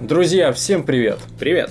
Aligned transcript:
Друзья, 0.00 0.52
всем 0.52 0.82
привет! 0.82 1.20
Привет! 1.38 1.70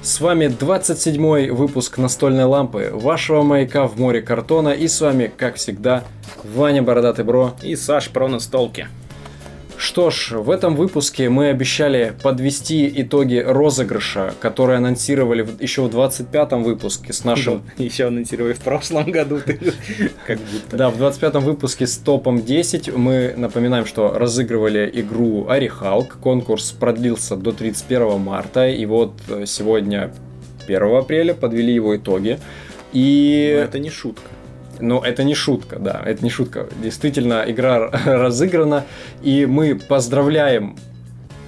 С 0.00 0.20
вами 0.20 0.46
27 0.46 1.50
выпуск 1.50 1.98
настольной 1.98 2.44
лампы, 2.44 2.90
вашего 2.92 3.42
маяка 3.42 3.88
в 3.88 3.98
море 3.98 4.22
картона, 4.22 4.68
и 4.68 4.86
с 4.86 5.00
вами, 5.00 5.32
как 5.36 5.56
всегда, 5.56 6.04
Ваня 6.44 6.84
Бородатый 6.84 7.24
Бро 7.24 7.54
и 7.64 7.74
Саш 7.74 8.10
про 8.10 8.28
настолки. 8.28 8.86
Что 9.86 10.10
ж, 10.10 10.32
в 10.32 10.50
этом 10.50 10.74
выпуске 10.74 11.28
мы 11.28 11.46
обещали 11.50 12.12
подвести 12.20 12.92
итоги 13.02 13.36
розыгрыша, 13.36 14.34
который 14.40 14.78
анонсировали 14.78 15.46
еще 15.60 15.82
в 15.82 15.96
25-м 15.96 16.64
выпуске 16.64 17.12
с 17.12 17.22
нашим... 17.22 17.62
еще 17.78 18.08
анонсировали 18.08 18.52
в 18.54 18.58
прошлом 18.58 19.12
году. 19.12 19.38
как 20.26 20.38
будто. 20.40 20.76
Да, 20.76 20.90
в 20.90 21.00
25-м 21.00 21.44
выпуске 21.44 21.86
с 21.86 21.98
топом 21.98 22.42
10 22.42 22.96
мы 22.96 23.34
напоминаем, 23.36 23.86
что 23.86 24.10
разыгрывали 24.10 24.90
игру 24.92 25.46
Арихалк. 25.48 26.18
Конкурс 26.20 26.72
продлился 26.72 27.36
до 27.36 27.52
31 27.52 28.18
марта, 28.18 28.66
и 28.66 28.84
вот 28.86 29.12
э, 29.28 29.44
сегодня 29.46 30.12
1 30.66 30.96
апреля 30.96 31.32
подвели 31.32 31.72
его 31.72 31.96
итоги. 31.96 32.40
И... 32.92 33.52
Но 33.56 33.62
это 33.62 33.78
не 33.78 33.90
шутка. 33.90 34.30
Но 34.80 35.02
это 35.04 35.24
не 35.24 35.34
шутка, 35.34 35.78
да, 35.78 36.02
это 36.04 36.22
не 36.24 36.30
шутка. 36.30 36.68
Действительно, 36.82 37.44
игра 37.46 37.90
разыграна, 38.04 38.84
и 39.22 39.46
мы 39.46 39.74
поздравляем 39.74 40.76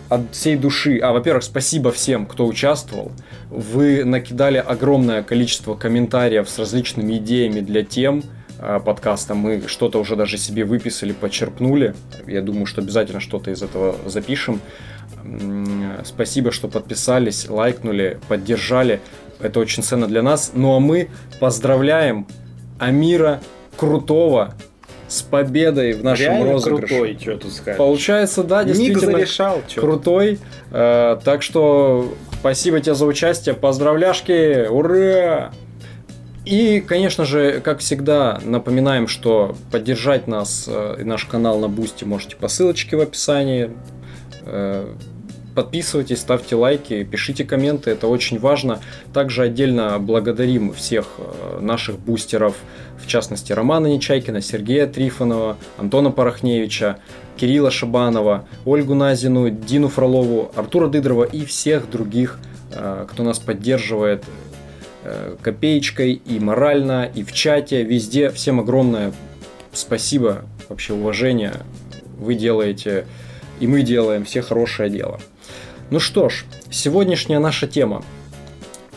от 0.09 0.23
всей 0.32 0.56
души. 0.56 0.98
А, 0.98 1.12
во-первых, 1.12 1.45
спасибо 1.45 1.92
всем, 1.92 2.27
кто 2.27 2.46
участвовал. 2.46 3.12
Вы 3.50 4.05
накидали 4.05 4.59
огромное 4.59 5.22
количество 5.22 5.74
комментариев 5.74 6.48
с 6.48 6.59
различными 6.59 7.19
идеями 7.19 7.60
для 7.60 7.84
тем 7.84 8.22
а, 8.59 8.80
подкаста. 8.80 9.34
Мы 9.34 9.62
что-то 9.66 10.00
уже 10.00 10.16
даже 10.16 10.38
себе 10.38 10.64
выписали, 10.64 11.12
почерпнули. 11.12 11.95
Я 12.27 12.42
думаю, 12.42 12.66
что 12.66 12.80
обязательно 12.80 13.20
что-то 13.20 13.50
из 13.50 13.62
этого 13.62 13.97
запишем. 14.06 14.61
Спасибо, 16.05 16.52
что 16.52 16.69
подписались, 16.69 17.48
лайкнули, 17.48 18.19
поддержали. 18.28 19.00
Это 19.41 19.61
очень 19.61 19.83
ценно 19.83 20.06
для 20.06 20.22
нас. 20.22 20.52
Ну 20.55 20.74
а 20.74 20.80
мы 20.80 21.11
поздравляем 21.39 22.27
Амира 22.78 23.40
Крутого 23.76 24.54
с 25.08 25.22
победой 25.22 25.94
в 25.94 26.04
нашем 26.04 26.26
Реально 26.26 26.52
розыгрыше. 26.52 26.86
крутой, 26.86 27.18
что 27.20 27.36
тут 27.38 27.52
сказать. 27.52 27.78
Получается, 27.78 28.42
да, 28.44 28.62
действительно 28.64 29.06
Ник 29.06 29.12
зарешал, 29.12 29.62
крутой. 29.74 30.38
Э, 30.70 31.18
так 31.24 31.42
что 31.42 32.12
спасибо 32.40 32.80
тебе 32.80 32.94
за 32.94 33.06
участие, 33.06 33.54
поздравляшки, 33.54 34.66
ура! 34.68 35.52
И, 36.44 36.80
конечно 36.80 37.24
же, 37.24 37.60
как 37.60 37.80
всегда, 37.80 38.40
напоминаем, 38.42 39.06
что 39.06 39.54
поддержать 39.70 40.26
нас 40.26 40.64
э, 40.66 40.96
и 41.00 41.04
наш 41.04 41.24
канал 41.24 41.58
на 41.58 41.68
Бусти 41.68 42.04
можете 42.04 42.36
по 42.36 42.48
ссылочке 42.48 42.96
в 42.96 43.00
описании. 43.00 43.70
Э, 44.44 44.94
Подписывайтесь, 45.59 46.20
ставьте 46.20 46.55
лайки, 46.55 47.03
пишите 47.03 47.42
комменты, 47.42 47.91
это 47.91 48.06
очень 48.06 48.39
важно. 48.39 48.78
Также 49.12 49.42
отдельно 49.42 49.98
благодарим 49.98 50.73
всех 50.73 51.09
э, 51.19 51.59
наших 51.61 51.98
бустеров, 51.98 52.55
в 52.97 53.09
частности 53.09 53.53
Романа 53.53 53.89
Нечайкина, 53.89 54.41
Сергея 54.41 54.86
Трифонова, 54.86 55.56
Антона 55.77 56.12
Порохневича, 56.12 57.01
Кирилла 57.36 57.73
Шабанова, 57.73 58.47
Ольгу 58.64 58.95
Назину, 58.95 59.51
Дину 59.51 59.89
Фролову, 59.89 60.53
Артура 60.55 60.86
Дыдрова 60.86 61.25
и 61.25 61.45
всех 61.45 61.91
других, 61.91 62.39
э, 62.70 63.06
кто 63.11 63.25
нас 63.25 63.41
поддерживает 63.41 64.23
э, 65.03 65.34
копеечкой 65.42 66.12
и 66.12 66.39
морально, 66.39 67.11
и 67.12 67.25
в 67.25 67.33
чате, 67.33 67.83
везде. 67.83 68.31
Всем 68.31 68.61
огромное 68.61 69.12
спасибо, 69.73 70.45
вообще 70.69 70.92
уважение. 70.92 71.55
Вы 72.17 72.36
делаете, 72.36 73.06
и 73.59 73.67
мы 73.67 73.83
делаем 73.83 74.25
все 74.25 74.41
хорошее 74.41 74.89
дело. 74.89 75.19
Ну 75.91 76.00
что 76.00 76.28
ж, 76.28 76.44
сегодняшняя 76.70 77.39
наша 77.39 77.67
тема. 77.67 78.05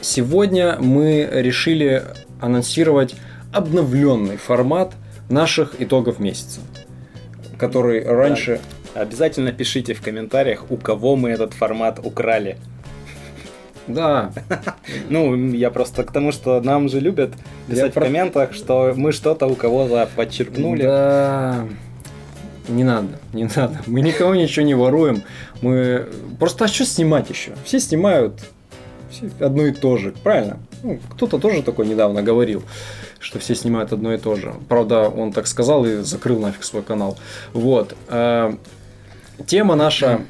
Сегодня 0.01 0.77
мы 0.77 1.25
решили 1.31 2.03
анонсировать 2.41 3.15
обновленный 3.53 4.35
формат 4.35 4.93
наших 5.29 5.79
итогов 5.79 6.19
месяца, 6.19 6.59
который 7.57 8.03
раньше... 8.03 8.59
Да. 8.93 9.03
Обязательно 9.03 9.53
пишите 9.53 9.93
в 9.93 10.01
комментариях, 10.01 10.69
у 10.69 10.75
кого 10.75 11.15
мы 11.15 11.29
этот 11.29 11.53
формат 11.53 12.01
украли. 12.03 12.57
Да. 13.87 14.33
Ну, 15.09 15.33
я 15.53 15.71
просто 15.71 16.03
к 16.03 16.11
тому, 16.11 16.33
что 16.33 16.59
нам 16.59 16.89
же 16.89 16.99
любят 16.99 17.31
писать 17.69 17.95
в 17.95 17.99
комментах, 17.99 18.53
что 18.53 18.93
мы 18.97 19.13
что-то 19.13 19.47
у 19.47 19.55
кого-то 19.55 20.09
подчеркнули. 20.13 20.83
Да. 20.83 21.67
Не 22.67 22.83
надо, 22.83 23.19
не 23.33 23.45
надо. 23.55 23.81
Мы 23.87 24.01
никого 24.01 24.35
ничего 24.35 24.65
не 24.65 24.75
воруем. 24.75 25.23
Мы 25.61 26.07
просто 26.39 26.65
а 26.65 26.67
что 26.67 26.85
снимать 26.85 27.29
еще? 27.29 27.53
Все 27.65 27.79
снимают 27.79 28.39
все 29.11 29.29
одно 29.39 29.65
и 29.65 29.71
то 29.71 29.97
же, 29.97 30.13
правильно? 30.23 30.59
Ну, 30.83 30.99
кто-то 31.11 31.37
тоже 31.37 31.61
такой 31.61 31.85
недавно 31.85 32.23
говорил, 32.23 32.63
что 33.19 33.39
все 33.39 33.55
снимают 33.55 33.93
одно 33.93 34.13
и 34.13 34.17
то 34.17 34.35
же. 34.35 34.53
Правда, 34.67 35.09
он 35.09 35.31
так 35.33 35.47
сказал 35.47 35.85
и 35.85 35.97
закрыл 35.97 36.39
нафиг 36.39 36.63
свой 36.63 36.81
канал. 36.81 37.17
Вот. 37.53 37.95
Э, 38.07 38.53
тема 39.45 39.75
наша. 39.75 40.21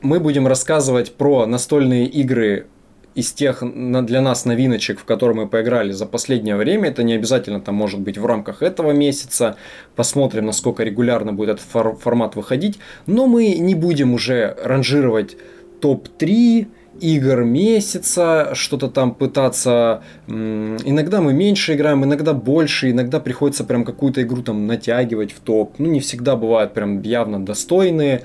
Мы 0.00 0.20
будем 0.20 0.46
рассказывать 0.46 1.14
про 1.14 1.46
настольные 1.46 2.06
игры 2.06 2.66
из 3.14 3.32
тех 3.32 3.62
для 3.62 4.20
нас 4.20 4.44
новиночек, 4.44 4.98
в 5.00 5.04
которые 5.04 5.36
мы 5.36 5.48
поиграли 5.48 5.92
за 5.92 6.06
последнее 6.06 6.56
время, 6.56 6.88
это 6.88 7.02
не 7.02 7.14
обязательно 7.14 7.60
там 7.60 7.74
может 7.74 8.00
быть 8.00 8.18
в 8.18 8.26
рамках 8.26 8.62
этого 8.62 8.90
месяца, 8.92 9.56
посмотрим, 9.96 10.46
насколько 10.46 10.82
регулярно 10.82 11.32
будет 11.32 11.56
этот 11.56 11.66
фор- 11.66 11.96
формат 11.96 12.36
выходить, 12.36 12.78
но 13.06 13.26
мы 13.26 13.54
не 13.54 13.74
будем 13.74 14.14
уже 14.14 14.56
ранжировать 14.62 15.36
топ-3 15.80 16.66
игр 17.00 17.42
месяца, 17.42 18.50
что-то 18.54 18.88
там 18.88 19.14
пытаться. 19.14 20.02
Иногда 20.26 21.20
мы 21.20 21.32
меньше 21.32 21.74
играем, 21.74 22.04
иногда 22.04 22.32
больше, 22.32 22.90
иногда 22.90 23.20
приходится 23.20 23.64
прям 23.64 23.84
какую-то 23.84 24.22
игру 24.22 24.42
там 24.42 24.66
натягивать 24.66 25.32
в 25.32 25.40
топ. 25.40 25.78
Ну, 25.78 25.90
не 25.90 26.00
всегда 26.00 26.36
бывают 26.36 26.72
прям 26.72 27.02
явно 27.02 27.44
достойные 27.44 28.22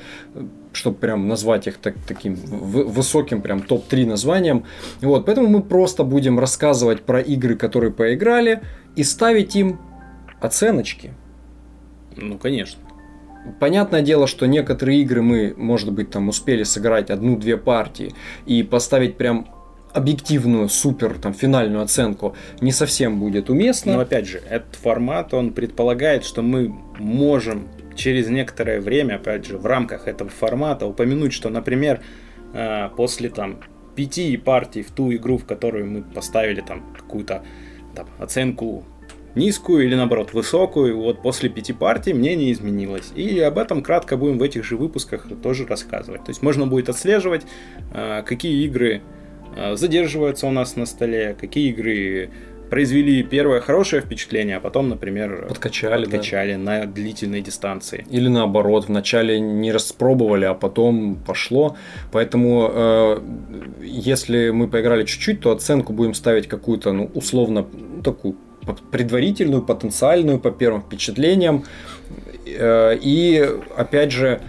чтобы 0.73 0.97
прям 0.97 1.27
назвать 1.27 1.67
их 1.67 1.77
так, 1.77 1.95
таким 2.07 2.35
высоким 2.35 3.41
прям 3.41 3.61
топ-3 3.61 4.05
названием. 4.05 4.65
Вот, 5.01 5.25
поэтому 5.25 5.47
мы 5.47 5.61
просто 5.61 6.03
будем 6.03 6.39
рассказывать 6.39 7.01
про 7.01 7.19
игры, 7.19 7.55
которые 7.55 7.91
поиграли, 7.91 8.61
и 8.95 9.03
ставить 9.03 9.55
им 9.55 9.79
оценочки. 10.41 11.13
Ну, 12.15 12.37
конечно. 12.37 12.81
Понятное 13.59 14.01
дело, 14.01 14.27
что 14.27 14.45
некоторые 14.45 15.01
игры 15.01 15.21
мы, 15.21 15.53
может 15.57 15.91
быть, 15.91 16.11
там 16.11 16.27
успели 16.27 16.63
сыграть 16.63 17.09
одну-две 17.09 17.57
партии 17.57 18.13
и 18.45 18.63
поставить 18.63 19.17
прям 19.17 19.47
объективную, 19.93 20.69
супер, 20.69 21.17
там, 21.19 21.33
финальную 21.33 21.81
оценку 21.81 22.35
не 22.61 22.71
совсем 22.71 23.19
будет 23.19 23.49
уместно. 23.49 23.93
Но 23.93 23.99
опять 24.01 24.27
же, 24.27 24.41
этот 24.49 24.75
формат, 24.75 25.33
он 25.33 25.51
предполагает, 25.51 26.25
что 26.25 26.41
мы 26.41 26.75
можем 26.99 27.67
через 27.99 28.29
некоторое 28.29 28.79
время, 28.79 29.15
опять 29.15 29.45
же, 29.45 29.57
в 29.57 29.65
рамках 29.65 30.07
этого 30.07 30.29
формата 30.29 30.87
упомянуть, 30.87 31.33
что, 31.33 31.49
например, 31.49 31.99
э, 32.53 32.89
после 32.95 33.29
там 33.29 33.59
пяти 33.95 34.37
партий 34.37 34.81
в 34.81 34.91
ту 34.91 35.13
игру, 35.13 35.37
в 35.37 35.45
которую 35.45 35.85
мы 35.85 36.01
поставили 36.01 36.61
там 36.61 36.93
какую-то 36.95 37.43
там, 37.95 38.07
оценку 38.17 38.85
низкую 39.35 39.85
или 39.85 39.95
наоборот 39.95 40.33
высокую, 40.33 40.97
вот 40.97 41.21
после 41.21 41.49
пяти 41.49 41.73
партий 41.73 42.13
мнение 42.13 42.51
изменилось. 42.51 43.11
И 43.15 43.39
об 43.39 43.57
этом 43.57 43.83
кратко 43.83 44.17
будем 44.17 44.37
в 44.37 44.43
этих 44.43 44.63
же 44.63 44.77
выпусках 44.77 45.27
тоже 45.43 45.65
рассказывать. 45.65 46.23
То 46.23 46.29
есть 46.29 46.41
можно 46.41 46.65
будет 46.65 46.89
отслеживать, 46.89 47.43
э, 47.93 48.23
какие 48.25 48.65
игры 48.65 49.01
э, 49.55 49.75
задерживаются 49.75 50.47
у 50.47 50.51
нас 50.51 50.75
на 50.77 50.85
столе, 50.85 51.35
какие 51.39 51.69
игры 51.69 52.29
произвели 52.69 53.23
первое 53.23 53.61
хорошее 53.61 54.01
впечатление, 54.01 54.57
а 54.57 54.59
потом, 54.59 54.89
например, 54.89 55.45
подкачали, 55.47 56.05
подкачали 56.05 56.53
да. 56.53 56.57
на 56.59 56.85
длительной 56.85 57.41
дистанции. 57.41 58.05
Или 58.09 58.27
наоборот, 58.27 58.87
вначале 58.87 59.39
не 59.39 59.71
распробовали, 59.71 60.45
а 60.45 60.53
потом 60.53 61.15
пошло. 61.15 61.75
Поэтому, 62.11 62.69
э, 62.71 63.19
если 63.81 64.51
мы 64.51 64.67
поиграли 64.67 65.05
чуть-чуть, 65.05 65.41
то 65.41 65.51
оценку 65.51 65.93
будем 65.93 66.13
ставить 66.13 66.47
какую-то, 66.47 66.93
ну, 66.93 67.09
условно, 67.13 67.65
такую 68.03 68.35
предварительную, 68.91 69.63
потенциальную 69.63 70.39
по 70.39 70.51
первым 70.51 70.81
впечатлениям. 70.81 71.63
Э, 72.45 72.95
и, 73.01 73.49
опять 73.75 74.11
же, 74.11 74.41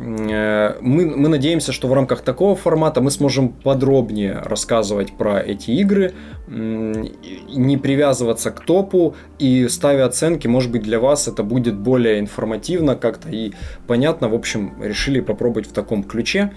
мы, 0.00 1.06
мы 1.06 1.28
надеемся, 1.28 1.72
что 1.72 1.88
в 1.88 1.92
рамках 1.92 2.20
такого 2.20 2.54
формата 2.54 3.00
мы 3.00 3.10
сможем 3.10 3.48
подробнее 3.48 4.40
рассказывать 4.44 5.12
про 5.12 5.40
эти 5.40 5.72
игры, 5.72 6.14
не 6.46 7.76
привязываться 7.76 8.52
к 8.52 8.60
топу 8.60 9.16
и 9.40 9.66
ставя 9.66 10.06
оценки, 10.06 10.46
может 10.46 10.70
быть, 10.70 10.82
для 10.82 11.00
вас 11.00 11.26
это 11.26 11.42
будет 11.42 11.76
более 11.76 12.20
информативно 12.20 12.94
как-то 12.94 13.28
и 13.28 13.52
понятно. 13.88 14.28
В 14.28 14.34
общем, 14.34 14.80
решили 14.80 15.18
попробовать 15.20 15.66
в 15.66 15.72
таком 15.72 16.04
ключе. 16.04 16.52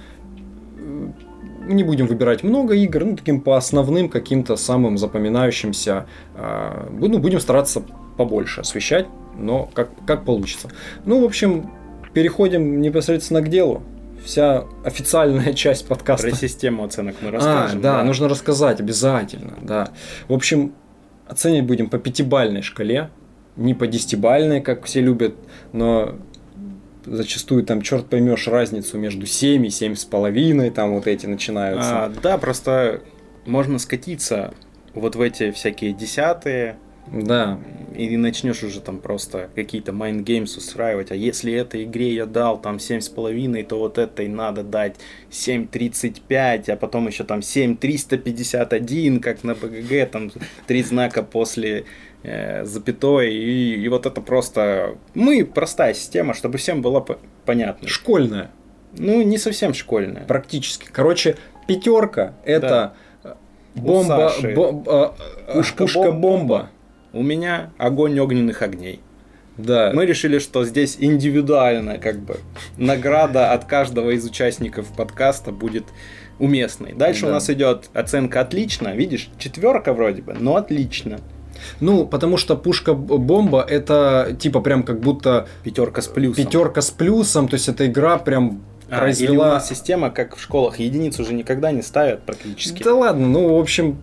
Не 1.67 1.83
будем 1.83 2.05
выбирать 2.05 2.43
много 2.43 2.75
игр, 2.75 3.05
ну, 3.05 3.15
таким 3.15 3.41
по 3.41 3.57
основным 3.57 4.09
каким-то 4.09 4.55
самым 4.55 4.99
запоминающимся. 4.99 6.05
А, 6.35 6.89
ну, 6.91 7.17
будем 7.17 7.39
стараться 7.39 7.83
побольше 8.17 8.61
освещать, 8.61 9.07
но 9.35 9.67
как, 9.73 9.89
как 10.05 10.25
получится. 10.25 10.69
Ну, 11.05 11.21
в 11.21 11.25
общем, 11.25 11.71
переходим 12.13 12.81
непосредственно 12.81 13.41
к 13.41 13.49
делу. 13.49 13.83
вся 14.23 14.65
официальная 14.83 15.53
часть 15.55 15.87
подкаста. 15.87 16.29
Про 16.29 16.35
систему 16.35 16.83
оценок 16.83 17.15
мы 17.21 17.31
расскажем. 17.31 17.79
А, 17.79 17.81
да, 17.81 17.97
да, 17.97 18.03
нужно 18.03 18.27
рассказать 18.27 18.79
обязательно, 18.79 19.53
да. 19.61 19.91
В 20.27 20.33
общем, 20.33 20.73
оценивать 21.27 21.65
будем 21.65 21.89
по 21.89 21.97
пятибальной 21.97 22.61
шкале, 22.61 23.09
не 23.55 23.73
по 23.73 23.87
десятибальной, 23.87 24.61
как 24.61 24.85
все 24.85 25.01
любят, 25.01 25.35
но 25.73 26.15
зачастую 27.05 27.63
там 27.63 27.81
черт 27.81 28.07
поймешь 28.07 28.47
разницу 28.47 28.97
между 28.97 29.25
7 29.25 29.65
и 29.65 29.69
7 29.69 29.95
с 29.95 30.05
половиной, 30.05 30.69
там 30.69 30.93
вот 30.93 31.07
эти 31.07 31.25
начинаются. 31.25 32.05
А, 32.05 32.11
да, 32.21 32.37
просто 32.37 33.01
можно 33.45 33.79
скатиться 33.79 34.53
вот 34.93 35.15
в 35.15 35.21
эти 35.21 35.51
всякие 35.51 35.93
десятые, 35.93 36.77
да. 37.11 37.59
И 37.95 38.15
начнешь 38.17 38.63
уже 38.63 38.79
там 38.81 38.99
просто 38.99 39.49
какие-то 39.55 39.91
games 39.91 40.57
устраивать. 40.57 41.11
А 41.11 41.15
если 41.15 41.53
этой 41.53 41.83
игре 41.83 42.13
я 42.13 42.25
дал 42.25 42.59
там 42.61 42.77
7,5, 42.77 43.63
то 43.65 43.79
вот 43.79 43.97
этой 43.97 44.27
надо 44.27 44.63
дать 44.63 44.95
7,35, 45.29 46.71
а 46.71 46.75
потом 46.77 47.07
еще 47.07 47.23
там 47.23 47.41
7,351, 47.41 49.19
как 49.19 49.43
на 49.43 49.55
БГГ, 49.55 50.09
там 50.11 50.31
три 50.67 50.83
знака 50.83 51.23
после 51.23 51.85
э, 52.23 52.63
запятой. 52.65 53.33
И, 53.33 53.75
и 53.75 53.87
вот 53.89 54.05
это 54.05 54.21
просто... 54.21 54.95
Мы 55.13 55.45
простая 55.45 55.93
система, 55.93 56.33
чтобы 56.33 56.57
всем 56.57 56.81
было 56.81 57.05
понятно. 57.45 57.87
Школьная. 57.87 58.51
Ну, 58.97 59.21
не 59.21 59.37
совсем 59.37 59.73
школьная. 59.73 60.25
Практически. 60.25 60.87
Короче, 60.91 61.37
пятерка 61.67 62.35
это 62.43 62.93
да. 63.23 63.37
бомба, 63.75 64.33
бомба, 64.53 65.15
пушка, 65.53 65.83
пушка 65.83 66.11
бомба. 66.11 66.69
У 67.13 67.23
меня 67.23 67.71
огонь 67.77 68.19
огненных 68.19 68.61
огней. 68.61 69.01
Да. 69.57 69.91
Мы 69.93 70.05
решили, 70.05 70.39
что 70.39 70.63
здесь 70.63 70.97
индивидуально, 70.99 71.97
как 71.97 72.19
бы, 72.19 72.37
награда 72.77 73.51
от 73.51 73.65
каждого 73.65 74.11
из 74.11 74.25
участников 74.25 74.87
подкаста 74.95 75.51
будет 75.51 75.85
уместной. 76.39 76.93
Дальше 76.93 77.23
да. 77.23 77.27
у 77.27 77.31
нас 77.31 77.49
идет 77.49 77.89
оценка 77.93 78.41
отлично. 78.41 78.95
Видишь, 78.95 79.29
четверка 79.37 79.93
вроде 79.93 80.21
бы, 80.21 80.33
но 80.33 80.55
отлично. 80.55 81.19
Ну, 81.79 82.05
потому 82.07 82.37
что 82.37 82.55
пушка 82.55 82.93
бомба 82.93 83.61
это 83.61 84.35
типа 84.39 84.61
прям 84.61 84.83
как 84.83 84.99
будто 84.99 85.47
пятерка 85.63 86.01
с 86.01 86.07
плюсом. 86.07 86.43
Пятерка 86.43 86.81
с 86.81 86.89
плюсом, 86.89 87.47
то 87.47 87.55
есть 87.55 87.67
эта 87.67 87.85
игра 87.85 88.17
прям 88.17 88.63
а, 88.89 88.99
произвела. 88.99 89.31
Или 89.31 89.37
у 89.37 89.43
нас 89.43 89.69
система, 89.69 90.09
как 90.09 90.35
в 90.35 90.41
школах, 90.41 90.79
единицу 90.79 91.21
уже 91.21 91.33
никогда 91.33 91.71
не 91.71 91.81
ставят 91.81 92.23
практически. 92.23 92.81
Да 92.81 92.95
ладно, 92.95 93.27
ну 93.27 93.55
в 93.55 93.59
общем 93.59 93.99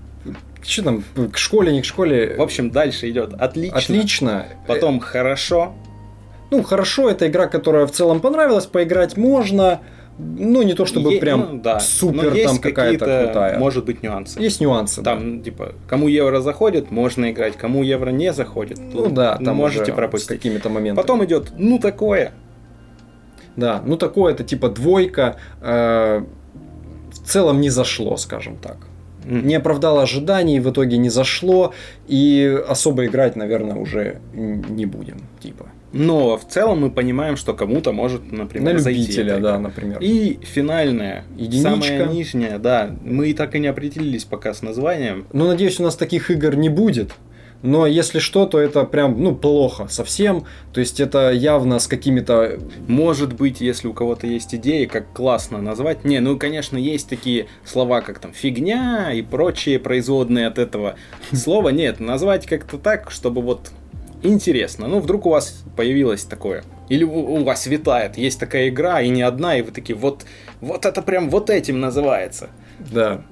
что 0.62 0.82
там, 0.82 1.04
к 1.32 1.38
школе, 1.38 1.72
не 1.72 1.82
к 1.82 1.84
школе. 1.84 2.34
В 2.36 2.42
общем, 2.42 2.70
дальше 2.70 3.08
идет 3.10 3.34
отлично. 3.34 3.78
Отлично. 3.78 4.46
Потом 4.66 5.00
хорошо. 5.00 5.74
Ну, 6.50 6.62
хорошо, 6.62 7.10
это 7.10 7.26
игра, 7.28 7.46
которая 7.46 7.86
в 7.86 7.92
целом 7.92 8.20
понравилась, 8.20 8.66
поиграть 8.66 9.16
можно. 9.16 9.80
Ну, 10.18 10.62
не 10.62 10.74
то 10.74 10.84
чтобы 10.84 11.12
е- 11.12 11.20
прям 11.20 11.48
ну, 11.52 11.60
да. 11.60 11.78
супер 11.78 12.34
там 12.44 12.58
какая-то 12.58 13.24
крутая. 13.24 13.58
Может 13.58 13.84
быть 13.84 14.02
нюансы. 14.02 14.40
Есть 14.40 14.60
нюансы. 14.60 15.02
Там, 15.02 15.38
да. 15.38 15.44
типа, 15.44 15.74
кому 15.86 16.08
евро 16.08 16.40
заходит, 16.40 16.90
можно 16.90 17.30
играть, 17.30 17.56
кому 17.56 17.84
евро 17.84 18.10
не 18.10 18.32
заходит. 18.32 18.78
Ну 18.78 19.10
да, 19.10 19.36
там 19.36 19.56
можете 19.56 19.92
пропустить. 19.92 20.28
Какими-то 20.28 20.70
моментами. 20.70 21.02
Потом 21.02 21.24
идет, 21.24 21.52
ну 21.56 21.78
такое. 21.78 22.32
Да, 23.54 23.80
ну 23.84 23.96
такое 23.96 24.32
это 24.32 24.42
типа 24.42 24.68
двойка. 24.70 25.36
Э, 25.60 26.24
в 27.12 27.28
целом 27.28 27.60
не 27.60 27.70
зашло, 27.70 28.16
скажем 28.16 28.56
так 28.56 28.87
не 29.28 29.54
оправдало 29.54 30.02
ожиданий, 30.02 30.60
в 30.60 30.70
итоге 30.70 30.96
не 30.98 31.10
зашло, 31.10 31.72
и 32.06 32.58
особо 32.68 33.06
играть, 33.06 33.36
наверное, 33.36 33.76
уже 33.76 34.18
не 34.32 34.86
будем, 34.86 35.18
типа. 35.40 35.66
Но 35.92 36.36
в 36.36 36.44
целом 36.46 36.80
мы 36.80 36.90
понимаем, 36.90 37.36
что 37.36 37.54
кому-то 37.54 37.92
может, 37.92 38.30
например, 38.30 38.74
На 38.74 38.78
любителя, 38.78 39.28
зайти. 39.30 39.42
да, 39.42 39.58
например. 39.58 39.98
И 40.00 40.38
финальная, 40.42 41.24
Единичка. 41.36 41.70
самая 41.70 42.06
нижняя, 42.08 42.58
да, 42.58 42.90
мы 43.04 43.32
так 43.32 43.54
и 43.54 43.58
не 43.58 43.68
определились 43.68 44.24
пока 44.24 44.52
с 44.52 44.60
названием. 44.60 45.26
Ну, 45.32 45.46
надеюсь, 45.48 45.80
у 45.80 45.82
нас 45.82 45.96
таких 45.96 46.30
игр 46.30 46.56
не 46.56 46.68
будет. 46.68 47.12
Но 47.62 47.86
если 47.86 48.20
что, 48.20 48.46
то 48.46 48.58
это 48.60 48.84
прям, 48.84 49.20
ну, 49.22 49.34
плохо 49.34 49.88
совсем. 49.88 50.44
То 50.72 50.80
есть 50.80 51.00
это 51.00 51.32
явно 51.32 51.78
с 51.78 51.86
какими-то... 51.86 52.58
Может 52.86 53.32
быть, 53.34 53.60
если 53.60 53.88
у 53.88 53.92
кого-то 53.92 54.26
есть 54.26 54.54
идеи, 54.54 54.86
как 54.86 55.12
классно 55.12 55.60
назвать. 55.60 56.04
Не, 56.04 56.20
ну, 56.20 56.38
конечно, 56.38 56.76
есть 56.76 57.08
такие 57.08 57.48
слова, 57.64 58.00
как 58.00 58.20
там 58.20 58.32
фигня 58.32 59.12
и 59.12 59.22
прочие 59.22 59.78
производные 59.78 60.46
от 60.46 60.58
этого 60.58 60.94
слова. 61.32 61.70
Нет, 61.70 61.98
назвать 61.98 62.46
как-то 62.46 62.78
так, 62.78 63.10
чтобы 63.10 63.42
вот 63.42 63.70
интересно. 64.22 64.86
Ну, 64.86 65.00
вдруг 65.00 65.26
у 65.26 65.30
вас 65.30 65.64
появилось 65.76 66.24
такое. 66.24 66.62
Или 66.88 67.04
у, 67.04 67.44
вас 67.44 67.66
витает, 67.66 68.16
есть 68.16 68.40
такая 68.40 68.68
игра, 68.68 69.00
и 69.00 69.08
не 69.08 69.22
одна, 69.22 69.58
и 69.58 69.62
вы 69.62 69.72
такие, 69.72 69.96
вот, 69.96 70.24
вот 70.60 70.86
это 70.86 71.02
прям 71.02 71.28
вот 71.28 71.50
этим 71.50 71.80
называется. 71.80 72.48
Да. 72.78 73.22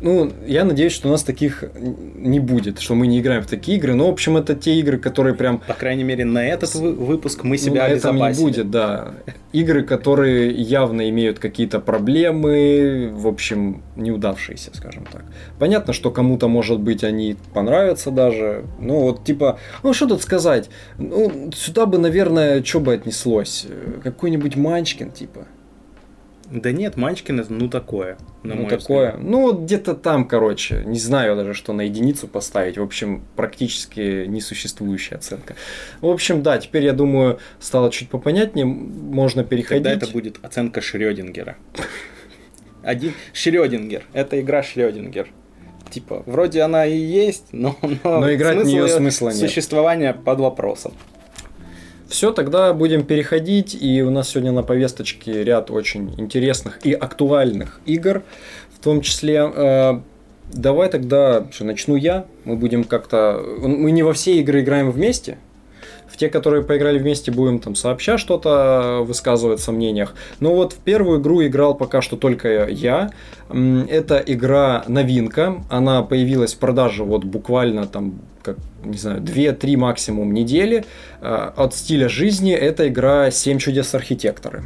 Ну, 0.00 0.30
я 0.46 0.64
надеюсь, 0.64 0.92
что 0.92 1.08
у 1.08 1.10
нас 1.10 1.22
таких 1.22 1.64
не 1.74 2.38
будет, 2.38 2.80
что 2.80 2.94
мы 2.94 3.06
не 3.06 3.20
играем 3.20 3.42
в 3.42 3.46
такие 3.46 3.78
игры. 3.78 3.94
Но, 3.94 4.08
в 4.08 4.12
общем, 4.12 4.36
это 4.36 4.54
те 4.54 4.78
игры, 4.78 4.98
которые 4.98 5.34
прям... 5.34 5.58
По 5.58 5.72
крайней 5.72 6.04
мере, 6.04 6.24
на 6.24 6.46
этот 6.46 6.74
выпуск 6.74 7.44
мы 7.44 7.56
себя 7.56 7.88
ну, 7.88 7.94
этом 7.94 8.16
не 8.16 8.34
будет, 8.34 8.70
да. 8.70 9.14
Игры, 9.52 9.84
которые 9.84 10.50
явно 10.52 11.08
имеют 11.08 11.38
какие-то 11.38 11.80
проблемы, 11.80 13.10
в 13.14 13.26
общем, 13.26 13.82
неудавшиеся, 13.96 14.70
скажем 14.74 15.06
так. 15.10 15.24
Понятно, 15.58 15.92
что 15.92 16.10
кому-то, 16.10 16.48
может 16.48 16.78
быть, 16.80 17.02
они 17.02 17.36
понравятся 17.54 18.10
даже. 18.10 18.64
Ну, 18.78 19.00
вот, 19.00 19.24
типа, 19.24 19.58
ну, 19.82 19.94
что 19.94 20.06
тут 20.06 20.22
сказать? 20.22 20.68
Ну, 20.98 21.50
сюда 21.54 21.86
бы, 21.86 21.96
наверное, 21.98 22.62
что 22.62 22.80
бы 22.80 22.92
отнеслось? 22.92 23.66
Какой-нибудь 24.02 24.56
Манчкин, 24.56 25.10
типа. 25.10 25.46
Да 26.50 26.70
нет, 26.70 26.96
Манчкин 26.96 27.40
это 27.40 27.52
ну 27.52 27.68
такое. 27.68 28.16
На 28.42 28.54
ну 28.54 28.68
такое. 28.68 29.12
Взгляд. 29.12 29.28
Ну 29.28 29.42
вот 29.42 29.60
где-то 29.62 29.94
там, 29.94 30.28
короче, 30.28 30.82
не 30.86 30.98
знаю 30.98 31.34
даже, 31.34 31.54
что 31.54 31.72
на 31.72 31.82
единицу 31.82 32.28
поставить. 32.28 32.78
В 32.78 32.82
общем, 32.82 33.24
практически 33.34 34.26
несуществующая 34.26 35.18
оценка. 35.18 35.56
В 36.00 36.06
общем, 36.06 36.42
да, 36.42 36.58
теперь 36.58 36.84
я 36.84 36.92
думаю, 36.92 37.40
стало 37.58 37.90
чуть 37.90 38.08
попонятнее, 38.08 38.64
можно 38.64 39.42
переходить. 39.42 39.84
Тогда 39.84 40.04
это 40.04 40.12
будет 40.12 40.38
оценка 40.42 40.80
Шрёдингера. 40.80 41.56
Один 42.82 43.12
Шрёдингер. 43.32 44.04
Это 44.12 44.40
игра 44.40 44.62
Шрёдингер. 44.62 45.28
Типа, 45.90 46.22
вроде 46.26 46.62
она 46.62 46.86
и 46.86 46.96
есть, 46.96 47.46
но, 47.52 47.76
но, 47.82 48.20
но 48.20 48.34
играть 48.34 48.58
в 48.58 48.66
нее 48.66 48.88
смысла 48.88 49.30
нет. 49.30 49.38
Существование 49.38 50.14
под 50.14 50.40
вопросом. 50.40 50.92
Все, 52.08 52.32
тогда 52.32 52.72
будем 52.72 53.04
переходить, 53.04 53.76
и 53.80 54.02
у 54.02 54.10
нас 54.10 54.30
сегодня 54.30 54.52
на 54.52 54.62
повесточке 54.62 55.42
ряд 55.42 55.70
очень 55.70 56.14
интересных 56.18 56.84
и 56.86 56.92
актуальных 56.92 57.80
игр, 57.84 58.22
в 58.74 58.82
том 58.82 59.00
числе 59.00 59.50
э, 59.52 60.00
Давай 60.52 60.88
тогда, 60.88 61.46
что 61.50 61.64
начну 61.64 61.96
я. 61.96 62.26
Мы 62.44 62.56
будем 62.56 62.84
как-то... 62.84 63.42
Мы 63.58 63.90
не 63.90 64.02
во 64.02 64.12
все 64.12 64.38
игры 64.38 64.60
играем 64.60 64.90
вместе. 64.90 65.38
Те, 66.16 66.28
которые 66.28 66.62
поиграли 66.62 66.98
вместе, 66.98 67.30
будем 67.30 67.58
там 67.58 67.74
сообща 67.74 68.18
что-то 68.18 69.02
высказывать 69.06 69.60
в 69.60 69.62
сомнениях. 69.62 70.14
Но 70.40 70.54
вот 70.54 70.72
в 70.72 70.78
первую 70.78 71.20
игру 71.20 71.44
играл 71.44 71.74
пока 71.74 72.00
что 72.00 72.16
только 72.16 72.68
я. 72.68 73.10
Это 73.48 74.22
игра 74.26 74.84
новинка. 74.88 75.62
Она 75.70 76.02
появилась 76.02 76.54
в 76.54 76.58
продаже 76.58 77.04
вот 77.04 77.24
буквально 77.24 77.86
там 77.86 78.20
как, 78.42 78.56
не 78.84 78.96
знаю, 78.96 79.20
2-3 79.22 79.76
максимум 79.76 80.32
недели 80.32 80.84
э, 81.20 81.50
от 81.56 81.74
стиля 81.74 82.08
жизни. 82.08 82.52
Это 82.52 82.86
игра 82.86 83.28
«7 83.28 83.58
чудес 83.58 83.92
архитекторы». 83.92 84.62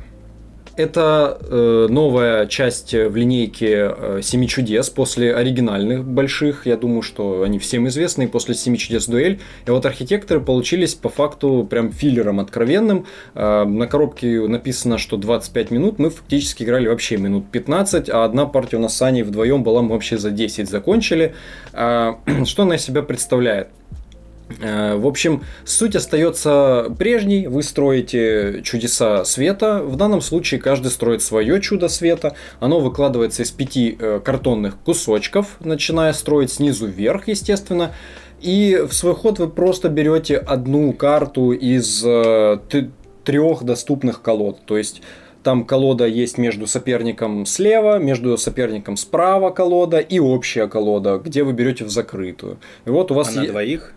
Это 0.76 1.38
э, 1.42 1.86
новая 1.90 2.46
часть 2.46 2.94
в 2.94 3.16
линейке 3.16 3.94
э, 3.96 4.20
«Семи 4.22 4.48
чудес» 4.48 4.88
после 4.88 5.34
оригинальных 5.34 6.04
больших. 6.04 6.66
Я 6.66 6.76
думаю, 6.76 7.02
что 7.02 7.42
они 7.42 7.58
всем 7.58 7.88
известны. 7.88 8.28
После 8.28 8.54
«Семи 8.54 8.78
чудес 8.78 9.06
дуэль». 9.06 9.40
И 9.66 9.70
вот 9.70 9.84
архитекторы 9.84 10.40
получились 10.40 10.94
по 10.94 11.08
факту 11.08 11.66
прям 11.68 11.92
филлером 11.92 12.40
откровенным. 12.40 13.06
Э, 13.34 13.64
на 13.64 13.86
коробке 13.86 14.46
написано, 14.46 14.98
что 14.98 15.16
25 15.16 15.70
минут. 15.70 15.98
Мы 15.98 16.10
фактически 16.10 16.62
играли 16.62 16.88
вообще 16.88 17.16
минут 17.16 17.50
15, 17.50 18.08
а 18.08 18.24
одна 18.24 18.46
партия 18.46 18.76
у 18.76 18.80
нас 18.80 18.96
с 18.96 19.02
Аней 19.02 19.22
вдвоем 19.22 19.62
была, 19.62 19.82
мы 19.82 19.90
вообще 19.90 20.18
за 20.18 20.30
10 20.30 20.68
закончили. 20.70 21.34
Э, 21.72 22.14
что 22.44 22.62
она 22.62 22.76
из 22.76 22.82
себя 22.82 23.02
представляет? 23.02 23.68
Э, 24.58 24.96
в 24.96 25.06
общем, 25.06 25.42
суть 25.64 25.96
остается 25.96 26.94
прежней. 26.98 27.46
Вы 27.46 27.62
строите 27.62 28.62
чудеса 28.62 29.24
света. 29.24 29.82
В 29.82 29.96
данном 29.96 30.20
случае 30.20 30.60
каждый 30.60 30.90
строит 30.90 31.22
свое 31.22 31.60
чудо 31.60 31.88
света. 31.88 32.34
Оно 32.58 32.80
выкладывается 32.80 33.42
из 33.42 33.50
пяти 33.50 33.96
э, 33.98 34.20
картонных 34.24 34.78
кусочков, 34.78 35.56
начиная 35.60 36.12
строить 36.12 36.52
снизу 36.52 36.86
вверх, 36.86 37.28
естественно. 37.28 37.92
И 38.40 38.82
в 38.88 38.94
свой 38.94 39.14
ход 39.14 39.38
вы 39.38 39.48
просто 39.48 39.88
берете 39.88 40.36
одну 40.36 40.92
карту 40.92 41.52
из 41.52 42.02
э, 42.04 42.58
трех 43.24 43.62
доступных 43.64 44.22
колод. 44.22 44.60
То 44.64 44.78
есть 44.78 45.02
там 45.42 45.64
колода 45.64 46.06
есть 46.06 46.38
между 46.38 46.66
соперником 46.66 47.46
слева, 47.46 47.98
между 47.98 48.36
соперником 48.36 48.96
справа 48.96 49.50
колода 49.50 49.98
и 49.98 50.18
общая 50.18 50.68
колода, 50.68 51.18
где 51.18 51.44
вы 51.44 51.52
берете 51.52 51.84
в 51.84 51.90
закрытую. 51.90 52.58
И 52.84 52.90
вот 52.90 53.10
у 53.10 53.14
вас 53.14 53.34
а 53.36 53.40
на 53.40 53.46
двоих? 53.46 53.94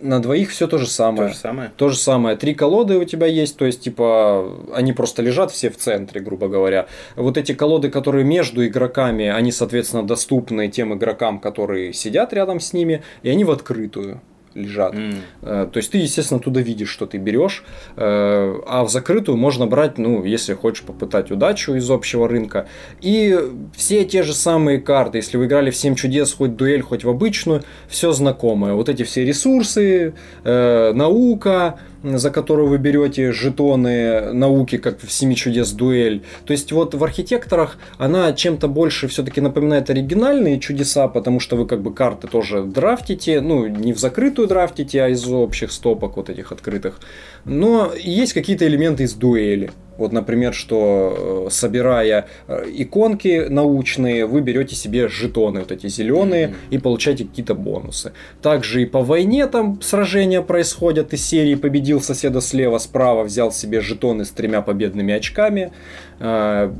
На 0.00 0.20
двоих 0.20 0.50
все 0.50 0.66
то 0.66 0.78
же 0.78 0.86
самое. 0.86 1.28
То 1.28 1.34
же 1.34 1.40
самое. 1.40 1.72
То 1.76 1.88
же 1.88 1.96
самое. 1.96 2.36
Три 2.36 2.54
колоды 2.54 2.98
у 2.98 3.04
тебя 3.04 3.26
есть, 3.26 3.56
то 3.56 3.64
есть, 3.64 3.80
типа, 3.80 4.56
они 4.74 4.92
просто 4.92 5.22
лежат 5.22 5.50
все 5.50 5.70
в 5.70 5.76
центре, 5.76 6.20
грубо 6.20 6.48
говоря. 6.48 6.86
Вот 7.16 7.36
эти 7.36 7.52
колоды, 7.52 7.90
которые 7.90 8.24
между 8.24 8.66
игроками, 8.66 9.26
они, 9.26 9.52
соответственно, 9.52 10.06
доступны 10.06 10.68
тем 10.68 10.94
игрокам, 10.94 11.40
которые 11.40 11.92
сидят 11.92 12.32
рядом 12.32 12.60
с 12.60 12.72
ними, 12.72 13.02
и 13.22 13.30
они 13.30 13.44
в 13.44 13.50
открытую 13.50 14.20
лежат. 14.54 14.94
Mm. 14.94 15.70
То 15.70 15.76
есть 15.76 15.90
ты, 15.90 15.98
естественно, 15.98 16.40
туда 16.40 16.60
видишь, 16.60 16.88
что 16.88 17.06
ты 17.06 17.18
берешь, 17.18 17.64
э, 17.96 18.60
а 18.66 18.84
в 18.84 18.90
закрытую 18.90 19.36
можно 19.36 19.66
брать, 19.66 19.98
ну, 19.98 20.24
если 20.24 20.54
хочешь 20.54 20.82
попытать 20.82 21.30
удачу 21.30 21.74
из 21.74 21.90
общего 21.90 22.28
рынка. 22.28 22.66
И 23.00 23.38
все 23.76 24.04
те 24.04 24.22
же 24.22 24.34
самые 24.34 24.80
карты, 24.80 25.18
если 25.18 25.36
вы 25.36 25.46
играли 25.46 25.70
в 25.70 25.76
7 25.76 25.94
чудес, 25.94 26.32
хоть 26.32 26.56
дуэль, 26.56 26.82
хоть 26.82 27.04
в 27.04 27.08
обычную, 27.08 27.62
все 27.88 28.12
знакомое. 28.12 28.74
Вот 28.74 28.88
эти 28.88 29.02
все 29.02 29.24
ресурсы, 29.24 30.14
э, 30.44 30.92
наука, 30.92 31.78
за 32.02 32.30
которую 32.30 32.68
вы 32.68 32.78
берете 32.78 33.32
жетоны 33.32 34.32
науки, 34.32 34.78
как 34.78 35.00
в 35.00 35.10
«Семи 35.10 35.36
чудес 35.36 35.72
дуэль». 35.72 36.22
То 36.44 36.52
есть 36.52 36.72
вот 36.72 36.94
в 36.94 37.02
архитекторах 37.02 37.78
она 37.98 38.32
чем-то 38.32 38.68
больше 38.68 39.08
все-таки 39.08 39.40
напоминает 39.40 39.90
оригинальные 39.90 40.60
чудеса, 40.60 41.08
потому 41.08 41.40
что 41.40 41.56
вы 41.56 41.66
как 41.66 41.82
бы 41.82 41.92
карты 41.92 42.28
тоже 42.28 42.62
драфтите, 42.62 43.40
ну 43.40 43.66
не 43.66 43.92
в 43.92 43.98
закрытую 43.98 44.48
драфтите, 44.48 45.02
а 45.02 45.08
из 45.08 45.26
общих 45.26 45.72
стопок 45.72 46.16
вот 46.16 46.30
этих 46.30 46.52
открытых. 46.52 47.00
Но 47.44 47.92
есть 47.94 48.32
какие-то 48.32 48.66
элементы 48.66 49.04
из 49.04 49.14
дуэли. 49.14 49.70
Вот, 49.98 50.12
например, 50.12 50.54
что 50.54 51.46
э, 51.48 51.50
собирая 51.50 52.28
э, 52.46 52.66
иконки 52.72 53.46
научные, 53.48 54.26
вы 54.26 54.40
берете 54.40 54.76
себе 54.76 55.08
жетоны, 55.08 55.60
вот 55.60 55.72
эти 55.72 55.88
зеленые, 55.88 56.46
mm-hmm. 56.46 56.54
и 56.70 56.78
получаете 56.78 57.24
какие-то 57.24 57.54
бонусы. 57.54 58.12
Также 58.40 58.82
и 58.82 58.86
по 58.86 59.02
войне 59.02 59.48
там 59.48 59.82
сражения 59.82 60.40
происходят 60.40 61.12
из 61.12 61.26
серии 61.26 61.56
«Победил 61.56 62.00
соседа 62.00 62.40
слева, 62.40 62.78
справа, 62.78 63.24
взял 63.24 63.50
себе 63.50 63.80
жетоны 63.80 64.24
с 64.24 64.30
тремя 64.30 64.62
победными 64.62 65.12
очками». 65.12 65.72
Э, 66.20 66.72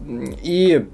и 0.44 0.86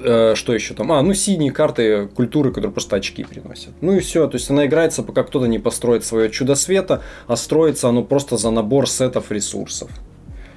что 0.00 0.52
еще 0.52 0.74
там? 0.74 0.92
А, 0.92 1.02
ну 1.02 1.14
синие 1.14 1.52
карты 1.52 2.08
культуры, 2.08 2.50
которые 2.50 2.72
просто 2.72 2.96
очки 2.96 3.24
приносят. 3.24 3.70
Ну 3.80 3.94
и 3.94 4.00
все. 4.00 4.26
То 4.26 4.36
есть 4.36 4.50
она 4.50 4.66
играется, 4.66 5.02
пока 5.02 5.22
кто-то 5.22 5.46
не 5.46 5.58
построит 5.58 6.04
свое 6.04 6.30
чудо 6.30 6.54
света, 6.54 7.02
а 7.26 7.36
строится 7.36 7.88
оно 7.88 8.02
просто 8.02 8.36
за 8.36 8.50
набор 8.50 8.88
сетов 8.88 9.30
ресурсов 9.30 9.90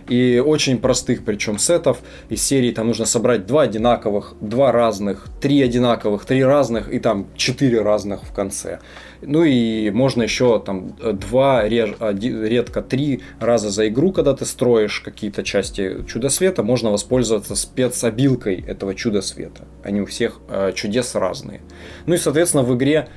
и 0.07 0.41
очень 0.45 0.79
простых 0.79 1.25
причем 1.25 1.57
сетов 1.57 1.99
из 2.29 2.41
серии 2.41 2.71
там 2.71 2.87
нужно 2.87 3.05
собрать 3.05 3.45
два 3.45 3.63
одинаковых, 3.63 4.35
два 4.41 4.71
разных, 4.71 5.27
три 5.41 5.61
одинаковых, 5.61 6.25
три 6.25 6.43
разных 6.43 6.91
и 6.93 6.99
там 6.99 7.27
четыре 7.35 7.81
разных 7.81 8.23
в 8.23 8.33
конце. 8.33 8.79
Ну 9.21 9.43
и 9.43 9.89
можно 9.89 10.23
еще 10.23 10.59
там 10.59 10.95
два, 11.13 11.67
редко 11.67 12.81
три 12.81 13.21
раза 13.39 13.69
за 13.69 13.87
игру, 13.87 14.11
когда 14.11 14.33
ты 14.35 14.45
строишь 14.45 14.99
какие-то 14.99 15.43
части 15.43 16.03
чудо 16.07 16.29
света, 16.29 16.63
можно 16.63 16.91
воспользоваться 16.91 17.55
спецобилкой 17.55 18.63
этого 18.67 18.93
чудо 18.93 19.21
света. 19.21 19.65
Они 19.83 20.01
у 20.01 20.05
всех 20.05 20.39
э, 20.49 20.71
чудес 20.75 21.15
разные. 21.15 21.61
Ну 22.05 22.13
и, 22.13 22.17
соответственно, 22.17 22.63
в 22.63 22.75
игре 22.75 23.07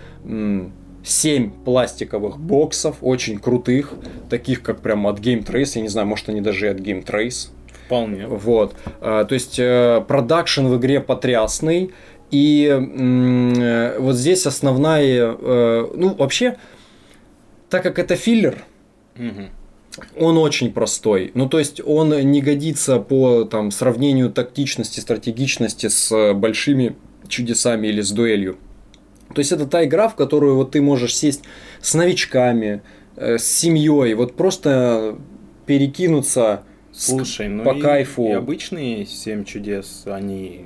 7 1.05 1.51
пластиковых 1.65 2.39
боксов, 2.39 2.97
очень 3.01 3.39
крутых, 3.39 3.95
таких 4.29 4.63
как 4.63 4.81
прям 4.81 5.07
от 5.07 5.21
Game 5.21 5.45
Trace, 5.45 5.73
я 5.77 5.83
не 5.83 5.89
знаю, 5.89 6.07
может 6.07 6.29
они 6.29 6.41
даже 6.41 6.67
и 6.67 6.69
от 6.69 6.81
Game 6.81 7.05
Trace. 7.05 7.51
Вполне. 7.87 8.27
Вот. 8.27 8.75
А, 9.01 9.25
то 9.25 9.35
есть 9.35 9.59
э, 9.59 10.05
продакшн 10.07 10.67
в 10.67 10.77
игре 10.77 11.01
потрясный. 11.01 11.91
И 12.31 12.67
э, 12.71 13.99
вот 13.99 14.15
здесь 14.17 14.47
основная, 14.47 15.35
э, 15.41 15.89
ну 15.95 16.15
вообще, 16.15 16.59
так 17.71 17.83
как 17.83 17.99
это 17.99 18.17
филлер, 18.17 18.59
угу. 19.17 19.49
он 20.21 20.37
очень 20.37 20.71
простой. 20.71 21.31
Ну 21.33 21.49
то 21.49 21.59
есть 21.59 21.81
он 21.83 22.11
не 22.31 22.43
годится 22.43 22.99
по 22.99 23.45
там 23.45 23.71
сравнению 23.71 24.31
тактичности, 24.31 25.01
стратегичности 25.01 25.89
с 25.89 26.35
большими 26.35 26.97
чудесами 27.29 27.87
или 27.87 28.03
с 28.03 28.11
дуэлью. 28.11 28.59
То 29.35 29.41
есть 29.41 29.53
это 29.53 29.67
та 29.67 29.85
игра, 29.85 30.09
в 30.09 30.15
которую 30.15 30.57
вот 30.57 30.73
ты 30.73 30.81
можешь 30.81 31.15
сесть 31.15 31.45
с 31.81 31.95
новичками, 31.95 32.83
э, 33.17 33.39
с 33.39 33.45
семьей, 33.45 34.15
вот 34.15 34.35
просто 34.35 35.17
перекинуться 35.67 36.63
Слушай, 36.93 37.49
ну 37.49 37.63
по 37.63 37.77
и, 37.77 37.81
кайфу. 37.81 38.29
И 38.29 38.33
обычные 38.33 39.07
семь 39.07 39.45
чудес, 39.45 40.05
они 40.07 40.65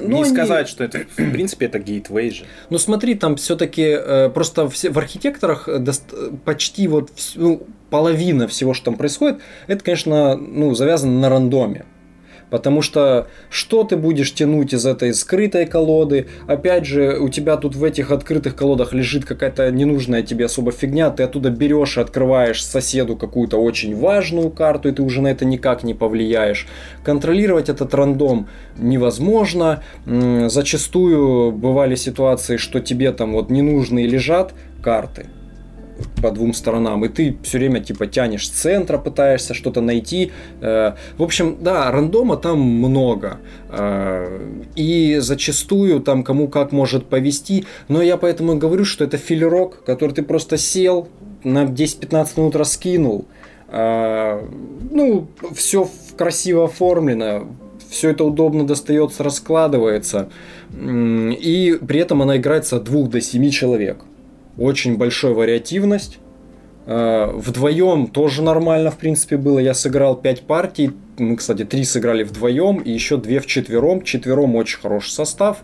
ну, 0.00 0.18
не 0.18 0.24
сказать, 0.24 0.68
что 0.68 0.84
это, 0.84 1.00
в 1.00 1.32
принципе, 1.32 1.66
это 1.66 1.78
гейтвей 1.78 2.30
же. 2.30 2.44
Ну, 2.70 2.78
смотри, 2.78 3.14
там 3.14 3.36
все-таки 3.36 3.82
э, 3.82 4.30
просто 4.30 4.68
все, 4.68 4.90
в 4.90 4.98
архитекторах 4.98 5.68
дост... 5.80 6.12
почти 6.44 6.88
вот 6.88 7.10
ну, 7.36 7.66
половина 7.90 8.48
всего, 8.48 8.74
что 8.74 8.86
там 8.86 8.96
происходит, 8.96 9.40
это, 9.66 9.84
конечно, 9.84 10.36
ну, 10.36 10.74
завязано 10.74 11.20
на 11.20 11.28
рандоме. 11.28 11.84
Потому 12.50 12.82
что 12.82 13.28
что 13.50 13.84
ты 13.84 13.96
будешь 13.96 14.32
тянуть 14.34 14.72
из 14.72 14.86
этой 14.86 15.12
скрытой 15.14 15.66
колоды? 15.66 16.28
Опять 16.46 16.86
же, 16.86 17.18
у 17.18 17.28
тебя 17.28 17.56
тут 17.56 17.76
в 17.76 17.84
этих 17.84 18.10
открытых 18.10 18.56
колодах 18.56 18.92
лежит 18.92 19.24
какая-то 19.24 19.70
ненужная 19.70 20.22
тебе 20.22 20.46
особо 20.46 20.72
фигня, 20.72 21.10
ты 21.10 21.22
оттуда 21.22 21.50
берешь 21.50 21.98
и 21.98 22.00
открываешь 22.00 22.64
соседу 22.64 23.16
какую-то 23.16 23.58
очень 23.58 23.94
важную 23.96 24.50
карту, 24.50 24.88
и 24.88 24.92
ты 24.92 25.02
уже 25.02 25.20
на 25.20 25.28
это 25.28 25.44
никак 25.44 25.82
не 25.82 25.94
повлияешь. 25.94 26.66
Контролировать 27.04 27.68
этот 27.68 27.94
рандом 27.94 28.48
невозможно. 28.78 29.82
Зачастую 30.06 31.52
бывали 31.52 31.94
ситуации, 31.94 32.56
что 32.56 32.80
тебе 32.80 33.12
там 33.12 33.32
вот 33.32 33.50
ненужные 33.50 34.06
лежат 34.06 34.54
карты, 34.82 35.26
по 36.22 36.30
двум 36.30 36.54
сторонам, 36.54 37.04
и 37.04 37.08
ты 37.08 37.36
все 37.42 37.58
время 37.58 37.80
типа 37.80 38.06
тянешь 38.06 38.48
центра, 38.48 38.98
пытаешься 38.98 39.54
что-то 39.54 39.80
найти. 39.80 40.32
Э, 40.60 40.92
в 41.16 41.22
общем, 41.22 41.58
да, 41.60 41.90
рандома 41.90 42.36
там 42.36 42.60
много. 42.60 43.38
Э, 43.70 44.40
и 44.74 45.18
зачастую 45.20 46.00
там 46.00 46.24
кому 46.24 46.48
как 46.48 46.72
может 46.72 47.06
повести. 47.06 47.64
Но 47.88 48.02
я 48.02 48.16
поэтому 48.16 48.56
говорю, 48.56 48.84
что 48.84 49.04
это 49.04 49.16
филерок, 49.16 49.84
который 49.84 50.12
ты 50.12 50.22
просто 50.22 50.56
сел, 50.56 51.08
на 51.44 51.64
10-15 51.64 52.28
минут 52.36 52.56
раскинул. 52.56 53.26
Э, 53.68 54.42
ну, 54.90 55.28
все 55.54 55.88
красиво 56.16 56.64
оформлено, 56.64 57.46
все 57.88 58.10
это 58.10 58.24
удобно 58.24 58.66
достается, 58.66 59.22
раскладывается. 59.22 60.28
И 60.72 61.78
при 61.86 62.00
этом 62.00 62.22
она 62.22 62.36
играется 62.36 62.76
от 62.76 62.84
2 62.84 63.08
до 63.08 63.20
7 63.20 63.50
человек 63.50 63.98
очень 64.58 64.96
большая 64.96 65.32
вариативность. 65.32 66.18
Э, 66.86 67.30
вдвоем 67.34 68.06
тоже 68.08 68.42
нормально, 68.42 68.90
в 68.90 68.96
принципе, 68.98 69.36
было. 69.36 69.58
Я 69.58 69.74
сыграл 69.74 70.16
5 70.16 70.42
партий. 70.42 70.92
Мы, 71.18 71.36
кстати, 71.36 71.64
3 71.64 71.84
сыграли 71.84 72.22
вдвоем 72.24 72.78
и 72.78 72.90
еще 72.90 73.16
2 73.16 73.40
вчетвером. 73.40 74.02
Четвером 74.02 74.56
очень 74.56 74.80
хороший 74.80 75.10
состав. 75.10 75.58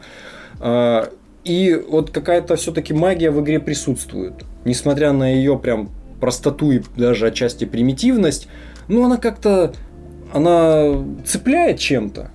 Э, 0.61 1.07
и 1.45 1.75
вот 1.75 2.11
какая-то 2.11 2.57
все-таки 2.57 2.95
магия 2.95 3.31
в 3.31 3.41
игре 3.43 3.61
присутствует. 3.61 4.45
Несмотря 4.65 5.13
на 5.13 5.35
ее 5.35 5.59
прям 5.59 5.91
простоту 6.21 6.73
и 6.73 6.81
даже 6.97 7.27
отчасти 7.27 7.65
примитивность, 7.67 8.49
ну 8.89 9.05
она 9.05 9.19
как-то 9.19 9.75
она 10.33 11.05
цепляет 11.25 11.79
чем-то 11.79 12.31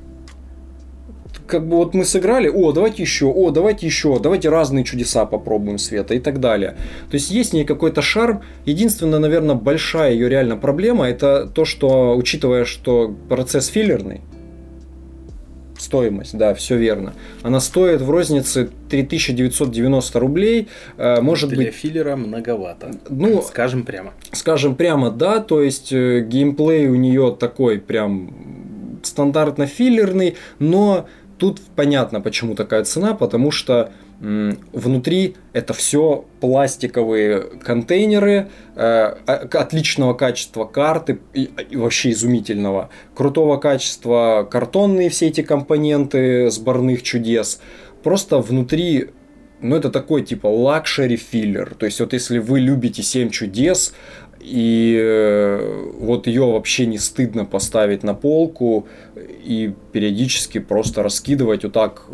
как 1.50 1.68
бы 1.68 1.78
вот 1.78 1.94
мы 1.94 2.06
сыграли, 2.06 2.48
о, 2.48 2.72
давайте 2.72 3.04
еще, 3.04 3.26
о, 3.26 3.50
давайте 3.50 3.86
еще, 3.86 4.20
давайте 4.20 4.50
разные 4.50 4.84
чудеса 4.84 5.26
попробуем 5.26 5.78
света 5.78 6.14
и 6.14 6.20
так 6.20 6.40
далее. 6.40 6.76
То 7.10 7.16
есть 7.16 7.32
есть 7.32 7.52
в 7.52 7.54
ней 7.54 7.66
какой-то 7.66 8.02
шарм. 8.02 8.42
Единственная, 8.66 9.20
наверное, 9.20 9.56
большая 9.56 10.14
ее 10.14 10.30
реально 10.30 10.56
проблема, 10.58 11.10
это 11.10 11.48
то, 11.48 11.66
что, 11.66 12.16
учитывая, 12.16 12.66
что 12.66 13.14
процесс 13.28 13.68
филлерный, 13.68 14.22
стоимость, 15.78 16.38
да, 16.38 16.54
все 16.54 16.78
верно. 16.78 17.14
Она 17.42 17.60
стоит 17.60 18.02
в 18.02 18.10
рознице 18.10 18.70
3990 18.90 20.20
рублей. 20.20 20.68
Э, 20.98 21.22
может 21.22 21.50
Для 21.50 21.66
быть... 21.66 21.74
филлера 21.74 22.16
многовато. 22.16 22.92
Ну, 23.10 23.42
скажем 23.42 23.84
прямо. 23.84 24.14
Скажем 24.34 24.76
прямо, 24.76 25.10
да. 25.10 25.40
То 25.40 25.62
есть 25.62 25.92
э, 25.94 26.22
геймплей 26.22 26.88
у 26.88 26.96
нее 26.96 27.36
такой 27.40 27.80
прям 27.80 29.00
стандартно 29.04 29.66
филлерный, 29.66 30.36
но 30.60 31.08
Тут 31.40 31.62
понятно, 31.76 32.20
почему 32.20 32.54
такая 32.54 32.84
цена, 32.84 33.14
потому 33.14 33.50
что 33.50 33.92
внутри 34.20 35.38
это 35.54 35.74
все 35.74 36.26
пластиковые 36.42 37.40
контейнеры 37.64 38.50
э, 38.76 38.82
отличного 39.26 40.14
качества 40.14 40.66
карты 40.66 41.20
и, 41.34 41.50
и 41.70 41.78
вообще 41.78 42.12
изумительного 42.12 42.90
крутого 43.16 43.56
качества 43.56 44.46
картонные 44.52 45.10
все 45.10 45.28
эти 45.28 45.42
компоненты 45.42 46.52
сборных 46.52 47.02
чудес 47.02 47.62
просто 48.04 48.40
внутри 48.40 49.12
ну, 49.62 49.76
это 49.76 49.90
такой 49.90 50.24
типа 50.24 50.48
luxury 50.48 51.18
filler. 51.18 51.76
То 51.76 51.86
есть, 51.86 52.00
вот 52.00 52.14
если 52.14 52.40
вы 52.40 52.62
любите 52.62 53.04
7 53.04 53.30
чудес, 53.30 53.94
и 54.40 54.98
э, 55.00 55.92
вот 56.00 56.28
ее 56.28 56.46
вообще 56.46 56.86
не 56.86 56.98
стыдно 56.98 57.46
поставить 57.46 58.04
на 58.04 58.14
полку 58.14 58.88
и 59.16 59.74
периодически 59.92 60.60
просто 60.60 61.04
раскидывать 61.04 61.64
вот 61.64 61.74
так, 61.74 62.06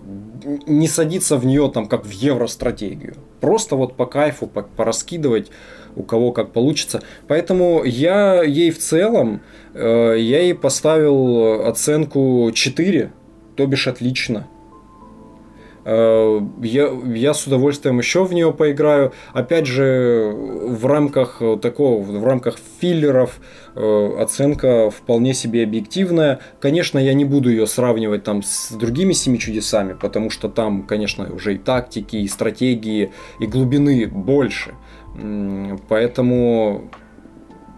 не 0.65 0.87
садиться 0.87 1.37
в 1.37 1.45
нее 1.45 1.71
там 1.73 1.87
как 1.87 2.05
в 2.05 2.11
евростратегию. 2.11 3.15
Просто 3.41 3.75
вот 3.75 3.95
по 3.95 4.05
кайфу 4.05 4.47
пораскидывать 4.47 5.51
у 5.95 6.03
кого 6.03 6.31
как 6.31 6.51
получится. 6.51 7.01
Поэтому 7.27 7.83
я 7.83 8.43
ей 8.43 8.71
в 8.71 8.79
целом, 8.79 9.41
э, 9.73 10.15
я 10.17 10.41
ей 10.41 10.55
поставил 10.55 11.67
оценку 11.67 12.51
4, 12.53 13.11
то 13.55 13.65
бишь 13.65 13.87
отлично. 13.87 14.47
Э, 15.85 16.41
я, 16.63 16.89
я 17.05 17.33
с 17.33 17.45
удовольствием 17.45 17.99
еще 17.99 18.25
в 18.25 18.33
нее 18.33 18.51
поиграю. 18.51 19.13
Опять 19.33 19.67
же, 19.67 20.33
в 20.35 20.85
рамках 20.85 21.41
такого, 21.61 22.01
в 22.01 22.25
рамках 22.25 22.57
филлеров 22.81 23.39
э, 23.75 24.17
оценка 24.19 24.89
вполне 24.89 25.33
себе 25.33 25.63
объективная. 25.63 26.39
Конечно, 26.59 26.97
я 26.97 27.13
не 27.13 27.23
буду 27.23 27.49
ее 27.49 27.67
сравнивать 27.67 28.23
там 28.23 28.41
с 28.41 28.71
другими 28.71 29.13
семи 29.13 29.37
чудесами, 29.39 29.93
потому 29.93 30.31
что 30.31 30.49
там, 30.49 30.83
конечно, 30.83 31.31
уже 31.31 31.53
и 31.53 31.57
тактики, 31.57 32.17
и 32.17 32.27
стратегии, 32.27 33.11
и 33.39 33.45
глубины 33.45 34.07
больше. 34.07 34.73
Поэтому 35.87 36.89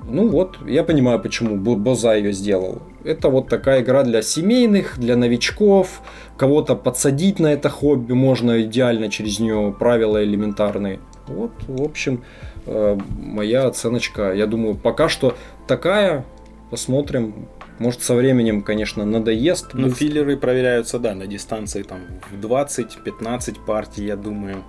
ну 0.09 0.29
вот, 0.29 0.57
я 0.65 0.83
понимаю, 0.83 1.19
почему 1.19 1.57
Боза 1.57 2.15
ее 2.15 2.31
сделал. 2.31 2.81
Это 3.03 3.29
вот 3.29 3.49
такая 3.49 3.81
игра 3.81 4.03
для 4.03 4.21
семейных, 4.21 4.97
для 4.97 5.17
новичков, 5.17 6.01
кого-то 6.37 6.75
подсадить 6.75 7.39
на 7.39 7.47
это 7.47 7.69
хобби 7.69 8.13
можно 8.13 8.61
идеально 8.61 9.09
через 9.09 9.39
нее 9.39 9.75
правила 9.77 10.23
элементарные. 10.23 10.99
Вот, 11.27 11.51
в 11.67 11.81
общем, 11.81 12.23
э, 12.65 12.97
моя 13.19 13.67
оценочка, 13.67 14.33
я 14.33 14.47
думаю, 14.47 14.75
пока 14.75 15.09
что 15.09 15.35
такая. 15.67 16.25
Посмотрим. 16.69 17.47
Может, 17.79 18.01
со 18.01 18.15
временем, 18.15 18.61
конечно, 18.61 19.05
надоест. 19.05 19.73
Ну, 19.73 19.89
филлеры 19.89 20.35
проверяются, 20.35 20.99
да, 20.99 21.13
на 21.13 21.27
дистанции 21.27 21.83
там 21.83 21.99
в 22.31 22.45
20-15 22.45 23.57
партий, 23.65 24.05
я 24.05 24.15
думаю. 24.15 24.63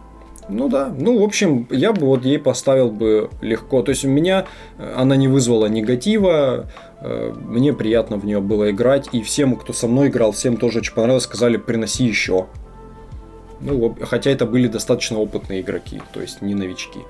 Ну 0.49 0.69
да, 0.69 0.95
ну 0.97 1.19
в 1.19 1.23
общем, 1.23 1.67
я 1.71 1.93
бы 1.93 2.07
вот 2.07 2.25
ей 2.25 2.39
поставил 2.39 2.91
бы 2.91 3.31
легко. 3.43 3.83
То 3.83 3.91
есть 3.91 4.05
у 4.05 4.09
меня 4.09 4.47
э, 4.79 4.95
она 4.97 5.17
не 5.17 5.29
вызвала 5.29 5.67
негатива, 5.67 6.67
мне 7.01 7.73
приятно 7.73 8.17
в 8.17 8.25
нее 8.25 8.41
было 8.41 8.71
играть, 8.71 9.09
и 9.13 9.23
всем, 9.23 9.57
кто 9.57 9.73
со 9.73 9.87
мной 9.87 10.09
играл, 10.09 10.33
всем 10.33 10.57
тоже 10.57 10.79
очень 10.81 10.95
понравилось, 10.95 11.25
сказали, 11.25 11.57
приноси 11.57 12.05
еще. 12.05 12.47
Ну, 13.61 13.97
хотя 14.03 14.31
это 14.31 14.47
были 14.47 14.69
достаточно 14.69 15.19
опытные 15.19 15.61
игроки, 15.61 16.01
то 16.13 16.21
есть 16.21 16.43
не 16.43 16.55
новички. 16.55 17.01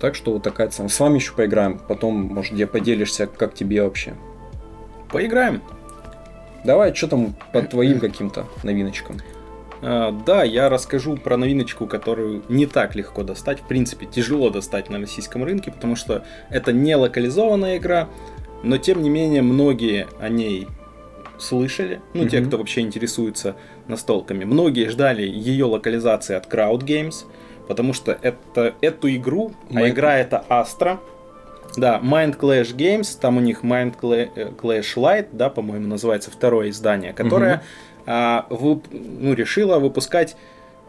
Так 0.00 0.14
что 0.14 0.32
вот 0.32 0.42
такая 0.42 0.68
цена. 0.68 0.88
С 0.88 0.98
вами 0.98 1.16
еще 1.16 1.32
поиграем, 1.32 1.78
потом, 1.78 2.14
может, 2.14 2.54
где 2.54 2.66
поделишься, 2.66 3.26
как 3.26 3.54
тебе 3.54 3.82
вообще. 3.82 4.14
Поиграем. 5.10 5.62
Давай, 6.64 6.94
что 6.94 7.08
там 7.08 7.36
по 7.52 7.62
твоим 7.62 8.00
каким-то 8.00 8.46
новиночкам? 8.62 9.18
А, 9.82 10.10
да, 10.10 10.42
я 10.42 10.68
расскажу 10.68 11.16
про 11.16 11.36
новиночку, 11.36 11.86
которую 11.86 12.42
не 12.48 12.66
так 12.66 12.96
легко 12.96 13.22
достать. 13.22 13.60
В 13.60 13.68
принципе, 13.68 14.06
тяжело 14.06 14.50
достать 14.50 14.90
на 14.90 14.98
российском 14.98 15.44
рынке, 15.44 15.70
потому 15.70 15.94
что 15.94 16.24
это 16.50 16.72
не 16.72 16.96
локализованная 16.96 17.76
игра, 17.76 18.08
но 18.62 18.78
тем 18.78 19.02
не 19.02 19.10
менее 19.10 19.42
многие 19.42 20.06
о 20.20 20.28
ней 20.28 20.68
слышали, 21.38 22.00
ну, 22.14 22.24
mm-hmm. 22.24 22.28
те, 22.28 22.40
кто 22.40 22.58
вообще 22.58 22.80
интересуется 22.80 23.56
настолками. 23.88 24.44
Многие 24.44 24.88
ждали 24.88 25.22
ее 25.22 25.66
локализации 25.66 26.34
от 26.34 26.52
Crowd 26.52 26.80
Games, 26.80 27.26
потому 27.68 27.92
что 27.92 28.16
это, 28.22 28.74
эту 28.80 29.14
игру, 29.14 29.52
Mind... 29.68 29.82
а 29.82 29.88
игра 29.90 30.16
это 30.16 30.44
Astra, 30.48 30.98
да, 31.76 32.00
Mind 32.02 32.38
Clash 32.38 32.74
Games, 32.74 33.18
там 33.20 33.36
у 33.36 33.40
них 33.40 33.62
Mind 33.62 33.96
э, 34.02 34.50
Clash 34.60 34.96
Light, 34.96 35.28
да, 35.32 35.50
по-моему, 35.50 35.86
называется 35.86 36.30
второе 36.30 36.70
издание, 36.70 37.12
которое 37.12 37.56
mm-hmm 37.56 37.86
а, 38.06 38.46
ну, 38.50 39.34
решила 39.34 39.78
выпускать 39.78 40.36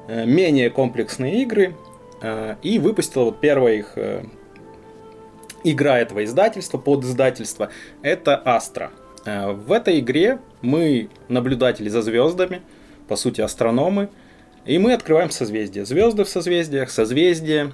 э, 0.07 0.25
менее 0.25 0.69
комплексные 0.69 1.41
игры 1.41 1.75
э, 2.21 2.55
и 2.61 2.77
выпустила 2.77 3.25
вот 3.25 3.39
первая 3.39 3.73
их 3.73 3.93
э, 3.95 4.23
игра 5.63 5.99
этого 5.99 6.23
издательства, 6.23 6.77
под 6.77 7.03
издательство, 7.03 7.69
это 8.01 8.41
Astra. 8.45 8.89
В 9.25 9.71
этой 9.71 9.99
игре 9.99 10.39
мы 10.61 11.09
наблюдатели 11.27 11.89
за 11.89 12.01
звездами, 12.01 12.61
по 13.07 13.15
сути 13.15 13.41
астрономы, 13.41 14.09
и 14.65 14.77
мы 14.79 14.93
открываем 14.93 15.29
созвездия. 15.31 15.85
Звезды 15.85 16.23
в 16.23 16.29
созвездиях, 16.29 16.89
созвездия. 16.89 17.73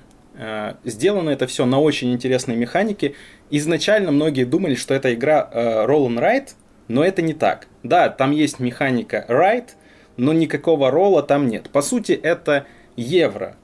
Сделано 0.84 1.30
это 1.30 1.46
все 1.46 1.65
на 1.65 1.80
очень 1.80 2.12
интересной 2.12 2.56
механике. 2.56 3.13
Изначально 3.52 4.12
многие 4.12 4.46
думали, 4.46 4.76
что 4.76 4.93
это 4.93 5.13
игра 5.13 5.50
Roll 5.54 6.08
and 6.08 6.19
Ride, 6.19 6.50
но 6.88 7.04
это 7.04 7.22
не 7.22 7.34
так. 7.34 7.67
Да, 7.84 8.10
там 8.10 8.32
есть 8.32 8.60
механика 8.60 9.26
write, 9.30 9.69
но 10.17 10.34
никакого 10.34 10.89
ролла 10.89 11.22
там 11.24 11.48
нет. 11.48 11.69
По 11.69 11.82
сути, 11.82 12.13
это 12.13 12.65
евро. 12.96 13.56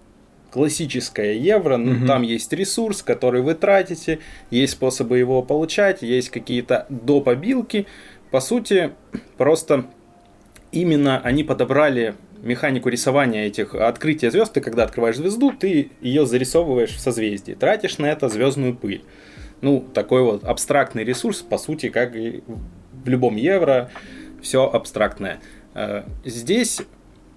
Классическое 0.52 1.34
евро, 1.34 1.78
угу. 1.78 2.08
там 2.08 2.24
есть 2.24 2.52
ресурс, 2.54 3.04
который 3.04 3.42
вы 3.42 3.54
тратите, 3.54 4.20
есть 4.50 4.74
способы 4.74 5.18
его 5.18 5.44
получать, 5.44 6.02
есть 6.02 6.30
какие-то 6.30 6.88
допобилки. 6.90 7.86
По 8.32 8.42
сути, 8.42 8.92
просто 9.38 9.86
именно 10.72 11.20
они 11.20 11.44
подобрали 11.44 12.16
механику 12.42 12.90
рисования 12.90 13.46
этих 13.46 13.76
открытия 13.76 14.32
звезд. 14.32 14.54
Ты 14.54 14.62
когда 14.62 14.84
открываешь 14.84 15.18
звезду, 15.18 15.52
ты 15.52 15.92
ее 16.02 16.26
зарисовываешь 16.26 16.92
в 16.92 17.00
созвездии, 17.00 17.54
тратишь 17.54 17.98
на 17.98 18.08
это 18.08 18.30
звездную 18.30 18.76
пыль. 18.76 19.04
Ну, 19.62 19.86
такой 19.94 20.24
вот 20.24 20.44
абстрактный 20.44 21.04
ресурс, 21.04 21.42
по 21.42 21.58
сути, 21.58 21.90
как 21.90 22.16
и 22.16 22.44
в 23.04 23.10
любом 23.10 23.36
евро, 23.36 23.90
все 24.42 24.70
абстрактное. 24.70 25.40
Э, 25.74 26.04
здесь 26.24 26.82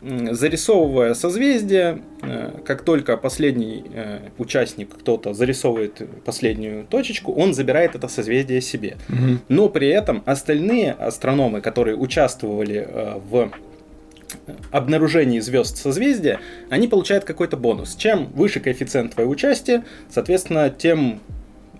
зарисовывая 0.02 1.14
созвездие, 1.14 2.02
э, 2.22 2.58
как 2.64 2.82
только 2.82 3.16
последний 3.16 3.84
э, 3.92 4.30
участник, 4.38 4.90
кто-то 4.96 5.32
зарисовывает 5.32 6.02
последнюю 6.24 6.84
точечку, 6.86 7.32
он 7.32 7.54
забирает 7.54 7.94
это 7.94 8.08
созвездие 8.08 8.60
себе. 8.60 8.96
Угу. 9.08 9.38
Но 9.48 9.68
при 9.68 9.88
этом 9.88 10.22
остальные 10.26 10.92
астрономы, 10.92 11.60
которые 11.60 11.96
участвовали 11.96 12.88
в 13.30 13.52
обнаружении 14.70 15.38
звезд 15.40 15.76
созвездия, 15.76 16.40
они 16.70 16.88
получают 16.88 17.24
какой-то 17.24 17.56
бонус. 17.56 17.94
Чем 17.94 18.26
выше 18.26 18.60
коэффициент 18.60 19.14
твоего 19.14 19.30
участия, 19.30 19.84
соответственно, 20.10 20.70
тем 20.70 21.20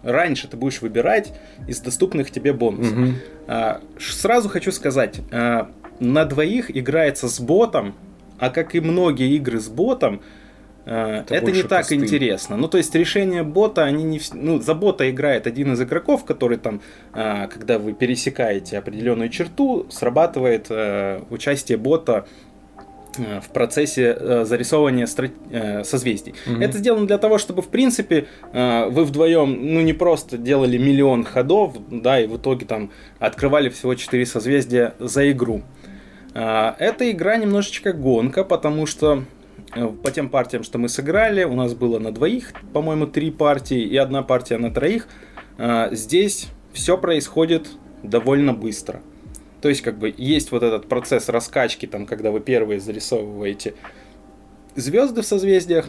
раньше 0.03 0.49
ты 0.49 0.57
будешь 0.57 0.81
выбирать 0.81 1.33
из 1.67 1.81
доступных 1.81 2.31
тебе 2.31 2.53
бонусов. 2.53 2.99
Угу. 2.99 3.13
Сразу 3.99 4.49
хочу 4.49 4.71
сказать, 4.73 5.21
а, 5.31 5.71
на 6.01 6.25
двоих 6.25 6.77
играется 6.77 7.29
с 7.29 7.41
ботом, 7.41 7.95
а 8.42 8.50
как 8.50 8.74
и 8.74 8.81
многие 8.81 9.37
игры 9.37 9.61
с 9.61 9.68
ботом, 9.68 10.20
а, 10.85 11.20
это, 11.20 11.37
это 11.37 11.52
не 11.52 11.62
так 11.62 11.83
пустынь. 11.83 12.02
интересно. 12.02 12.57
Ну, 12.57 12.66
то 12.66 12.76
есть 12.76 12.92
решение 12.96 13.44
бота, 13.44 13.85
они 13.85 14.02
не... 14.02 14.20
Ну, 14.33 14.61
за 14.61 14.74
бота 14.74 15.09
играет 15.09 15.46
один 15.46 15.74
из 15.74 15.81
игроков, 15.81 16.24
который 16.24 16.59
там, 16.59 16.81
а, 17.12 17.46
когда 17.46 17.78
вы 17.78 17.92
пересекаете 17.92 18.78
определенную 18.78 19.28
черту, 19.28 19.87
срабатывает 19.90 20.66
а, 20.70 21.24
участие 21.31 21.78
бота 21.78 22.26
Э, 23.18 23.40
в 23.40 23.48
процессе 23.50 24.16
э, 24.18 24.44
зарисовывания 24.46 25.07
э, 25.50 25.85
созвездий. 25.85 26.35
Угу. 26.46 26.62
Это 26.62 26.78
сделано 26.78 27.07
для 27.07 27.18
того, 27.18 27.38
чтобы, 27.38 27.61
в 27.61 27.68
принципе, 27.68 28.26
вы 28.52 29.05
вдвоем, 29.05 29.74
ну, 29.74 29.81
не 29.81 29.92
просто 29.92 30.38
делали 30.38 30.78
миллион 30.78 31.24
ходов, 31.24 31.74
да, 31.90 32.20
и 32.20 32.26
в 32.26 32.37
итоге 32.37 32.64
там 32.66 32.90
открывали 33.18 33.68
всего 33.68 33.94
4 33.94 34.24
созвездия 34.26 34.94
за 34.98 35.31
игру. 35.31 35.62
Эта 36.35 37.11
игра 37.11 37.37
немножечко 37.37 37.92
гонка, 37.92 38.45
потому 38.45 38.87
что 38.87 39.25
по 40.03 40.11
тем 40.11 40.29
партиям, 40.29 40.64
что 40.64 40.79
мы 40.79 40.88
сыграли, 40.88 41.45
у 41.45 41.55
нас 41.55 41.75
было 41.75 41.99
на 41.99 42.12
двоих, 42.12 42.53
по-моему, 42.73 43.07
три 43.07 43.31
партии 43.31 43.81
и 43.81 43.97
одна 43.97 44.23
партия 44.23 44.59
на 44.59 44.73
троих. 44.73 45.09
Здесь 45.90 46.49
все 46.73 46.97
происходит 46.99 47.68
довольно 48.03 48.53
быстро. 48.53 49.01
То 49.61 49.68
есть, 49.68 49.83
как 49.83 49.99
бы, 49.99 50.12
есть 50.16 50.51
вот 50.51 50.64
этот 50.64 50.88
процесс 50.88 51.29
раскачки, 51.29 51.87
там, 51.87 52.05
когда 52.05 52.33
вы 52.33 52.40
первые 52.40 52.81
зарисовываете 52.81 53.75
звезды 54.75 55.23
в 55.23 55.27
созвездиях, 55.27 55.88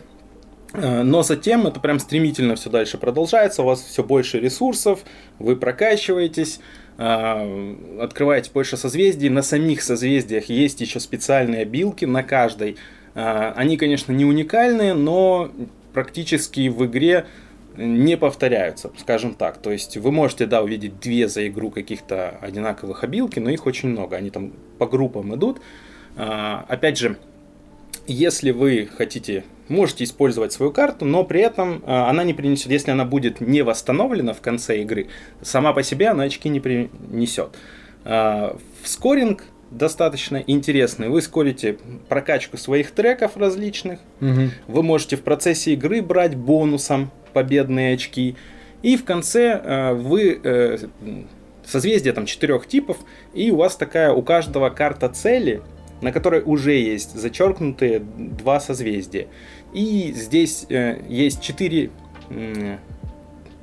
э, 0.73 1.01
но 1.01 1.23
затем 1.23 1.65
это 1.65 1.79
прям 1.79 1.97
стремительно 1.97 2.55
все 2.55 2.69
дальше 2.69 2.99
продолжается, 2.99 3.63
у 3.63 3.65
вас 3.65 3.81
все 3.81 4.03
больше 4.03 4.39
ресурсов, 4.39 4.99
вы 5.39 5.55
прокачиваетесь, 5.55 6.59
э, 6.59 6.61
открываете 6.97 8.51
больше 8.53 8.77
созвездий, 8.77 9.29
на 9.29 9.41
самих 9.41 9.81
созвездиях 9.81 10.45
есть 10.45 10.79
еще 10.81 10.99
специальные 10.99 11.65
билки 11.65 12.05
на 12.05 12.23
каждой. 12.23 12.77
Э, 13.15 13.51
они, 13.55 13.77
конечно, 13.77 14.11
не 14.11 14.25
уникальные, 14.25 14.93
но 14.93 15.51
практически 15.93 16.67
в 16.69 16.85
игре 16.85 17.25
не 17.75 18.17
повторяются, 18.17 18.91
скажем 18.97 19.33
так. 19.33 19.57
То 19.57 19.71
есть 19.71 19.97
вы 19.97 20.11
можете, 20.11 20.45
да, 20.45 20.61
увидеть 20.61 20.99
две 20.99 21.27
за 21.27 21.47
игру 21.47 21.71
каких-то 21.71 22.37
одинаковых 22.41 23.03
обилки, 23.03 23.39
но 23.39 23.49
их 23.49 23.65
очень 23.65 23.89
много. 23.89 24.15
Они 24.15 24.29
там 24.29 24.53
по 24.77 24.85
группам 24.85 25.33
идут. 25.35 25.61
А, 26.15 26.65
опять 26.67 26.97
же, 26.97 27.17
если 28.05 28.51
вы 28.51 28.87
хотите, 28.95 29.43
можете 29.67 30.03
использовать 30.03 30.53
свою 30.53 30.71
карту, 30.71 31.05
но 31.05 31.23
при 31.23 31.41
этом 31.41 31.83
а, 31.85 32.09
она 32.09 32.23
не 32.23 32.33
принесет, 32.33 32.71
если 32.71 32.91
она 32.91 33.05
будет 33.05 33.41
не 33.41 33.61
восстановлена 33.61 34.33
в 34.33 34.41
конце 34.41 34.81
игры, 34.81 35.07
сама 35.41 35.73
по 35.73 35.83
себе 35.83 36.09
она 36.09 36.23
очки 36.23 36.49
не 36.49 36.59
принесет. 36.59 37.55
А, 38.05 38.57
в 38.81 38.87
скоринг 38.87 39.45
достаточно 39.71 40.43
интересный. 40.45 41.09
Вы 41.09 41.21
скорите 41.21 41.77
прокачку 42.07 42.57
своих 42.57 42.91
треков 42.91 43.37
различных. 43.37 43.99
Угу. 44.21 44.49
Вы 44.67 44.83
можете 44.83 45.15
в 45.15 45.23
процессе 45.23 45.73
игры 45.73 46.01
брать 46.01 46.35
бонусом 46.35 47.11
победные 47.33 47.95
очки. 47.95 48.35
И 48.83 48.97
в 48.97 49.05
конце 49.05 49.59
э, 49.63 49.93
вы 49.93 50.39
э, 50.43 50.77
созвездие 51.65 52.13
там 52.13 52.25
четырех 52.25 52.67
типов, 52.67 52.97
и 53.33 53.49
у 53.51 53.57
вас 53.57 53.75
такая 53.75 54.11
у 54.11 54.21
каждого 54.21 54.69
карта 54.69 55.09
цели, 55.09 55.61
на 56.01 56.11
которой 56.11 56.41
уже 56.43 56.73
есть 56.73 57.15
зачеркнутые 57.15 57.99
два 57.99 58.59
созвездия. 58.59 59.27
И 59.73 60.11
здесь 60.15 60.65
э, 60.69 61.01
есть 61.07 61.41
четыре 61.41 61.89
э, 62.29 62.77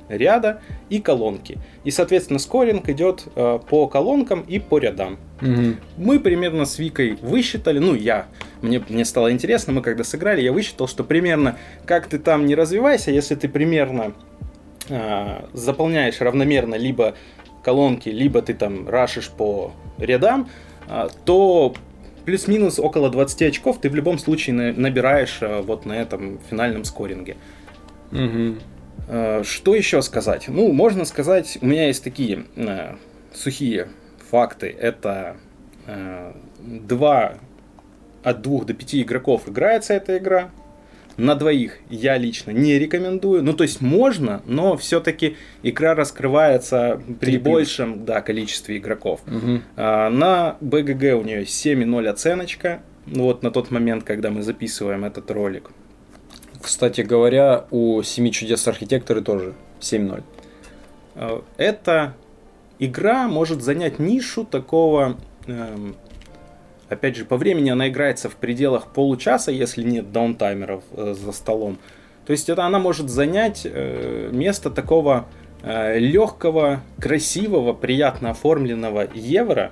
ряда 0.09 0.61
и 0.89 0.99
колонки. 0.99 1.57
И, 1.83 1.91
соответственно, 1.91 2.39
скоринг 2.39 2.89
идет 2.89 3.27
э, 3.35 3.59
по 3.69 3.87
колонкам 3.87 4.41
и 4.41 4.59
по 4.59 4.77
рядам. 4.77 5.17
Мгм. 5.39 5.77
Мы 5.97 6.19
примерно 6.19 6.65
с 6.65 6.77
Викой 6.77 7.17
высчитали, 7.21 7.79
ну 7.79 7.95
я, 7.95 8.27
мне, 8.61 8.83
мне 8.89 9.05
стало 9.05 9.31
интересно, 9.31 9.73
мы 9.73 9.81
когда 9.81 10.03
сыграли, 10.03 10.41
я 10.41 10.51
высчитал, 10.51 10.87
что 10.87 11.03
примерно 11.03 11.57
как 11.85 12.07
ты 12.07 12.19
там 12.19 12.45
не 12.45 12.55
развивайся, 12.55 13.11
если 13.11 13.35
ты 13.35 13.49
примерно 13.49 14.13
а, 14.89 15.49
заполняешь 15.53 16.21
равномерно 16.21 16.75
либо 16.75 17.15
колонки, 17.63 18.09
либо 18.09 18.41
ты 18.41 18.53
там 18.53 18.87
рашишь 18.87 19.29
по 19.29 19.71
рядам, 19.97 20.49
а, 20.87 21.09
то 21.25 21.73
плюс-минус 22.25 22.79
около 22.79 23.09
20 23.09 23.41
очков 23.43 23.79
ты 23.81 23.89
в 23.89 23.95
любом 23.95 24.17
случае 24.19 24.55
на- 24.55 24.73
набираешь 24.73 25.39
а, 25.41 25.61
вот 25.61 25.85
на 25.85 25.93
этом 25.93 26.39
финальном 26.49 26.83
скоринге. 26.85 27.37
Э, 29.07 29.43
Что 29.43 29.75
еще 29.75 30.01
сказать? 30.01 30.47
Ну, 30.47 30.71
можно 30.71 31.05
сказать, 31.05 31.57
у 31.61 31.65
меня 31.65 31.87
есть 31.87 32.03
такие 32.03 32.45
э, 32.55 32.95
сухие 33.33 33.87
факты. 34.29 34.67
Это 34.79 35.37
э, 35.87 36.33
два 36.59 37.35
от 38.23 38.41
двух 38.41 38.65
до 38.65 38.73
пяти 38.73 39.01
игроков 39.01 39.49
играется 39.49 39.93
эта 39.93 40.17
игра. 40.17 40.51
На 41.17 41.35
двоих 41.35 41.77
я 41.89 42.17
лично 42.17 42.51
не 42.51 42.79
рекомендую. 42.79 43.43
Ну, 43.43 43.53
то 43.53 43.63
есть 43.63 43.81
можно, 43.81 44.41
но 44.45 44.75
все-таки 44.77 45.35
игра 45.63 45.93
раскрывается 45.93 47.01
при 47.19 47.31
Три 47.31 47.37
плюс. 47.37 47.53
большем 47.53 48.05
да, 48.05 48.21
количестве 48.21 48.77
игроков. 48.77 49.21
Мгм. 49.25 49.63
А, 49.75 50.09
На 50.09 50.57
БГГ 50.61 51.15
у 51.19 51.23
нее 51.23 51.43
7,0 51.45 52.07
оценочка. 52.07 52.81
Ну, 53.05 53.23
вот 53.23 53.43
на 53.43 53.51
тот 53.51 53.71
момент, 53.71 54.03
когда 54.03 54.29
мы 54.29 54.41
записываем 54.41 55.03
этот 55.05 55.29
ролик. 55.31 55.71
Кстати 56.61 57.01
говоря, 57.01 57.65
у 57.71 58.01
Семи 58.03 58.31
чудес 58.31 58.67
архитекторы 58.67 59.21
тоже 59.21 59.53
7-0. 59.79 60.23
Э, 61.15 61.41
Эта 61.57 62.13
игра 62.79 63.27
может 63.27 63.61
занять 63.63 63.99
нишу 63.99 64.45
такого, 64.45 65.17
эм, 65.47 65.95
опять 66.91 67.15
же, 67.15 67.25
по 67.25 67.37
времени 67.37 67.69
она 67.69 67.89
играется 67.89 68.29
в 68.29 68.35
пределах 68.35 68.87
получаса, 68.87 69.51
если 69.51 69.83
нет 69.83 70.11
даунтаймеров 70.11 70.83
э, 70.91 71.15
за 71.17 71.31
столом. 71.31 71.77
То 72.25 72.31
есть 72.31 72.49
это 72.49 72.65
она 72.65 72.79
может 72.79 73.09
занять 73.09 73.61
э, 73.65 74.29
место 74.31 74.69
такого 74.69 75.25
легкого, 75.63 76.81
красивого, 76.99 77.73
приятно 77.73 78.31
оформленного 78.31 79.07
евро, 79.13 79.71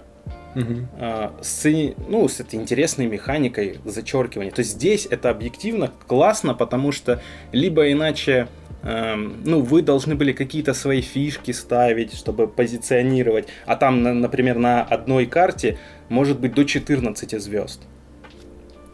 А, 1.00 1.34
с, 1.42 1.64
ну, 2.08 2.28
с 2.28 2.40
этой 2.40 2.56
интересной 2.56 3.08
механикой 3.08 3.80
зачеркивания. 3.86 4.52
То 4.52 4.60
есть 4.60 4.72
здесь 4.72 5.08
это 5.10 5.30
объективно 5.30 5.92
классно, 6.08 6.54
потому 6.54 6.92
что 6.92 7.22
либо 7.52 7.92
иначе 7.92 8.48
эм, 8.84 9.42
ну, 9.46 9.62
вы 9.62 9.82
должны 9.82 10.16
были 10.16 10.32
какие-то 10.32 10.74
свои 10.74 11.02
фишки 11.02 11.52
ставить, 11.52 12.14
чтобы 12.14 12.48
позиционировать, 12.48 13.48
а 13.66 13.76
там, 13.76 14.04
на- 14.04 14.14
например, 14.14 14.58
на 14.58 14.82
одной 14.84 15.26
карте 15.26 15.78
может 16.10 16.40
быть 16.40 16.54
до 16.54 16.64
14 16.64 17.38
звезд. 17.40 17.82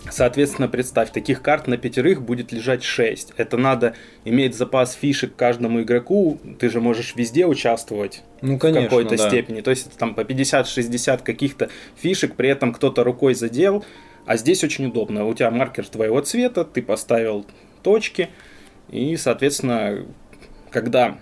Соответственно, 0.09 0.67
представь, 0.67 1.11
таких 1.11 1.41
карт 1.41 1.67
на 1.67 1.77
пятерых 1.77 2.21
будет 2.21 2.51
лежать 2.51 2.83
6. 2.83 3.33
Это 3.37 3.57
надо 3.57 3.95
иметь 4.23 4.55
запас 4.55 4.93
фишек 4.93 5.35
каждому 5.35 5.81
игроку. 5.81 6.39
Ты 6.59 6.69
же 6.69 6.79
можешь 6.79 7.15
везде 7.15 7.45
участвовать 7.45 8.23
Ну, 8.41 8.55
в 8.55 8.59
конечно, 8.59 8.83
какой-то 8.89 9.17
да. 9.17 9.27
степени. 9.29 9.61
То 9.61 9.71
есть 9.71 9.87
это 9.87 9.97
там 9.97 10.15
по 10.15 10.21
50-60 10.21 11.23
каких-то 11.23 11.69
фишек, 11.95 12.35
при 12.35 12.49
этом 12.49 12.73
кто-то 12.73 13.03
рукой 13.03 13.33
задел. 13.33 13.83
А 14.25 14.37
здесь 14.37 14.63
очень 14.63 14.87
удобно. 14.87 15.25
У 15.25 15.33
тебя 15.33 15.51
маркер 15.51 15.87
твоего 15.87 16.19
цвета, 16.21 16.65
ты 16.65 16.81
поставил 16.81 17.45
точки, 17.83 18.29
и, 18.89 19.15
соответственно, 19.17 20.05
когда 20.71 21.17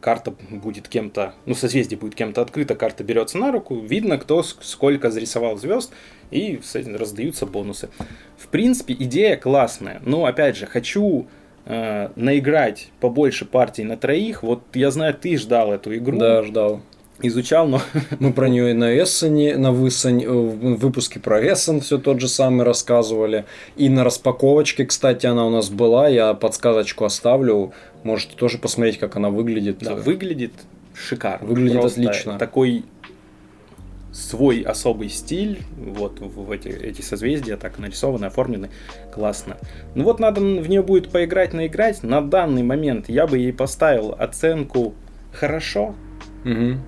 карта 0.00 0.34
будет 0.50 0.88
кем-то, 0.88 1.34
ну, 1.46 1.54
созвездие 1.54 1.98
будет 1.98 2.14
кем-то 2.14 2.42
открыто, 2.42 2.74
карта 2.74 3.02
берется 3.02 3.38
на 3.38 3.50
руку, 3.50 3.80
видно, 3.80 4.18
кто 4.18 4.42
сколько 4.42 5.10
зарисовал 5.10 5.56
звезд, 5.56 5.92
и 6.30 6.60
с 6.62 6.74
этим 6.74 6.96
раздаются 6.96 7.46
бонусы. 7.46 7.88
В 8.36 8.48
принципе, 8.48 8.94
идея 8.94 9.36
классная, 9.36 10.00
но, 10.04 10.24
опять 10.24 10.56
же, 10.56 10.66
хочу 10.66 11.26
э, 11.66 12.08
наиграть 12.16 12.90
побольше 13.00 13.44
партий 13.44 13.84
на 13.84 13.96
троих. 13.96 14.42
Вот 14.42 14.62
я 14.74 14.90
знаю, 14.90 15.14
ты 15.14 15.36
ждал 15.36 15.72
эту 15.72 15.94
игру, 15.96 16.18
Да, 16.18 16.42
ждал. 16.42 16.80
изучал, 17.20 17.66
но 17.66 17.80
Мы 18.20 18.32
про 18.32 18.48
нее 18.48 18.70
и 18.70 18.74
на 18.74 18.96
Эссене, 18.96 19.56
на 19.56 19.72
Высоне, 19.72 20.24
э, 20.24 20.30
в 20.30 20.76
выпуске 20.76 21.18
про 21.20 21.40
Эссен 21.40 21.80
все 21.80 21.98
тот 21.98 22.20
же 22.20 22.28
самый 22.28 22.64
рассказывали. 22.64 23.44
И 23.76 23.88
на 23.88 24.04
распаковочке, 24.04 24.86
кстати, 24.86 25.26
она 25.26 25.46
у 25.46 25.50
нас 25.50 25.68
была. 25.70 26.08
Я 26.08 26.34
подсказочку 26.34 27.04
оставлю. 27.04 27.72
Можете 28.04 28.36
тоже 28.36 28.58
посмотреть, 28.58 28.98
как 28.98 29.16
она 29.16 29.30
выглядит. 29.30 29.78
да, 29.80 29.94
выглядит 29.94 30.52
шикарно. 30.94 31.46
Выглядит 31.46 31.80
Просто 31.80 32.00
отлично. 32.00 32.38
Такой 32.38 32.84
свой 34.18 34.62
особый 34.62 35.08
стиль, 35.08 35.62
вот 35.76 36.20
в 36.20 36.50
эти, 36.50 36.68
эти 36.68 37.02
созвездия 37.02 37.56
так 37.56 37.78
нарисованы, 37.78 38.26
оформлены, 38.26 38.70
классно. 39.12 39.56
Ну 39.94 40.04
вот 40.04 40.18
надо 40.18 40.40
в 40.40 40.68
нее 40.68 40.82
будет 40.82 41.10
поиграть, 41.10 41.52
наиграть. 41.52 42.02
На 42.02 42.20
данный 42.20 42.62
момент 42.62 43.08
я 43.08 43.26
бы 43.26 43.38
ей 43.38 43.52
поставил 43.52 44.14
оценку 44.18 44.94
хорошо. 45.32 45.94
Мгм. 46.44 46.80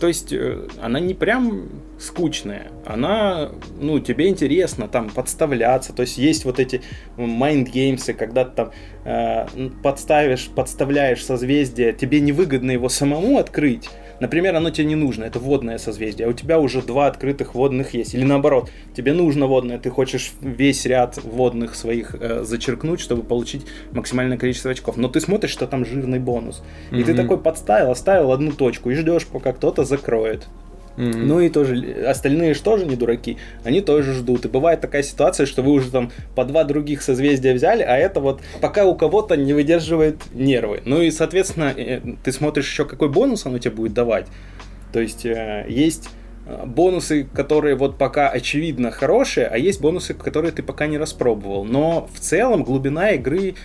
То 0.00 0.08
есть 0.08 0.32
э, 0.32 0.68
она 0.82 1.00
не 1.00 1.14
прям 1.14 1.68
скучная, 1.98 2.66
она, 2.84 3.52
ну, 3.80 4.00
тебе 4.00 4.28
интересно 4.28 4.88
там 4.88 5.08
подставляться, 5.08 5.92
то 5.92 6.02
есть 6.02 6.18
есть 6.18 6.44
вот 6.44 6.58
эти 6.58 6.82
mind 7.16 7.72
games, 7.72 8.12
когда 8.12 8.44
ты 8.44 8.50
там 8.54 8.70
э, 9.04 9.46
подставишь, 9.82 10.48
подставляешь 10.48 11.24
созвездие, 11.24 11.92
тебе 11.92 12.20
невыгодно 12.20 12.72
его 12.72 12.88
самому 12.88 13.38
открыть, 13.38 13.88
например, 14.20 14.54
оно 14.56 14.70
тебе 14.70 14.86
не 14.86 14.94
нужно, 14.96 15.24
это 15.24 15.38
водное 15.38 15.78
созвездие, 15.78 16.26
а 16.26 16.30
у 16.30 16.32
тебя 16.32 16.58
уже 16.58 16.82
два 16.82 17.06
открытых 17.06 17.54
водных 17.54 17.94
есть, 17.94 18.14
или 18.14 18.24
наоборот, 18.24 18.70
тебе 18.96 19.12
нужно 19.12 19.46
водное, 19.46 19.78
ты 19.78 19.90
хочешь 19.90 20.32
весь 20.40 20.84
ряд 20.86 21.18
водных 21.22 21.74
своих 21.74 22.14
э, 22.18 22.44
зачеркнуть, 22.44 23.00
чтобы 23.00 23.22
получить 23.22 23.66
максимальное 23.92 24.38
количество 24.38 24.70
очков, 24.70 24.96
но 24.96 25.08
ты 25.08 25.20
смотришь, 25.20 25.50
что 25.52 25.66
там 25.66 25.84
жирный 25.84 26.18
бонус, 26.18 26.62
и 26.90 27.02
ты 27.02 27.12
Мгм. 27.12 27.16
такой 27.16 27.38
подставил, 27.38 27.90
оставил 27.90 28.32
одну 28.32 28.52
точку 28.52 28.90
и 28.90 28.94
ждешь, 28.94 29.26
пока 29.26 29.52
кто-то 29.52 29.84
закроет. 29.84 30.46
Мгм. 30.96 31.26
Ну 31.26 31.40
и 31.40 31.48
тоже 31.48 32.06
остальные 32.06 32.54
же 32.54 32.62
тоже 32.62 32.86
не 32.86 32.96
дураки, 32.96 33.36
они 33.64 33.80
тоже 33.80 34.14
ждут. 34.14 34.44
И 34.44 34.48
бывает 34.48 34.80
такая 34.80 35.02
ситуация, 35.02 35.46
что 35.46 35.62
вы 35.62 35.72
уже 35.72 35.90
там 35.90 36.12
по 36.34 36.44
два 36.44 36.64
других 36.64 37.02
созвездия 37.02 37.54
взяли, 37.54 37.82
а 37.82 37.96
это 37.96 38.20
вот 38.20 38.40
пока 38.60 38.84
у 38.84 38.94
кого-то 38.94 39.36
не 39.36 39.52
выдерживает 39.52 40.22
нервы. 40.32 40.82
Ну 40.84 41.02
и, 41.02 41.10
соответственно, 41.10 41.72
э, 41.76 42.00
ты 42.22 42.32
смотришь 42.32 42.70
еще, 42.70 42.84
какой 42.84 43.08
бонус 43.08 43.46
оно 43.46 43.58
тебе 43.58 43.72
будет 43.72 43.92
давать. 43.92 44.26
То 44.92 45.00
есть 45.00 45.26
э, 45.26 45.66
есть 45.68 46.08
э, 46.46 46.64
бонусы, 46.64 47.24
которые 47.24 47.74
вот 47.74 47.98
пока 47.98 48.28
очевидно 48.28 48.92
хорошие, 48.92 49.46
а 49.46 49.58
есть 49.58 49.80
бонусы, 49.80 50.14
которые 50.14 50.52
ты 50.52 50.62
пока 50.62 50.86
не 50.86 50.98
распробовал. 50.98 51.64
Но 51.64 52.08
в 52.14 52.20
целом 52.20 52.62
глубина 52.62 53.10
игры 53.10 53.56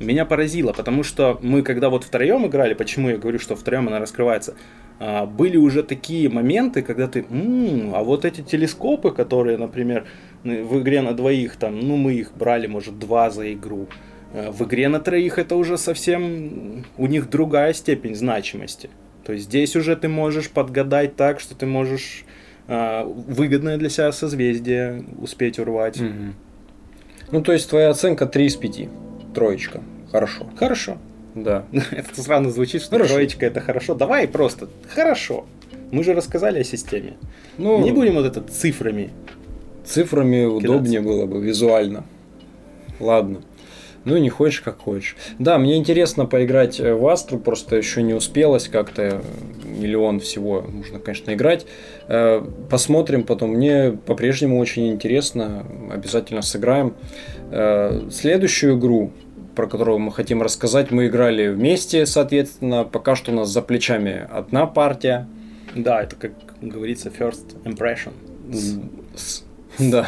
меня 0.00 0.24
поразила, 0.24 0.72
потому 0.72 1.02
что 1.02 1.38
мы 1.42 1.62
когда 1.62 1.88
вот 1.88 2.04
втроем 2.04 2.46
играли, 2.46 2.74
почему 2.74 3.10
я 3.10 3.16
говорю, 3.16 3.38
что 3.38 3.56
втроем 3.56 3.88
она 3.88 3.98
раскрывается, 3.98 4.54
а, 4.98 5.26
были 5.26 5.56
уже 5.56 5.82
такие 5.82 6.28
моменты, 6.28 6.82
когда 6.82 7.08
ты, 7.08 7.24
«М, 7.30 7.92
а 7.94 8.02
вот 8.02 8.24
эти 8.24 8.40
телескопы, 8.40 9.10
которые, 9.10 9.58
например, 9.58 10.06
в 10.42 10.80
игре 10.80 11.00
на 11.00 11.12
двоих, 11.12 11.56
там, 11.56 11.80
ну 11.80 11.96
мы 11.96 12.14
их 12.14 12.32
брали, 12.36 12.66
может, 12.66 12.98
два 12.98 13.30
за 13.30 13.52
игру, 13.52 13.88
Э, 14.34 14.50
в 14.50 14.64
игре 14.64 14.88
на 14.88 14.98
троих 15.00 15.38
это 15.38 15.54
уже 15.54 15.78
совсем, 15.78 16.84
у 16.98 17.06
них 17.06 17.30
другая 17.30 17.72
степень 17.72 18.16
значимости. 18.16 18.90
То 19.24 19.32
есть 19.32 19.46
здесь 19.46 19.76
уже 19.76 19.96
ты 19.96 20.08
можешь 20.08 20.50
подгадать 20.50 21.16
так, 21.16 21.40
что 21.40 21.54
ты 21.54 21.64
можешь 21.64 22.24
а, 22.66 23.04
выгодное 23.04 23.78
для 23.78 23.88
себя 23.88 24.10
созвездие 24.10 25.04
успеть 25.18 25.58
урвать. 25.58 26.00
Мгм. 26.00 26.34
Ну, 27.30 27.42
то 27.42 27.52
есть 27.52 27.70
твоя 27.70 27.90
оценка 27.90 28.26
3 28.26 28.46
из 28.46 28.56
5. 28.56 28.88
Троечка. 29.34 29.80
Хорошо. 30.10 30.46
Хорошо. 30.56 30.98
Да. 31.34 31.64
Это 31.90 32.20
странно 32.20 32.50
звучит, 32.50 32.82
что 32.82 32.92
Хорошо. 32.92 33.14
троечка 33.14 33.46
это 33.46 33.60
хорошо. 33.60 33.94
Давай 33.94 34.28
просто 34.28 34.68
хорошо. 34.88 35.46
Мы 35.90 36.04
же 36.04 36.14
рассказали 36.14 36.60
о 36.60 36.64
системе. 36.64 37.14
Ну, 37.58 37.82
Не 37.84 37.92
будем 37.92 38.14
вот 38.14 38.24
это 38.26 38.40
цифрами. 38.40 39.10
цифрами 39.84 40.44
удобнее 40.44 41.00
было 41.00 41.26
бы 41.26 41.40
визуально. 41.40 42.04
Ладно. 43.00 43.42
Ну, 44.04 44.16
не 44.18 44.28
хочешь, 44.28 44.60
как 44.60 44.78
хочешь. 44.78 45.16
Да, 45.38 45.56
мне 45.58 45.76
интересно 45.76 46.26
поиграть 46.26 46.78
э, 46.78 46.92
в 46.94 47.06
Астру, 47.08 47.38
просто 47.38 47.76
еще 47.76 48.02
не 48.02 48.12
успелось 48.14 48.68
как-то. 48.68 49.22
Миллион 49.64 50.20
всего 50.20 50.60
нужно, 50.62 50.98
конечно, 50.98 51.32
играть. 51.32 51.66
Э, 52.06 52.44
Посмотрим 52.70 53.24
потом. 53.24 53.50
Мне 53.54 53.92
по-прежнему 53.92 54.58
очень 54.58 54.88
интересно. 54.92 55.66
Обязательно 55.92 56.42
сыграем. 56.42 56.94
Э, 57.50 58.08
Следующую 58.10 58.78
игру 58.78 59.10
про 59.54 59.66
которую 59.66 59.98
мы 59.98 60.12
хотим 60.12 60.42
рассказать. 60.42 60.90
Мы 60.90 61.06
играли 61.06 61.48
вместе, 61.48 62.06
соответственно. 62.06 62.84
Пока 62.84 63.16
что 63.16 63.32
у 63.32 63.34
нас 63.34 63.48
за 63.48 63.62
плечами 63.62 64.26
одна 64.30 64.66
партия. 64.66 65.26
Да, 65.74 66.02
это, 66.02 66.16
как 66.16 66.32
говорится, 66.60 67.08
first 67.10 67.56
impression. 67.64 68.12
Да, 69.78 70.06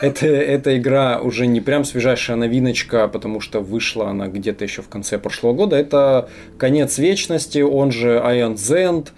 это, 0.00 0.26
эта 0.26 0.78
игра 0.78 1.20
уже 1.20 1.48
не 1.48 1.60
прям 1.60 1.84
свежайшая 1.84 2.36
новиночка, 2.36 3.08
потому 3.08 3.40
что 3.40 3.60
вышла 3.60 4.10
она 4.10 4.28
где-то 4.28 4.64
еще 4.64 4.82
в 4.82 4.88
конце 4.88 5.18
прошлого 5.18 5.54
года. 5.54 5.76
Это 5.76 6.28
«Конец 6.56 6.98
вечности», 6.98 7.58
он 7.58 7.90
же 7.90 8.10
Iron 8.10 8.54
Zend, 8.54 9.08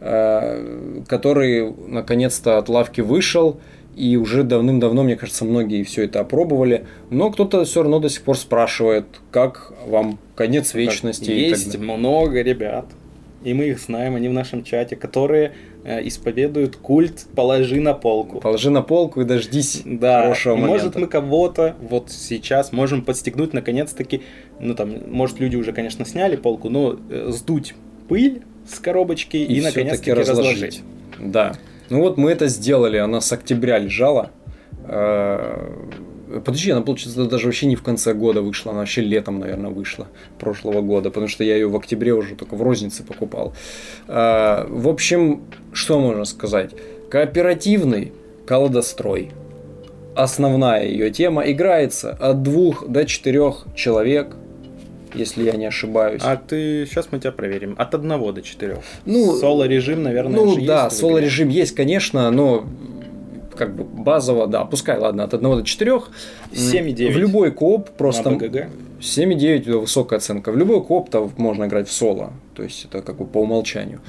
э, 0.00 1.02
который 1.08 1.74
наконец-то 1.88 2.58
от 2.58 2.68
лавки 2.68 3.00
вышел. 3.00 3.60
И 3.98 4.16
уже 4.16 4.44
давным-давно, 4.44 5.02
мне 5.02 5.16
кажется, 5.16 5.44
многие 5.44 5.82
все 5.82 6.04
это 6.04 6.20
опробовали. 6.20 6.86
Но 7.10 7.30
кто-то 7.32 7.64
все 7.64 7.82
равно 7.82 7.98
до 7.98 8.08
сих 8.08 8.22
пор 8.22 8.36
спрашивает, 8.36 9.06
как 9.32 9.72
вам 9.86 10.20
конец 10.36 10.72
вечности. 10.74 11.32
Есть 11.32 11.76
много 11.78 12.42
ребят, 12.42 12.86
и 13.42 13.54
мы 13.54 13.68
их 13.68 13.80
знаем, 13.80 14.14
они 14.14 14.28
в 14.28 14.32
нашем 14.32 14.62
чате, 14.62 14.94
которые 14.94 15.52
э, 15.82 16.06
исповедуют 16.06 16.76
культ 16.76 17.26
«положи 17.34 17.80
на 17.80 17.94
полку». 17.94 18.40
Положи 18.40 18.70
на 18.70 18.82
полку 18.82 19.22
и 19.22 19.24
дождись 19.24 19.82
да, 19.84 20.22
хорошего 20.22 20.54
момента. 20.54 20.84
Может, 20.84 20.96
мы 20.96 21.06
кого-то 21.08 21.74
вот 21.80 22.10
сейчас 22.10 22.72
можем 22.72 23.02
подстегнуть 23.02 23.52
наконец-таки, 23.52 24.22
ну 24.60 24.74
там, 24.74 24.94
может, 25.10 25.40
люди 25.40 25.56
уже, 25.56 25.72
конечно, 25.72 26.04
сняли 26.04 26.36
полку, 26.36 26.68
но 26.68 26.98
э, 27.10 27.30
сдуть 27.30 27.74
пыль 28.08 28.42
с 28.64 28.78
коробочки 28.78 29.36
и, 29.36 29.58
и 29.58 29.60
наконец-таки 29.60 30.12
разложить. 30.12 30.52
разложить. 30.52 30.82
Да. 31.18 31.54
Ну 31.90 32.00
вот 32.00 32.16
мы 32.16 32.30
это 32.30 32.48
сделали, 32.48 32.96
она 32.96 33.20
с 33.20 33.32
октября 33.32 33.78
лежала. 33.78 34.30
Э, 34.84 35.68
Подожди, 36.44 36.70
она, 36.70 36.82
получается, 36.82 37.24
даже 37.24 37.46
вообще 37.46 37.66
не 37.66 37.76
в 37.76 37.82
конце 37.82 38.12
года 38.12 38.42
вышла, 38.42 38.72
она 38.72 38.80
вообще 38.80 39.00
летом, 39.00 39.38
наверное, 39.38 39.70
вышла 39.70 40.08
прошлого 40.38 40.82
года, 40.82 41.08
потому 41.08 41.26
что 41.28 41.42
я 41.42 41.54
ее 41.54 41.68
в 41.68 41.76
октябре 41.76 42.12
уже 42.12 42.34
только 42.34 42.54
в 42.54 42.62
рознице 42.62 43.02
покупал. 43.02 43.54
А, 44.08 44.66
в 44.68 44.88
общем, 44.88 45.44
что 45.72 45.98
можно 45.98 46.24
сказать? 46.26 46.72
Кооперативный 47.10 48.12
колодострой. 48.46 49.30
Основная 50.14 50.84
ее 50.84 51.10
тема 51.10 51.50
играется 51.50 52.12
от 52.12 52.42
двух 52.42 52.86
до 52.86 53.06
четырех 53.06 53.66
человек, 53.74 54.36
если 55.14 55.44
я 55.44 55.52
не 55.52 55.66
ошибаюсь. 55.66 56.22
А 56.24 56.36
ты 56.36 56.86
сейчас 56.86 57.08
мы 57.10 57.18
тебя 57.18 57.32
проверим. 57.32 57.74
От 57.78 57.94
одного 57.94 58.32
до 58.32 58.42
четырех. 58.42 58.78
Ну, 59.04 59.36
соло 59.36 59.64
режим, 59.64 60.02
наверное, 60.02 60.40
ну 60.40 60.64
да, 60.64 60.90
соло 60.90 61.18
режим 61.18 61.48
есть, 61.48 61.74
конечно, 61.74 62.30
но 62.30 62.66
как 63.58 63.74
бы 63.74 63.84
базово, 63.84 64.46
да, 64.46 64.64
пускай, 64.64 64.98
ладно, 64.98 65.24
от 65.24 65.34
1 65.34 65.50
до 65.50 65.62
4. 65.62 65.90
7,9. 66.52 67.12
В 67.12 67.18
любой 67.18 67.50
коп 67.50 67.90
просто... 67.90 68.30
7,9 68.30 69.78
высокая 69.78 70.18
оценка. 70.18 70.50
В 70.50 70.56
любой 70.56 70.82
коп 70.82 71.08
то 71.10 71.30
можно 71.36 71.66
играть 71.66 71.88
в 71.88 71.92
соло. 71.92 72.32
То 72.54 72.64
есть 72.64 72.84
это 72.84 73.00
как 73.02 73.16
бы 73.16 73.26
по 73.26 73.38
умолчанию. 73.38 74.00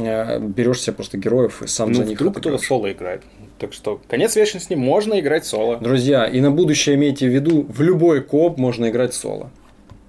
Э, 0.00 0.40
Берешь 0.40 0.80
себе 0.80 0.94
просто 0.94 1.18
героев 1.18 1.62
и 1.62 1.68
сам 1.68 1.90
ну, 1.90 1.94
за 1.94 2.04
них 2.04 2.18
вдруг 2.18 2.38
кто-то 2.38 2.58
соло 2.58 2.90
играет. 2.90 3.22
Так 3.60 3.72
что 3.72 4.00
конец 4.08 4.34
вечности 4.34 4.74
можно 4.74 5.20
играть 5.20 5.46
соло. 5.46 5.76
Друзья, 5.76 6.26
и 6.26 6.40
на 6.40 6.50
будущее 6.50 6.96
имейте 6.96 7.28
в 7.28 7.32
виду, 7.32 7.64
в 7.68 7.80
любой 7.80 8.20
коп 8.20 8.58
можно 8.58 8.88
играть 8.90 9.14
соло. 9.14 9.50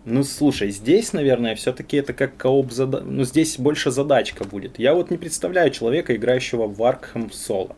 Ну, 0.09 0.23
слушай, 0.23 0.71
здесь, 0.71 1.13
наверное, 1.13 1.55
все-таки 1.55 1.97
это 1.97 2.13
как 2.13 2.35
кооп 2.37 2.71
зада... 2.71 3.01
Ну, 3.01 3.23
здесь 3.23 3.57
больше 3.57 3.91
задачка 3.91 4.43
будет. 4.43 4.79
Я 4.79 4.93
вот 4.93 5.11
не 5.11 5.17
представляю 5.17 5.71
человека, 5.71 6.15
играющего 6.15 6.67
в 6.67 6.81
Arkham 6.81 7.31
соло 7.31 7.75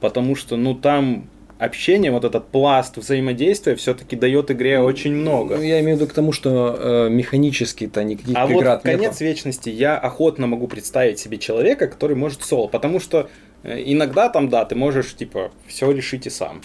потому 0.00 0.34
что, 0.34 0.56
ну, 0.56 0.74
там 0.74 1.28
общение, 1.58 2.12
вот 2.12 2.24
этот 2.24 2.48
пласт 2.48 2.96
взаимодействия 2.96 3.74
все-таки 3.74 4.16
дает 4.16 4.50
игре 4.50 4.80
очень 4.80 5.14
много. 5.14 5.56
Ну, 5.56 5.62
я 5.62 5.80
имею 5.80 5.96
в 5.96 6.00
виду 6.00 6.10
к 6.10 6.14
тому, 6.14 6.32
что 6.32 6.76
э, 6.78 7.08
механически-то 7.10 8.04
никаких 8.04 8.36
а 8.36 8.46
преград 8.46 8.84
вот 8.84 8.92
конец 8.92 9.12
нету. 9.12 9.24
вечности 9.24 9.70
я 9.70 9.98
охотно 9.98 10.46
могу 10.46 10.68
представить 10.68 11.18
себе 11.18 11.38
человека, 11.38 11.88
который 11.88 12.16
может 12.16 12.42
соло, 12.42 12.68
потому 12.68 13.00
что 13.00 13.28
э, 13.64 13.82
иногда 13.86 14.28
там, 14.28 14.48
да, 14.48 14.64
ты 14.64 14.76
можешь, 14.76 15.14
типа, 15.14 15.50
все 15.66 15.90
решить 15.90 16.26
и 16.26 16.30
сам. 16.30 16.62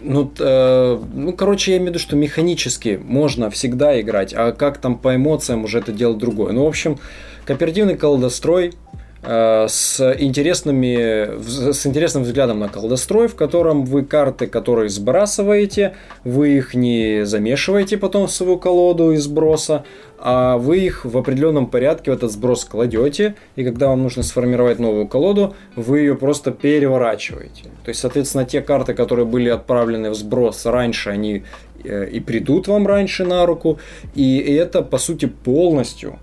Ну, 0.00 0.30
э, 0.38 1.02
ну, 1.14 1.32
короче, 1.32 1.72
я 1.72 1.76
имею 1.78 1.90
в 1.90 1.94
виду, 1.94 1.98
что 1.98 2.16
механически 2.16 3.00
можно 3.02 3.50
всегда 3.50 4.00
играть, 4.00 4.32
а 4.36 4.52
как 4.52 4.78
там 4.78 4.96
по 4.98 5.16
эмоциям 5.16 5.64
уже 5.64 5.78
это 5.78 5.92
дело 5.92 6.16
другое. 6.16 6.52
Ну, 6.52 6.64
в 6.64 6.68
общем, 6.68 6.98
кооперативный 7.44 7.96
колдострой– 7.96 8.74
Э, 9.22 9.66
с, 9.68 10.00
интересными, 10.18 11.42
с 11.72 11.84
интересным 11.86 12.22
взглядом 12.22 12.60
на 12.60 12.68
колдострой, 12.68 13.26
в 13.26 13.34
котором 13.34 13.84
вы 13.84 14.04
карты, 14.04 14.46
которые 14.46 14.88
сбрасываете, 14.88 15.96
вы 16.22 16.56
их 16.56 16.74
не 16.74 17.26
замешиваете 17.26 17.98
потом 17.98 18.28
в 18.28 18.30
свою 18.30 18.58
колоду 18.58 19.10
из 19.12 19.24
сброса, 19.24 19.84
а 20.20 20.58
вы 20.58 20.78
их 20.78 21.04
в 21.04 21.16
определенном 21.16 21.66
порядке 21.66 22.10
в 22.10 22.14
этот 22.14 22.32
сброс 22.32 22.64
кладете, 22.64 23.36
и 23.56 23.64
когда 23.64 23.88
вам 23.88 24.02
нужно 24.02 24.22
сформировать 24.22 24.78
новую 24.78 25.06
колоду, 25.06 25.54
вы 25.76 26.00
ее 26.00 26.16
просто 26.16 26.50
переворачиваете. 26.50 27.64
То 27.84 27.88
есть, 27.88 28.00
соответственно, 28.00 28.44
те 28.44 28.60
карты, 28.60 28.94
которые 28.94 29.26
были 29.26 29.48
отправлены 29.48 30.10
в 30.10 30.14
сброс 30.14 30.66
раньше, 30.66 31.10
они 31.10 31.44
э, 31.84 32.08
и 32.10 32.20
придут 32.20 32.68
вам 32.68 32.86
раньше 32.86 33.24
на 33.24 33.46
руку, 33.46 33.78
и 34.14 34.38
это, 34.38 34.82
по 34.82 34.98
сути, 34.98 35.26
полностью 35.26 36.18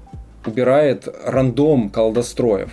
убирает 0.45 1.07
рандом 1.25 1.89
колдостроев 1.89 2.71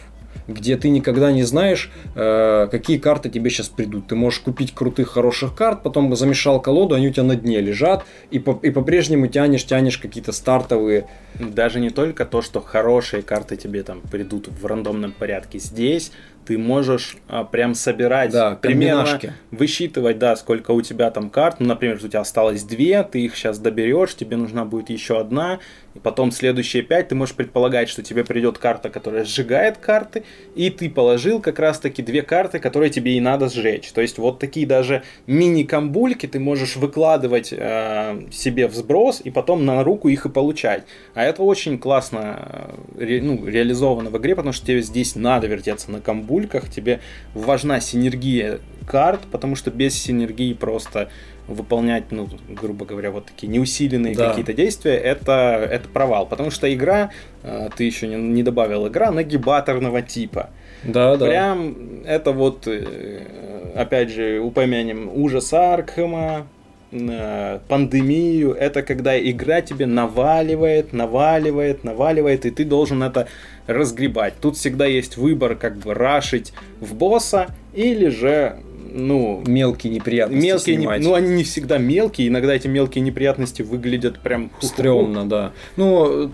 где 0.53 0.77
ты 0.77 0.89
никогда 0.89 1.33
не 1.33 1.43
знаешь, 1.43 1.91
э, 2.15 2.69
какие 2.71 2.99
карты 2.99 3.31
тебе 3.31 3.51
сейчас 3.51 3.69
придут. 3.69 4.09
Ты 4.09 4.15
можешь 4.15 4.41
купить 4.41 4.75
крутых, 4.75 5.11
хороших 5.11 5.55
карт, 5.55 5.83
потом 5.83 6.15
замешал 6.15 6.61
колоду, 6.61 6.95
они 6.95 7.09
у 7.09 7.13
тебя 7.13 7.25
на 7.25 7.37
дне 7.37 7.61
лежат, 7.61 8.05
и, 8.31 8.39
по, 8.39 8.59
и 8.63 8.71
по-прежнему 8.71 9.27
тянешь, 9.27 9.65
тянешь 9.65 9.99
какие-то 9.99 10.33
стартовые. 10.33 11.07
Даже 11.39 11.81
не 11.81 11.91
только 11.91 12.25
то, 12.25 12.43
что 12.43 12.61
хорошие 12.61 13.23
карты 13.23 13.57
тебе 13.57 13.83
там 13.83 14.01
придут 14.01 14.49
в 14.49 14.67
рандомном 14.67 15.13
порядке. 15.13 15.59
Здесь 15.59 16.13
ты 16.45 16.59
можешь 16.59 17.17
а, 17.29 17.45
прям 17.45 17.75
собирать, 17.75 18.31
да, 18.31 18.57
примерно 18.57 19.07
высчитывать, 19.51 20.19
да, 20.19 20.35
сколько 20.37 20.73
у 20.73 20.83
тебя 20.83 21.11
там 21.11 21.31
карт. 21.31 21.61
Ну, 21.61 21.69
например, 21.69 21.97
у 22.03 22.09
тебя 22.09 22.21
осталось 22.21 22.65
две, 22.65 23.03
ты 23.05 23.25
их 23.25 23.37
сейчас 23.37 23.59
доберешь, 23.59 24.15
тебе 24.15 24.37
нужна 24.37 24.65
будет 24.65 24.91
еще 24.91 25.21
одна, 25.21 25.61
и 25.95 25.99
потом 25.99 26.31
следующие 26.33 26.83
пять 26.83 27.09
ты 27.09 27.15
можешь 27.15 27.35
предполагать, 27.35 27.89
что 27.89 28.03
тебе 28.03 28.25
придет 28.25 28.59
карта, 28.59 28.91
которая 28.91 29.25
сжигает 29.25 29.77
карты, 29.79 30.25
и 30.55 30.71
ты 30.71 30.89
положил 30.89 31.41
как 31.41 31.59
раз-таки 31.59 32.03
две 32.03 32.23
карты, 32.23 32.59
которые 32.59 32.91
тебе 32.91 33.17
и 33.17 33.21
надо 33.21 33.49
сжечь. 33.49 33.91
То 33.93 34.01
есть 34.01 34.19
вот 34.19 34.39
такие 34.39 34.67
даже 34.67 35.03
мини-камбульки 35.27 36.27
ты 36.27 36.39
можешь 36.39 36.77
выкладывать 36.77 37.53
э, 37.53 38.23
себе 38.31 38.69
в 38.69 38.75
сброс, 38.75 39.21
и 39.23 39.31
потом 39.31 39.65
на 39.65 39.83
руку 39.85 40.09
их 40.09 40.27
и 40.27 40.29
получать. 40.29 40.85
А 41.15 41.23
это 41.25 41.43
очень 41.43 41.79
классно 41.79 42.77
э, 42.99 43.05
ре, 43.05 43.23
ну, 43.23 43.45
реализовано 43.47 44.11
в 44.11 44.19
игре, 44.19 44.35
потому 44.35 44.53
что 44.53 44.67
тебе 44.67 44.83
здесь 44.83 45.15
надо 45.17 45.47
вертеться 45.47 45.91
на 45.91 46.01
камбульках, 46.01 46.71
тебе 46.71 47.01
важна 47.35 47.81
синергия 47.81 48.61
карт, 48.87 49.21
потому 49.31 49.57
что 49.57 49.71
без 49.71 49.95
синергии 49.95 50.53
просто 50.53 51.11
выполнять, 51.49 52.05
ну, 52.11 52.29
грубо 52.49 52.85
говоря, 52.85 53.11
вот 53.11 53.27
такие 53.27 53.49
неусиленные 53.49 54.15
да. 54.15 54.31
какие-то 54.31 54.53
действия, 54.53 54.95
это, 54.95 55.69
это 55.71 55.89
провал. 55.89 56.27
Потому 56.27 56.51
что 56.51 56.73
игра, 56.73 57.11
э, 57.43 57.69
ты 57.77 57.85
еще 57.85 58.07
не, 58.09 58.17
не 58.17 58.43
добавил, 58.43 58.89
игра 58.89 59.11
нагибаторного 59.11 60.03
типа. 60.03 60.51
Да, 60.85 61.17
да. 61.17 61.27
Прям 61.27 62.03
это 62.05 62.33
вот, 62.33 62.67
э, 62.67 63.73
опять 63.75 64.11
же, 64.11 64.41
упомянем 64.41 65.11
ужас 65.13 65.53
Аркхема, 65.53 66.47
э, 66.93 67.59
пандемию, 67.69 68.53
это 68.53 68.83
когда 68.83 69.19
игра 69.19 69.61
тебе 69.61 69.87
наваливает, 69.87 70.93
наваливает, 70.93 71.85
наваливает, 71.85 72.47
и 72.47 72.51
ты 72.51 72.65
должен 72.65 73.03
это 73.03 73.29
разгребать. 73.67 74.35
Тут 74.41 74.57
всегда 74.57 74.87
есть 74.87 75.17
выбор, 75.17 75.57
как 75.57 75.77
бы 75.79 75.95
рашить 75.95 76.53
в 76.81 76.95
босса 76.95 77.49
или 77.75 78.09
же 78.09 78.59
ну... 78.95 79.43
Мелкие 79.47 79.93
неприятности 79.93 80.47
мелкие 80.47 80.77
не, 80.77 80.87
Ну, 80.99 81.15
они 81.15 81.31
не 81.31 81.45
всегда 81.45 81.79
мелкие, 81.79 82.29
иногда 82.29 82.55
эти 82.55 82.67
мелкие 82.69 83.03
неприятности 83.03 83.63
выглядят 83.63 84.19
прям... 84.19 84.51
Стрёмно, 84.61 85.29
да. 85.29 85.53
Ну, 85.77 86.31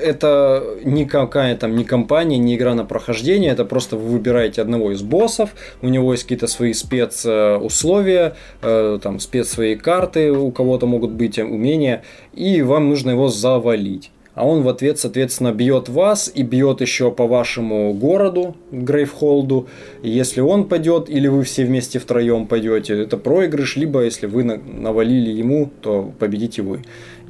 это 0.00 0.64
не 0.84 1.04
какая 1.04 1.56
там, 1.56 1.76
не 1.76 1.84
компания, 1.84 2.38
не 2.38 2.56
игра 2.56 2.74
на 2.74 2.84
прохождение, 2.84 3.52
это 3.52 3.64
просто 3.64 3.96
вы 3.96 4.12
выбираете 4.12 4.62
одного 4.62 4.92
из 4.92 5.02
боссов, 5.02 5.50
у 5.80 5.88
него 5.88 6.12
есть 6.12 6.24
какие-то 6.24 6.46
свои 6.46 6.72
спецусловия, 6.72 8.36
э, 8.62 8.98
там, 9.02 9.20
спец 9.20 9.48
свои 9.48 9.76
карты, 9.76 10.32
у 10.32 10.50
кого-то 10.50 10.86
могут 10.86 11.12
быть 11.12 11.38
умения, 11.38 12.02
и 12.34 12.62
вам 12.62 12.88
нужно 12.88 13.10
его 13.10 13.28
завалить 13.28 14.10
а 14.34 14.46
он 14.46 14.62
в 14.62 14.68
ответ, 14.68 14.98
соответственно, 14.98 15.52
бьет 15.52 15.88
вас 15.88 16.30
и 16.34 16.42
бьет 16.42 16.80
еще 16.80 17.10
по 17.10 17.26
вашему 17.26 17.92
городу, 17.92 18.56
Грейвхолду. 18.70 19.68
Если 20.02 20.40
он 20.40 20.68
пойдет 20.68 21.10
или 21.10 21.28
вы 21.28 21.42
все 21.44 21.64
вместе 21.64 21.98
втроем 21.98 22.46
пойдете, 22.46 23.02
это 23.02 23.18
проигрыш, 23.18 23.76
либо 23.76 24.02
если 24.02 24.26
вы 24.26 24.44
навалили 24.44 25.30
ему, 25.30 25.70
то 25.80 26.12
победите 26.18 26.62
вы. 26.62 26.82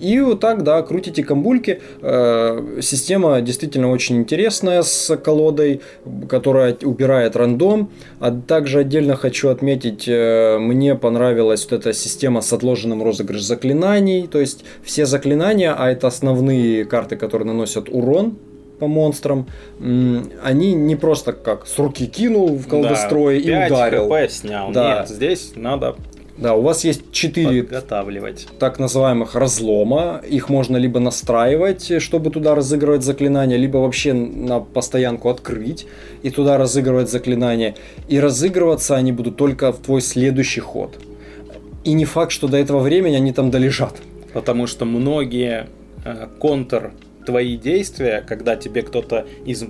И 0.03 0.19
вот 0.19 0.41
так, 0.41 0.65
да, 0.65 0.83
крутите 0.83 1.23
камбульки. 1.23 1.81
Э, 2.01 2.81
система 2.83 3.41
действительно 3.41 3.89
очень 3.91 4.17
интересная 4.17 4.83
с 4.83 5.17
колодой, 5.17 5.81
которая 6.29 6.77
убирает 6.83 7.37
рандом. 7.37 7.89
А 8.19 8.33
также 8.33 8.81
отдельно 8.81 9.15
хочу 9.15 9.49
отметить, 9.49 10.09
э, 10.09 10.59
мне 10.59 10.97
понравилась 10.97 11.63
вот 11.71 11.81
эта 11.81 11.93
система 11.93 12.41
с 12.41 12.53
отложенным 12.53 13.01
розыгрыш 13.01 13.43
заклинаний. 13.43 14.27
То 14.27 14.41
есть 14.41 14.65
все 14.83 15.07
заклинания, 15.07 15.73
а 15.73 15.89
это 15.89 16.09
основные 16.09 16.85
карты, 16.85 17.15
которые 17.15 17.47
наносят 17.47 17.89
урон 17.89 18.37
по 18.81 18.89
монстрам, 18.89 19.47
они 19.79 20.75
не 20.75 20.97
просто 20.97 21.33
как 21.33 21.69
с 21.69 21.79
руки 21.79 22.09
кинул 22.09 22.57
в 22.57 22.67
колдострое 22.67 23.41
да, 23.41 23.67
и 23.67 23.71
ударил. 23.71 24.09
хп 24.09 24.31
снял. 24.33 24.73
Да. 24.73 24.99
Нет, 24.99 25.09
здесь 25.09 25.53
надо 25.55 25.95
да, 26.43 26.55
у 26.55 26.63
вас 26.63 26.85
есть 26.85 27.13
четыре 27.13 27.63
так 28.59 28.79
называемых 28.79 29.35
разлома. 29.37 30.21
Их 30.29 30.49
можно 30.49 30.77
либо 30.77 31.01
настраивать, 31.01 32.03
чтобы 32.03 32.31
туда 32.31 32.55
разыгрывать 32.55 33.05
заклинания, 33.05 33.57
либо 33.57 33.79
вообще 33.79 34.13
на 34.13 34.61
постоянку 34.61 35.29
открыть 35.29 35.87
и 36.23 36.31
туда 36.31 36.59
разыгрывать 36.59 37.11
заклинания. 37.11 37.77
И 38.09 38.19
разыгрываться 38.19 38.97
они 38.97 39.13
будут 39.13 39.37
только 39.37 39.73
в 39.73 39.79
твой 39.79 40.01
следующий 40.01 40.61
ход. 40.61 40.99
И 41.85 41.93
не 41.93 42.05
факт, 42.05 42.33
что 42.33 42.49
до 42.49 42.57
этого 42.57 42.81
времени 42.81 43.15
они 43.15 43.33
там 43.33 43.51
долежат. 43.51 43.95
Потому 44.33 44.67
что 44.67 44.85
многие 44.85 45.69
э, 46.05 46.27
контр 46.39 46.93
твои 47.25 47.57
действия, 47.57 48.25
когда 48.27 48.57
тебе 48.57 48.83
кто-то 48.83 49.27
из 49.45 49.65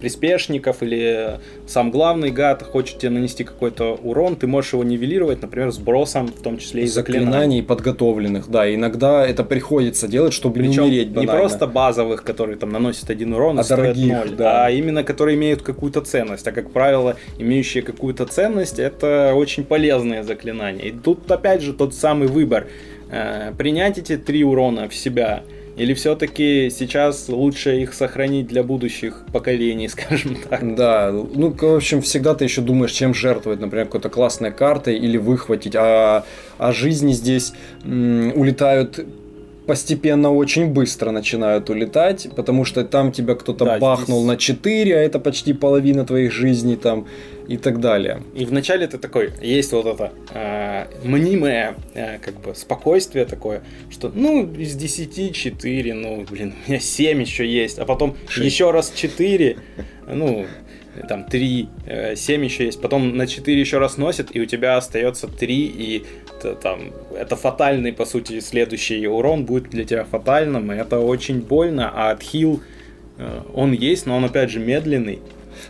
приспешников 0.00 0.82
или 0.82 1.40
сам 1.66 1.90
главный 1.90 2.30
гад 2.30 2.62
хочет 2.62 2.98
тебе 2.98 3.10
нанести 3.10 3.44
какой-то 3.44 3.98
урон, 4.02 4.36
ты 4.36 4.46
можешь 4.46 4.72
его 4.72 4.84
нивелировать, 4.84 5.42
например, 5.42 5.70
сбросом, 5.70 6.28
в 6.28 6.42
том 6.42 6.58
числе 6.58 6.84
и 6.84 6.86
заклинаний. 6.86 7.26
заклинаний 7.26 7.62
подготовленных, 7.62 8.50
да. 8.50 8.72
Иногда 8.72 9.26
это 9.26 9.44
приходится 9.44 10.08
делать, 10.08 10.32
чтобы 10.32 10.56
Причем 10.56 10.84
не 10.84 10.88
умереть 10.88 11.08
банально. 11.10 11.30
не 11.32 11.38
просто 11.38 11.66
базовых, 11.66 12.22
которые 12.22 12.56
там 12.56 12.70
наносят 12.70 13.10
один 13.10 13.32
урон 13.34 13.58
а 13.58 13.64
дорогих, 13.64 14.12
0, 14.12 14.36
да. 14.36 14.66
а 14.66 14.70
именно 14.70 15.04
которые 15.04 15.36
имеют 15.36 15.62
какую-то 15.62 16.00
ценность. 16.00 16.46
А 16.46 16.52
как 16.52 16.70
правило, 16.70 17.16
имеющие 17.38 17.82
какую-то 17.82 18.26
ценность, 18.26 18.78
это 18.78 19.32
очень 19.34 19.64
полезные 19.64 20.22
заклинания. 20.22 20.86
И 20.86 20.90
тут 20.92 21.30
опять 21.30 21.62
же 21.62 21.72
тот 21.72 21.94
самый 21.94 22.28
выбор. 22.28 22.66
Э, 23.10 23.52
принять 23.58 23.98
эти 23.98 24.16
три 24.16 24.44
урона 24.44 24.88
в 24.88 24.94
себя– 24.94 25.42
или 25.76 25.94
все-таки 25.94 26.70
сейчас 26.70 27.28
лучше 27.28 27.80
их 27.80 27.94
сохранить 27.94 28.46
для 28.46 28.62
будущих 28.62 29.24
поколений, 29.32 29.88
скажем 29.88 30.36
так? 30.48 30.74
Да, 30.74 31.10
ну, 31.12 31.50
в 31.50 31.76
общем, 31.76 32.02
всегда 32.02 32.34
ты 32.34 32.44
еще 32.44 32.60
думаешь, 32.60 32.92
чем 32.92 33.14
жертвовать, 33.14 33.60
например, 33.60 33.86
какой-то 33.86 34.08
классной 34.08 34.52
картой 34.52 34.96
или 34.96 35.16
выхватить, 35.16 35.74
а, 35.76 36.24
а 36.58 36.72
жизни 36.72 37.12
здесь 37.12 37.52
м, 37.84 38.32
улетают 38.34 39.04
постепенно 39.66 40.32
очень 40.32 40.66
быстро 40.66 41.10
начинают 41.10 41.70
улетать, 41.70 42.28
потому 42.34 42.64
что 42.64 42.84
там 42.84 43.12
тебя 43.12 43.34
кто-то 43.34 43.64
да, 43.64 43.78
бахнул 43.78 44.20
здесь... 44.20 44.28
на 44.28 44.36
4, 44.36 44.96
а 44.96 45.00
это 45.00 45.18
почти 45.18 45.52
половина 45.52 46.04
твоих 46.04 46.32
жизней 46.32 46.76
там 46.76 47.06
и 47.48 47.56
так 47.56 47.80
далее. 47.80 48.22
И 48.34 48.44
вначале 48.44 48.86
ты 48.86 48.98
такой, 48.98 49.32
есть 49.40 49.72
вот 49.72 49.86
это 49.86 50.12
э, 50.32 50.86
мнимое 51.04 51.76
э, 51.94 52.18
как 52.18 52.40
бы 52.40 52.54
спокойствие 52.54 53.24
такое, 53.24 53.62
что 53.90 54.10
ну 54.14 54.52
из 54.52 54.74
10 54.74 55.34
4, 55.34 55.94
ну 55.94 56.24
блин, 56.28 56.54
у 56.66 56.70
меня 56.70 56.80
7 56.80 57.20
еще 57.20 57.46
есть, 57.46 57.78
а 57.78 57.84
потом 57.84 58.16
6. 58.28 58.44
еще 58.44 58.70
раз 58.70 58.92
4, 58.94 59.56
ну 60.08 60.46
там 61.08 61.24
3, 61.24 61.68
7 62.14 62.42
э, 62.42 62.44
еще 62.44 62.64
есть, 62.66 62.80
потом 62.80 63.16
на 63.16 63.26
4 63.26 63.60
еще 63.60 63.78
раз 63.78 63.96
носит, 63.96 64.34
и 64.34 64.40
у 64.40 64.46
тебя 64.46 64.76
остается 64.76 65.26
3, 65.26 65.54
и 65.54 66.04
это, 66.44 66.54
там, 66.54 66.92
это 67.16 67.36
фатальный, 67.36 67.92
по 67.92 68.04
сути, 68.04 68.40
следующий 68.40 69.06
урон 69.06 69.44
будет 69.44 69.70
для 69.70 69.84
тебя 69.84 70.04
фатальным, 70.04 70.72
и 70.72 70.76
это 70.76 70.98
очень 70.98 71.40
больно, 71.40 71.90
а 71.94 72.10
отхил, 72.10 72.60
э, 73.18 73.40
он 73.54 73.72
есть, 73.72 74.06
но 74.06 74.16
он, 74.16 74.24
опять 74.24 74.50
же, 74.50 74.58
медленный, 74.58 75.20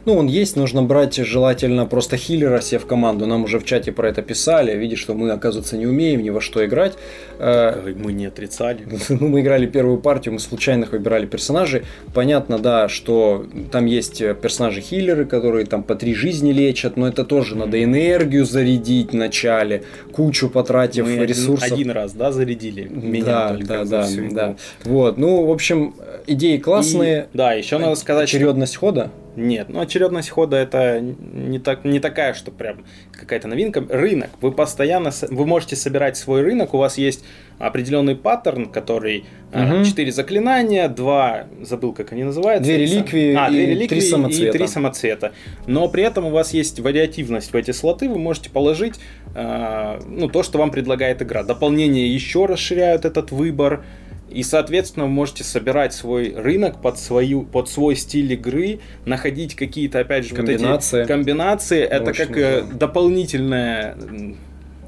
ну, 0.05 0.17
он 0.17 0.27
есть, 0.27 0.57
нужно 0.57 0.83
брать 0.83 1.17
желательно 1.17 1.87
просто 1.87 2.17
хиллера 2.17 2.61
себе 2.61 2.79
в 2.79 2.87
команду. 2.87 3.27
Нам 3.27 3.45
уже 3.45 3.59
в 3.59 3.65
чате 3.65 3.93
про 3.93 4.09
это 4.09 4.23
писали. 4.23 4.77
Видишь, 4.77 5.01
что 5.01 5.15
мы, 5.15 5.31
оказывается, 5.31 5.77
не 5.77 5.87
умеем 5.87 6.23
ни 6.23 6.31
во 6.31 6.41
что 6.41 6.65
играть. 6.65 6.95
Э, 7.39 7.93
мы 7.97 8.13
не 8.13 8.27
отрицали. 8.27 8.87
Ну, 9.23 9.29
мы 9.29 9.41
играли 9.43 9.67
первую 9.67 9.99
партию, 9.99 10.35
мы 10.35 10.41
случайно 10.41 10.87
выбирали 10.91 11.27
персонажей. 11.27 11.83
Понятно, 12.15 12.59
да, 12.59 12.89
что 12.89 13.47
там 13.71 13.87
есть 13.87 14.19
персонажи-хиллеры, 14.19 15.27
которые 15.27 15.67
там 15.67 15.83
по 15.83 15.95
три 15.95 16.15
жизни 16.15 16.51
лечат, 16.51 16.97
но 16.97 17.07
это 17.09 17.25
тоже 17.25 17.57
надо 17.57 17.83
энергию 17.83 18.45
зарядить 18.45 19.11
в 19.13 19.15
начале, 19.15 19.85
кучу 20.13 20.49
потратив 20.49 21.07
мы 21.07 21.27
ресурсов. 21.27 21.65
Один, 21.65 21.79
один 21.79 21.91
раз, 21.93 22.13
да, 22.13 22.33
зарядили? 22.33 22.89
Меня 22.89 23.25
да, 23.25 23.49
только 23.49 23.67
да, 23.67 23.85
да, 23.85 24.07
да. 24.31 24.57
Вот, 24.85 25.19
ну, 25.19 25.45
в 25.45 25.51
общем, 25.51 25.95
идеи 26.27 26.57
классные. 26.57 27.29
И, 27.33 27.37
да, 27.37 27.53
еще 27.53 27.79
надо 27.79 27.95
сказать, 27.97 28.29
очередность 28.29 28.73
что... 28.73 28.81
хода. 28.81 29.11
Нет, 29.37 29.69
ну 29.71 29.81
очередность 29.81 30.29
хода 30.29 30.57
это 30.57 31.01
не, 31.01 31.59
так, 31.59 31.85
не 31.85 32.01
такая, 32.01 32.35
что 32.35 32.51
прям 32.51 32.85
какая-то 33.13 33.49
новинка. 33.49 33.81
Рынок. 33.89 34.31
Вы 34.41 34.53
постоянно, 34.53 35.11
вы 35.31 35.47
можете 35.47 35.75
собирать 35.77 36.17
свой 36.17 36.43
рынок, 36.43 36.75
у 36.75 36.79
вас 36.79 36.99
есть 36.99 37.25
определенный 37.59 38.17
паттерн, 38.17 38.67
который 38.67 39.25
угу. 39.53 39.85
4 39.85 40.13
заклинания, 40.13 40.89
2, 40.89 41.45
забыл, 41.63 41.93
как 41.93 42.13
они 42.13 42.25
называются. 42.25 42.65
Две 42.65 42.79
реликвии, 42.79 43.35
а, 43.35 43.49
две 43.49 43.67
реликвии 43.67 44.01
3 44.01 44.01
самоцвета. 44.01 44.57
и 44.57 44.59
3 44.59 44.67
самоцвета. 44.67 45.33
Но 45.67 45.89
при 45.89 46.03
этом 46.03 46.27
у 46.27 46.31
вас 46.31 46.53
есть 46.53 46.81
вариативность 46.81 47.53
в 47.53 47.57
эти 47.57 47.71
слоты, 47.71 48.09
вы 48.09 48.19
можете 48.19 48.51
положить 48.51 48.97
э, 49.35 50.01
ну, 50.07 50.29
то, 50.29 50.43
что 50.43 50.59
вам 50.59 50.71
предлагает 50.71 51.23
игра. 51.23 51.43
Дополнения 51.43 52.07
еще 52.07 52.47
расширяют 52.47 53.05
этот 53.05 53.31
выбор. 53.31 53.85
И, 54.33 54.43
соответственно, 54.43 55.07
вы 55.07 55.13
можете 55.13 55.45
собирать 55.45 55.93
свой 55.93 56.35
рынок 56.35 56.81
под, 56.81 56.99
свою, 56.99 57.43
под 57.43 57.69
свой 57.69 57.97
стиль 57.97 58.33
игры, 58.33 58.81
находить 59.05 59.55
какие-то, 59.55 60.01
опять 60.01 60.27
же, 60.27 60.35
комбинации. 60.35 60.97
Вот 60.97 61.03
эти 61.03 61.09
комбинации. 61.09 61.81
Это 61.81 62.11
Очень 62.11 62.27
как 62.27 62.37
э, 62.37 62.63
да. 62.63 62.79
дополнительная 62.79 63.97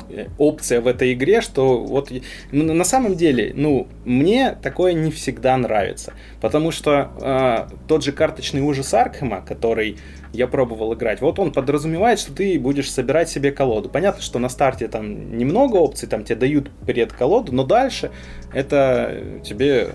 э, 0.09 0.26
опция 0.38 0.80
в 0.80 0.87
этой 0.87 1.12
игре, 1.12 1.40
что 1.40 1.78
вот 1.78 2.11
на 2.52 2.85
самом 2.85 3.16
деле, 3.16 3.52
ну, 3.54 3.87
мне 4.04 4.57
такое 4.62 4.92
не 4.92 5.11
всегда 5.11 5.57
нравится, 5.57 6.14
потому 6.40 6.70
что 6.70 7.11
э, 7.20 7.74
тот 7.87 8.04
же 8.04 8.12
карточный 8.12 8.62
ужас 8.62 8.94
Аркхема, 8.94 9.44
который 9.46 9.98
я 10.35 10.47
пробовал 10.47 10.94
играть. 10.94 11.20
Вот 11.20 11.38
он 11.38 11.53
подразумевает, 11.53 12.18
что 12.18 12.33
ты 12.33 12.59
будешь 12.59 12.90
собирать 12.90 13.29
себе 13.29 13.53
колоду. 13.53 13.88
Понятно, 13.88 14.20
что 14.23 14.38
на 14.38 14.49
старте 14.49 14.88
там 14.88 15.38
немного 15.38 15.77
опций, 15.77 16.09
там 16.09 16.25
тебе 16.25 16.37
дают 16.37 16.70
предколоду, 16.87 17.53
но 17.53 17.64
дальше 17.64 18.11
это 18.53 19.23
тебе 19.44 19.90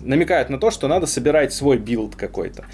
намекает 0.00 0.50
на 0.50 0.58
то, 0.58 0.70
что 0.70 0.86
надо 0.88 1.06
собирать 1.06 1.52
свой 1.52 1.78
build 1.78 2.14
какой-то. 2.14 2.64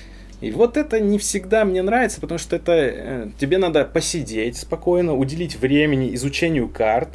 И 0.40 0.50
вот 0.52 0.76
это 0.76 1.00
не 1.00 1.18
всегда 1.18 1.64
мне 1.64 1.83
нравится, 1.83 2.20
потому 2.20 2.38
что 2.38 2.56
это 2.56 2.72
э, 2.72 3.28
тебе 3.38 3.59
надо 3.59 3.85
посидеть 3.85 4.56
спокойно, 4.56 5.14
уделить 5.14 5.56
времени 5.56 6.14
изучению 6.14 6.68
карт, 6.68 7.11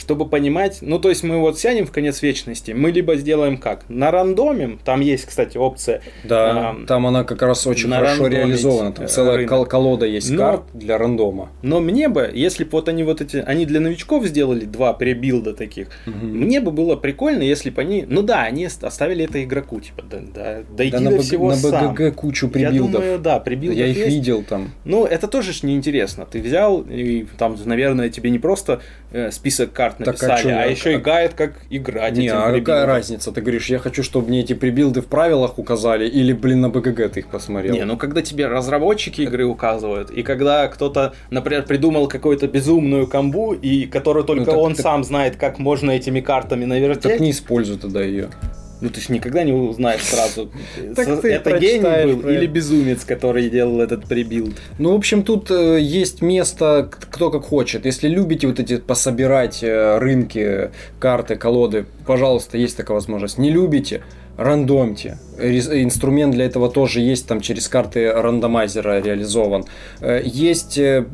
чтобы 0.00 0.26
понимать, 0.26 0.78
ну 0.80 0.98
то 0.98 1.10
есть 1.10 1.22
мы 1.22 1.38
вот 1.38 1.58
сядем 1.58 1.86
в 1.86 1.92
конец 1.92 2.22
вечности, 2.22 2.72
мы 2.72 2.90
либо 2.90 3.16
сделаем 3.16 3.58
как? 3.58 3.84
На 3.88 4.10
рандоме, 4.10 4.78
там 4.84 5.00
есть, 5.00 5.26
кстати, 5.26 5.58
опция. 5.58 6.00
Да, 6.24 6.74
э, 6.76 6.86
там 6.86 7.06
она 7.06 7.24
как 7.24 7.42
раз 7.42 7.66
очень 7.66 7.90
хорошо 7.90 8.26
реализована, 8.26 8.92
там 8.92 9.08
целая 9.08 9.36
рынок. 9.36 9.68
колода 9.68 10.06
есть 10.06 10.30
но, 10.30 10.38
карт 10.38 10.62
для 10.72 10.96
рандома. 10.96 11.50
Но 11.62 11.80
мне 11.80 12.08
бы, 12.08 12.30
если 12.32 12.64
бы 12.64 12.70
вот 12.72 12.88
они 12.88 13.04
вот 13.04 13.20
эти, 13.20 13.36
они 13.36 13.66
для 13.66 13.80
новичков 13.80 14.24
сделали 14.24 14.64
два 14.64 14.94
пребилда 14.94 15.52
таких, 15.52 15.88
угу. 16.06 16.16
мне 16.26 16.60
бы 16.60 16.70
было 16.70 16.96
прикольно, 16.96 17.42
если 17.42 17.68
бы 17.68 17.82
они, 17.82 18.06
ну 18.08 18.22
да, 18.22 18.42
они 18.42 18.64
оставили 18.64 19.26
это 19.26 19.44
игроку, 19.44 19.80
типа, 19.80 20.02
да, 20.10 20.18
да, 20.34 20.58
дойди 20.74 20.92
да 20.92 21.10
до 21.10 21.16
на 21.16 21.22
всего 21.22 21.50
на 21.50 21.56
сам. 21.56 21.94
БГГ 21.94 22.14
кучу 22.14 22.48
прибилдов. 22.48 22.92
Я 22.94 23.00
думаю, 23.00 23.18
да, 23.18 23.38
прибилдов 23.38 23.78
Я 23.78 23.86
их 23.86 23.98
есть. 23.98 24.08
видел 24.08 24.42
там. 24.42 24.70
Ну, 24.84 25.04
это 25.04 25.28
тоже 25.28 25.52
ж 25.52 25.62
неинтересно. 25.62 26.24
Ты 26.26 26.40
взял, 26.40 26.80
и 26.80 27.26
там, 27.38 27.56
наверное, 27.64 28.08
тебе 28.08 28.30
не 28.30 28.38
просто 28.38 28.80
э, 29.12 29.30
список 29.30 29.72
карт 29.72 29.89
написали, 29.98 30.42
так, 30.42 30.52
а, 30.52 30.62
а 30.62 30.66
еще 30.66 30.94
и 30.94 30.96
гайд, 30.96 31.34
как 31.34 31.54
играть. 31.70 32.16
Не, 32.16 32.28
а 32.28 32.52
какая 32.52 32.86
разница? 32.86 33.32
Ты 33.32 33.40
говоришь, 33.40 33.66
я 33.66 33.78
хочу, 33.78 34.02
чтобы 34.02 34.28
мне 34.28 34.40
эти 34.40 34.52
прибилды 34.52 35.00
в 35.00 35.06
правилах 35.06 35.58
указали, 35.58 36.08
или, 36.08 36.32
блин, 36.32 36.60
на 36.60 36.68
БГГ 36.70 37.12
ты 37.12 37.20
их 37.20 37.26
посмотрел? 37.26 37.74
Не, 37.74 37.84
ну 37.84 37.96
когда 37.96 38.22
тебе 38.22 38.46
разработчики 38.46 39.22
игры 39.22 39.44
указывают, 39.44 40.10
и 40.10 40.22
когда 40.22 40.68
кто-то, 40.68 41.14
например, 41.30 41.64
придумал 41.64 42.08
какую-то 42.08 42.46
безумную 42.46 43.06
камбу, 43.06 43.52
и 43.52 43.86
которую 43.86 44.24
только 44.24 44.46
ну, 44.46 44.52
так, 44.52 44.60
он 44.60 44.74
так... 44.74 44.82
сам 44.82 45.04
знает, 45.04 45.36
как 45.36 45.58
можно 45.58 45.90
этими 45.90 46.20
картами 46.20 46.64
навертеть. 46.64 47.12
Так 47.12 47.20
не 47.20 47.30
используй 47.30 47.78
тогда 47.78 48.02
ее. 48.02 48.28
Ну 48.80 48.88
ты 48.88 49.00
ж 49.00 49.08
никогда 49.10 49.44
не 49.44 49.52
узнаешь 49.52 50.02
сразу, 50.02 50.50
это 50.96 51.58
гений 51.58 52.14
был 52.14 52.28
или 52.28 52.46
безумец, 52.46 53.04
который 53.04 53.50
делал 53.50 53.80
этот 53.80 54.06
прибилд. 54.06 54.56
Ну, 54.78 54.92
в 54.92 54.96
общем, 54.96 55.22
тут 55.22 55.50
э, 55.50 55.78
есть 55.80 56.22
место, 56.22 56.88
кто 56.90 57.30
как 57.30 57.42
хочет. 57.44 57.84
Если 57.84 58.08
любите 58.08 58.46
вот 58.46 58.58
эти 58.58 58.78
пособирать 58.78 59.62
э, 59.62 59.98
рынки, 59.98 60.70
карты, 60.98 61.36
колоды, 61.36 61.86
пожалуйста, 62.06 62.56
есть 62.56 62.76
такая 62.76 62.94
возможность. 62.94 63.38
Не 63.38 63.50
любите, 63.50 64.02
рандомьте. 64.40 65.18
инструмент 65.38 66.34
для 66.34 66.46
этого 66.46 66.70
тоже 66.70 67.00
есть, 67.00 67.26
там 67.26 67.40
через 67.40 67.68
карты 67.68 68.10
рандомайзера 68.10 69.00
реализован. 69.00 69.64
Э, 70.00 70.20
есть 70.24 70.78
э, 70.78 71.04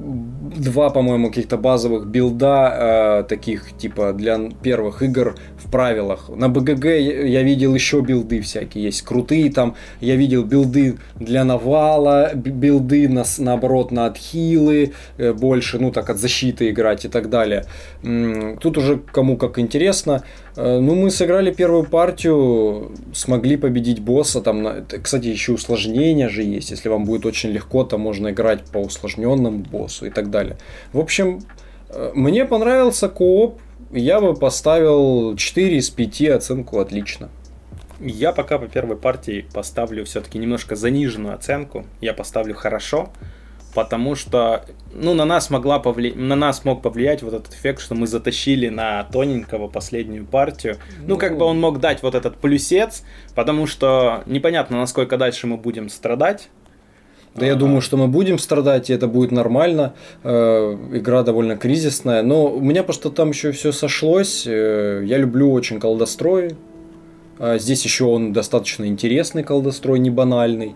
два, 0.56 0.90
по-моему, 0.90 1.28
каких-то 1.28 1.56
базовых 1.56 2.06
билда, 2.06 3.26
таких 3.28 3.76
типа 3.76 4.12
для 4.12 4.38
первых 4.62 5.02
игр 5.02 5.36
в 5.58 5.70
правилах. 5.70 6.28
На 6.28 6.48
БГГ 6.48 6.84
я 6.84 7.42
видел 7.42 7.74
еще 7.74 8.00
билды 8.00 8.40
всякие 8.40 8.84
есть, 8.84 9.02
крутые 9.02 9.50
там. 9.50 9.74
Я 10.00 10.16
видел 10.16 10.44
билды 10.44 10.98
для 11.20 11.44
навала, 11.44 12.32
билды 12.34 13.08
на, 13.08 13.24
наоборот 13.38 13.90
на 13.90 14.06
отхилы, 14.06 14.92
больше, 15.18 15.78
ну 15.78 15.90
так, 15.90 16.10
от 16.10 16.18
защиты 16.18 16.70
играть 16.70 17.04
и 17.04 17.08
так 17.08 17.28
далее. 17.28 17.64
Тут 18.60 18.78
уже 18.78 18.98
кому 19.12 19.36
как 19.36 19.58
интересно. 19.58 20.22
Э, 20.22 20.45
ну, 20.56 20.94
мы 20.94 21.10
сыграли 21.10 21.52
первую 21.52 21.84
партию, 21.84 22.92
смогли 23.12 23.56
победить 23.56 24.00
босса. 24.00 24.40
Там, 24.40 24.86
кстати, 25.02 25.26
еще 25.26 25.52
усложнения 25.52 26.28
же 26.28 26.42
есть. 26.42 26.70
Если 26.70 26.88
вам 26.88 27.04
будет 27.04 27.26
очень 27.26 27.50
легко, 27.50 27.84
то 27.84 27.98
можно 27.98 28.30
играть 28.30 28.64
по 28.64 28.78
усложненному 28.78 29.58
боссу 29.58 30.06
и 30.06 30.10
так 30.10 30.30
далее. 30.30 30.56
В 30.92 30.98
общем, 30.98 31.40
э, 31.90 32.12
мне 32.14 32.46
понравился 32.46 33.08
кооп. 33.08 33.60
Я 33.92 34.20
бы 34.20 34.34
поставил 34.34 35.36
4 35.36 35.76
из 35.76 35.90
5 35.90 36.22
оценку 36.30 36.78
отлично. 36.80 37.28
Я 38.00 38.32
пока 38.32 38.58
по 38.58 38.66
первой 38.66 38.96
партии 38.96 39.46
поставлю 39.52 40.04
все-таки 40.04 40.38
немножко 40.38 40.74
заниженную 40.74 41.34
оценку. 41.34 41.84
Я 42.00 42.14
поставлю 42.14 42.54
хорошо 42.54 43.10
потому 43.76 44.14
что 44.14 44.64
ну, 44.94 45.12
на 45.12 45.26
нас, 45.26 45.50
могла 45.50 45.78
повли... 45.78 46.14
на 46.14 46.34
нас 46.34 46.64
мог 46.64 46.80
повлиять 46.80 47.22
вот 47.22 47.34
этот 47.34 47.52
эффект, 47.52 47.82
что 47.82 47.94
мы 47.94 48.06
затащили 48.06 48.70
на 48.70 49.04
тоненького 49.04 49.68
последнюю 49.68 50.24
партию. 50.24 50.78
Ну, 51.00 51.08
ну, 51.08 51.18
как 51.18 51.36
бы 51.36 51.44
он 51.44 51.60
мог 51.60 51.78
дать 51.78 52.02
вот 52.02 52.14
этот 52.14 52.38
плюсец, 52.38 53.04
потому 53.34 53.66
что 53.66 54.22
непонятно, 54.24 54.78
насколько 54.78 55.18
дальше 55.18 55.46
мы 55.46 55.58
будем 55.58 55.90
страдать. 55.90 56.48
Да, 57.34 57.44
я 57.44 57.54
думаю, 57.54 57.82
что 57.82 57.98
мы 57.98 58.08
будем 58.08 58.38
страдать, 58.38 58.88
и 58.88 58.94
это 58.94 59.08
будет 59.08 59.30
нормально. 59.30 59.92
Э, 60.24 60.74
игра 60.94 61.22
довольно 61.22 61.58
кризисная. 61.58 62.22
Но 62.22 62.46
у 62.46 62.60
меня 62.60 62.82
просто 62.82 63.10
там 63.10 63.28
еще 63.28 63.52
все 63.52 63.72
сошлось. 63.72 64.46
Э, 64.46 65.02
я 65.04 65.18
люблю 65.18 65.52
очень 65.52 65.78
колдострой. 65.78 66.56
А 67.38 67.58
здесь 67.58 67.84
еще 67.84 68.04
он 68.04 68.32
достаточно 68.32 68.86
интересный 68.86 69.42
колдострой, 69.42 69.98
не 69.98 70.10
банальный. 70.10 70.74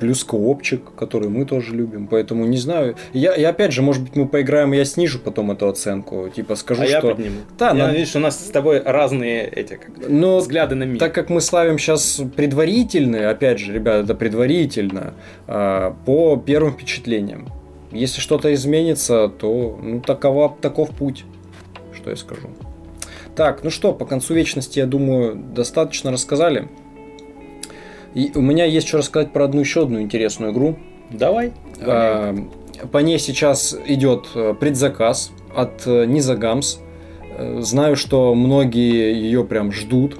Плюс 0.00 0.24
коопчик, 0.24 0.94
который 0.96 1.28
мы 1.28 1.44
тоже 1.44 1.74
любим. 1.74 2.06
Поэтому 2.06 2.44
не 2.46 2.56
знаю. 2.56 2.96
Я, 3.12 3.34
я 3.34 3.50
опять 3.50 3.72
же, 3.72 3.82
может 3.82 4.02
быть, 4.02 4.16
мы 4.16 4.26
поиграем, 4.26 4.72
и 4.74 4.76
я 4.76 4.84
снижу 4.84 5.18
потом 5.18 5.50
эту 5.50 5.68
оценку. 5.68 6.28
Типа 6.34 6.54
скажу, 6.56 6.82
а 6.82 6.86
что. 6.86 6.94
Я 6.94 7.00
подниму. 7.00 7.40
Да, 7.58 7.68
я, 7.68 7.74
на... 7.74 7.92
видишь, 7.92 8.16
у 8.16 8.18
нас 8.18 8.38
с 8.38 8.50
тобой 8.50 8.82
разные 8.82 9.46
эти 9.46 9.74
как, 9.74 10.08
Но 10.08 10.38
взгляды 10.38 10.74
на 10.74 10.84
мир. 10.84 10.98
Так 10.98 11.14
как 11.14 11.28
мы 11.30 11.40
славим 11.40 11.78
сейчас 11.78 12.20
предварительные, 12.36 13.28
опять 13.28 13.58
же, 13.58 13.72
ребята, 13.72 14.04
это 14.04 14.14
предварительно, 14.14 15.14
а, 15.46 15.96
по 16.06 16.36
первым 16.36 16.72
впечатлениям. 16.72 17.48
Если 17.92 18.20
что-то 18.20 18.52
изменится, 18.54 19.28
то 19.28 19.78
ну, 19.80 20.00
такова, 20.00 20.56
таков 20.60 20.90
путь. 20.90 21.24
Что 21.94 22.10
я 22.10 22.16
скажу. 22.16 22.48
Так, 23.36 23.64
ну 23.64 23.70
что, 23.70 23.92
по 23.92 24.04
концу 24.04 24.34
вечности, 24.34 24.78
я 24.78 24.86
думаю, 24.86 25.34
достаточно 25.36 26.12
рассказали. 26.12 26.68
И 28.14 28.30
у 28.34 28.40
меня 28.40 28.64
есть 28.64 28.86
что 28.86 28.98
рассказать 28.98 29.32
про 29.32 29.44
одну 29.44 29.60
еще 29.60 29.82
одну 29.82 30.00
интересную 30.00 30.52
игру. 30.52 30.76
Давай. 31.10 31.52
А, 31.80 32.34
по 32.92 32.98
ней 32.98 33.18
сейчас 33.18 33.76
идет 33.86 34.28
э, 34.34 34.54
предзаказ 34.58 35.32
от 35.54 35.84
Низагамс. 35.86 36.78
Э, 37.36 37.60
знаю, 37.60 37.96
что 37.96 38.34
многие 38.34 39.14
ее 39.14 39.44
прям 39.44 39.72
ждут. 39.72 40.16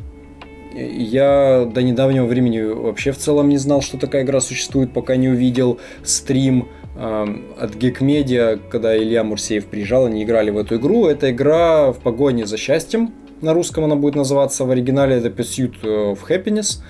Я 0.74 1.70
до 1.72 1.82
недавнего 1.82 2.26
времени 2.26 2.60
вообще 2.60 3.12
в 3.12 3.18
целом 3.18 3.48
не 3.48 3.58
знал, 3.58 3.80
что 3.80 3.96
такая 3.96 4.24
игра 4.24 4.40
существует, 4.40 4.92
пока 4.92 5.14
не 5.14 5.28
увидел 5.28 5.78
стрим 6.02 6.68
от 6.96 7.74
Geek 7.74 8.00
Media, 8.00 8.60
когда 8.70 8.96
Илья 8.96 9.24
Мурсеев 9.24 9.66
приезжал, 9.66 10.06
они 10.06 10.22
играли 10.22 10.50
в 10.50 10.58
эту 10.58 10.76
игру. 10.76 11.06
Это 11.06 11.30
игра 11.30 11.92
в 11.92 11.98
погоне 11.98 12.46
за 12.46 12.56
счастьем. 12.56 13.12
На 13.40 13.52
русском 13.52 13.84
она 13.84 13.96
будет 13.96 14.14
называться. 14.14 14.64
В 14.64 14.70
оригинале 14.70 15.16
это 15.16 15.28
Pursuit 15.28 15.82
of 15.82 16.18
Happiness. 16.28 16.82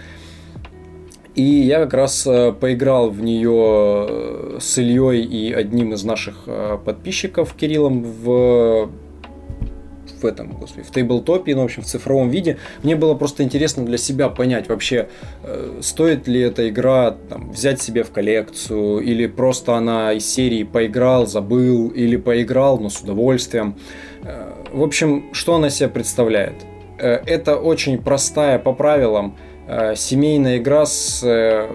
И 1.34 1.42
я 1.42 1.80
как 1.80 1.94
раз 1.94 2.26
э, 2.26 2.52
поиграл 2.52 3.10
в 3.10 3.20
нее 3.20 4.06
э, 4.08 4.58
с 4.60 4.78
Ильей 4.78 5.24
и 5.24 5.52
одним 5.52 5.92
из 5.92 6.04
наших 6.04 6.44
э, 6.46 6.78
подписчиков 6.84 7.54
Кириллом 7.54 8.04
в 8.04 8.88
в 10.24 10.26
этом, 10.26 10.52
господи, 10.58 10.86
в 10.86 10.90
тейблтопе, 10.90 11.54
ну, 11.54 11.60
в 11.60 11.64
общем, 11.64 11.82
в 11.82 11.86
цифровом 11.86 12.30
виде. 12.30 12.56
Мне 12.82 12.96
было 12.96 13.14
просто 13.14 13.42
интересно 13.42 13.84
для 13.84 13.98
себя 13.98 14.28
понять 14.28 14.68
вообще, 14.68 15.08
э, 15.42 15.80
стоит 15.82 16.26
ли 16.26 16.40
эта 16.40 16.68
игра 16.68 17.16
там, 17.28 17.50
взять 17.50 17.80
себе 17.80 18.02
в 18.02 18.10
коллекцию, 18.10 19.00
или 19.00 19.26
просто 19.26 19.74
она 19.74 20.12
из 20.12 20.26
серии 20.26 20.64
поиграл, 20.64 21.26
забыл, 21.26 21.88
или 21.88 22.16
поиграл, 22.16 22.78
но 22.78 22.88
с 22.88 23.00
удовольствием. 23.00 23.76
Э, 24.22 24.52
в 24.72 24.82
общем, 24.82 25.24
что 25.32 25.56
она 25.56 25.70
себя 25.70 25.90
представляет? 25.90 26.54
Э, 26.98 27.20
это 27.26 27.56
очень 27.56 27.98
простая 27.98 28.58
по 28.58 28.72
правилам 28.72 29.36
э, 29.68 29.94
семейная 29.94 30.56
игра 30.56 30.86
с 30.86 31.22
э, 31.22 31.68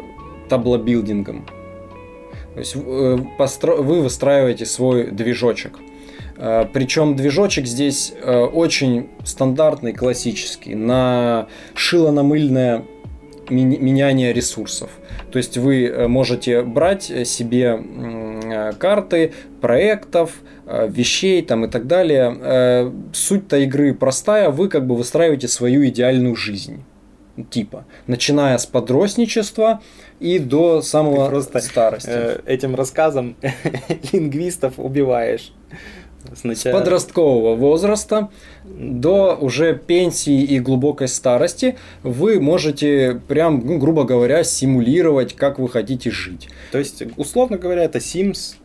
таблобилдингом. 0.50 1.46
То 2.56 2.60
есть 2.60 2.76
э, 2.76 2.80
вы 2.80 4.02
выстраиваете 4.02 4.66
свой 4.66 5.12
движочек– 5.12 5.78
Причем 6.40 7.18
движочек 7.18 7.66
здесь 7.66 8.14
э, 8.16 8.40
очень 8.40 9.10
стандартный, 9.26 9.92
классический, 9.92 10.74
на 10.74 11.48
шило-намыльное 11.76 12.86
меняние 13.50 14.32
ресурсов. 14.32 14.90
То 15.32 15.38
есть 15.38 15.58
вы 15.58 15.86
э, 15.86 16.08
можете 16.08 16.62
брать 16.62 17.04
себе 17.04 17.84
карты 18.80 19.34
проектов, 19.60 20.42
вещей 20.66 21.42
там 21.42 21.66
и 21.66 21.68
так 21.68 21.88
далее. 21.88 22.94
Суть-то 23.12 23.58
игры 23.58 23.94
простая, 23.94 24.50
вы 24.50 24.70
как 24.70 24.88
бы 24.88 24.96
выстраиваете 24.96 25.48
свою 25.48 25.86
идеальную 25.88 26.36
жизнь. 26.36 26.84
Типа, 27.50 27.86
начиная 28.08 28.58
с 28.58 28.66
подростничества 28.66 29.82
и 30.20 30.40
до 30.40 30.82
самого 30.82 31.26
Ты 31.26 31.32
просто 31.32 31.60
старости. 31.60 32.46
Этим 32.46 32.76
рассказом 32.76 33.36
лингвистов 34.12 34.74
убиваешь. 34.78 35.54
Сначала... 36.36 36.76
С 36.76 36.80
подросткового 36.80 37.56
возраста 37.56 38.30
до 38.66 39.36
уже 39.36 39.76
пенсии 39.76 40.44
и 40.44 40.60
глубокой 40.60 41.08
старости 41.08 41.78
вы 42.04 42.40
можете 42.40 43.22
прям, 43.28 43.66
ну, 43.66 43.78
грубо 43.78 44.04
говоря, 44.04 44.44
симулировать, 44.44 45.36
как 45.36 45.60
вы 45.60 45.70
хотите 45.70 46.12
жить. 46.12 46.50
То 46.72 46.78
есть, 46.78 47.04
условно 47.18 47.58
говоря, 47.58 47.84
это 47.84 48.00
Sims 48.00 48.56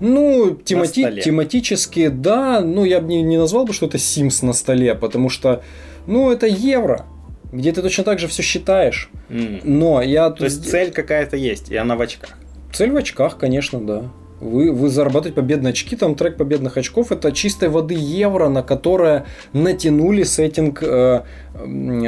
ну, 0.00 0.58
темати- 0.64 1.20
тематически, 1.20 2.08
да, 2.08 2.60
ну, 2.60 2.84
я 2.84 3.00
бы 3.00 3.08
не, 3.08 3.22
не 3.22 3.38
назвал 3.38 3.64
бы, 3.64 3.72
что 3.72 3.86
это 3.86 3.98
Sims 3.98 4.44
на 4.44 4.52
столе, 4.52 4.94
потому 4.94 5.28
что, 5.28 5.62
ну, 6.06 6.30
это 6.30 6.46
евро, 6.46 7.06
где 7.52 7.72
ты 7.72 7.82
точно 7.82 8.04
так 8.04 8.18
же 8.18 8.28
все 8.28 8.42
считаешь. 8.42 9.10
Mm. 9.28 9.62
Но 9.64 10.02
я... 10.02 10.30
То 10.30 10.44
есть, 10.44 10.68
цель 10.68 10.90
какая-то 10.90 11.36
есть, 11.36 11.70
и 11.70 11.76
она 11.76 11.96
в 11.96 12.00
очках. 12.00 12.30
Цель 12.72 12.90
в 12.90 12.96
очках, 12.96 13.38
конечно, 13.38 13.80
да. 13.80 14.10
Вы, 14.40 14.70
вы 14.72 14.88
зарабатываете 14.88 15.34
победные 15.34 15.70
очки, 15.70 15.96
там 15.96 16.14
трек 16.14 16.36
победных 16.36 16.76
очков 16.76 17.10
это 17.10 17.32
чистой 17.32 17.68
воды 17.68 17.94
евро, 17.94 18.48
на 18.48 18.62
которое 18.62 19.24
натянули 19.52 20.24
сеттинг 20.24 20.82
э, 20.82 21.22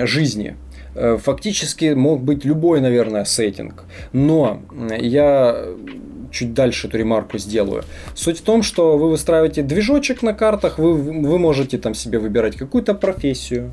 жизни. 0.05 0.57
Э, 0.95 1.17
фактически 1.17 1.95
мог 1.95 2.23
быть 2.23 2.45
любой, 2.45 2.81
наверное, 2.81 3.25
сеттинг. 3.25 3.85
Но 4.13 4.63
я 5.01 5.65
чуть 6.31 6.55
дальше 6.55 6.89
эту 6.89 6.99
ремарку 6.99 7.39
сделаю. 7.39 7.85
Суть 8.15 8.39
в 8.39 8.43
том, 8.43 8.63
что 8.63 8.99
вы 8.99 9.11
выстраиваете 9.11 9.63
движочек 9.63 10.23
на 10.23 10.35
картах, 10.35 10.79
вы, 10.79 10.95
вы 10.95 11.39
можете 11.39 11.79
там 11.79 11.95
себе 11.95 12.19
выбирать 12.19 12.57
какую-то 12.57 12.95
профессию, 12.95 13.73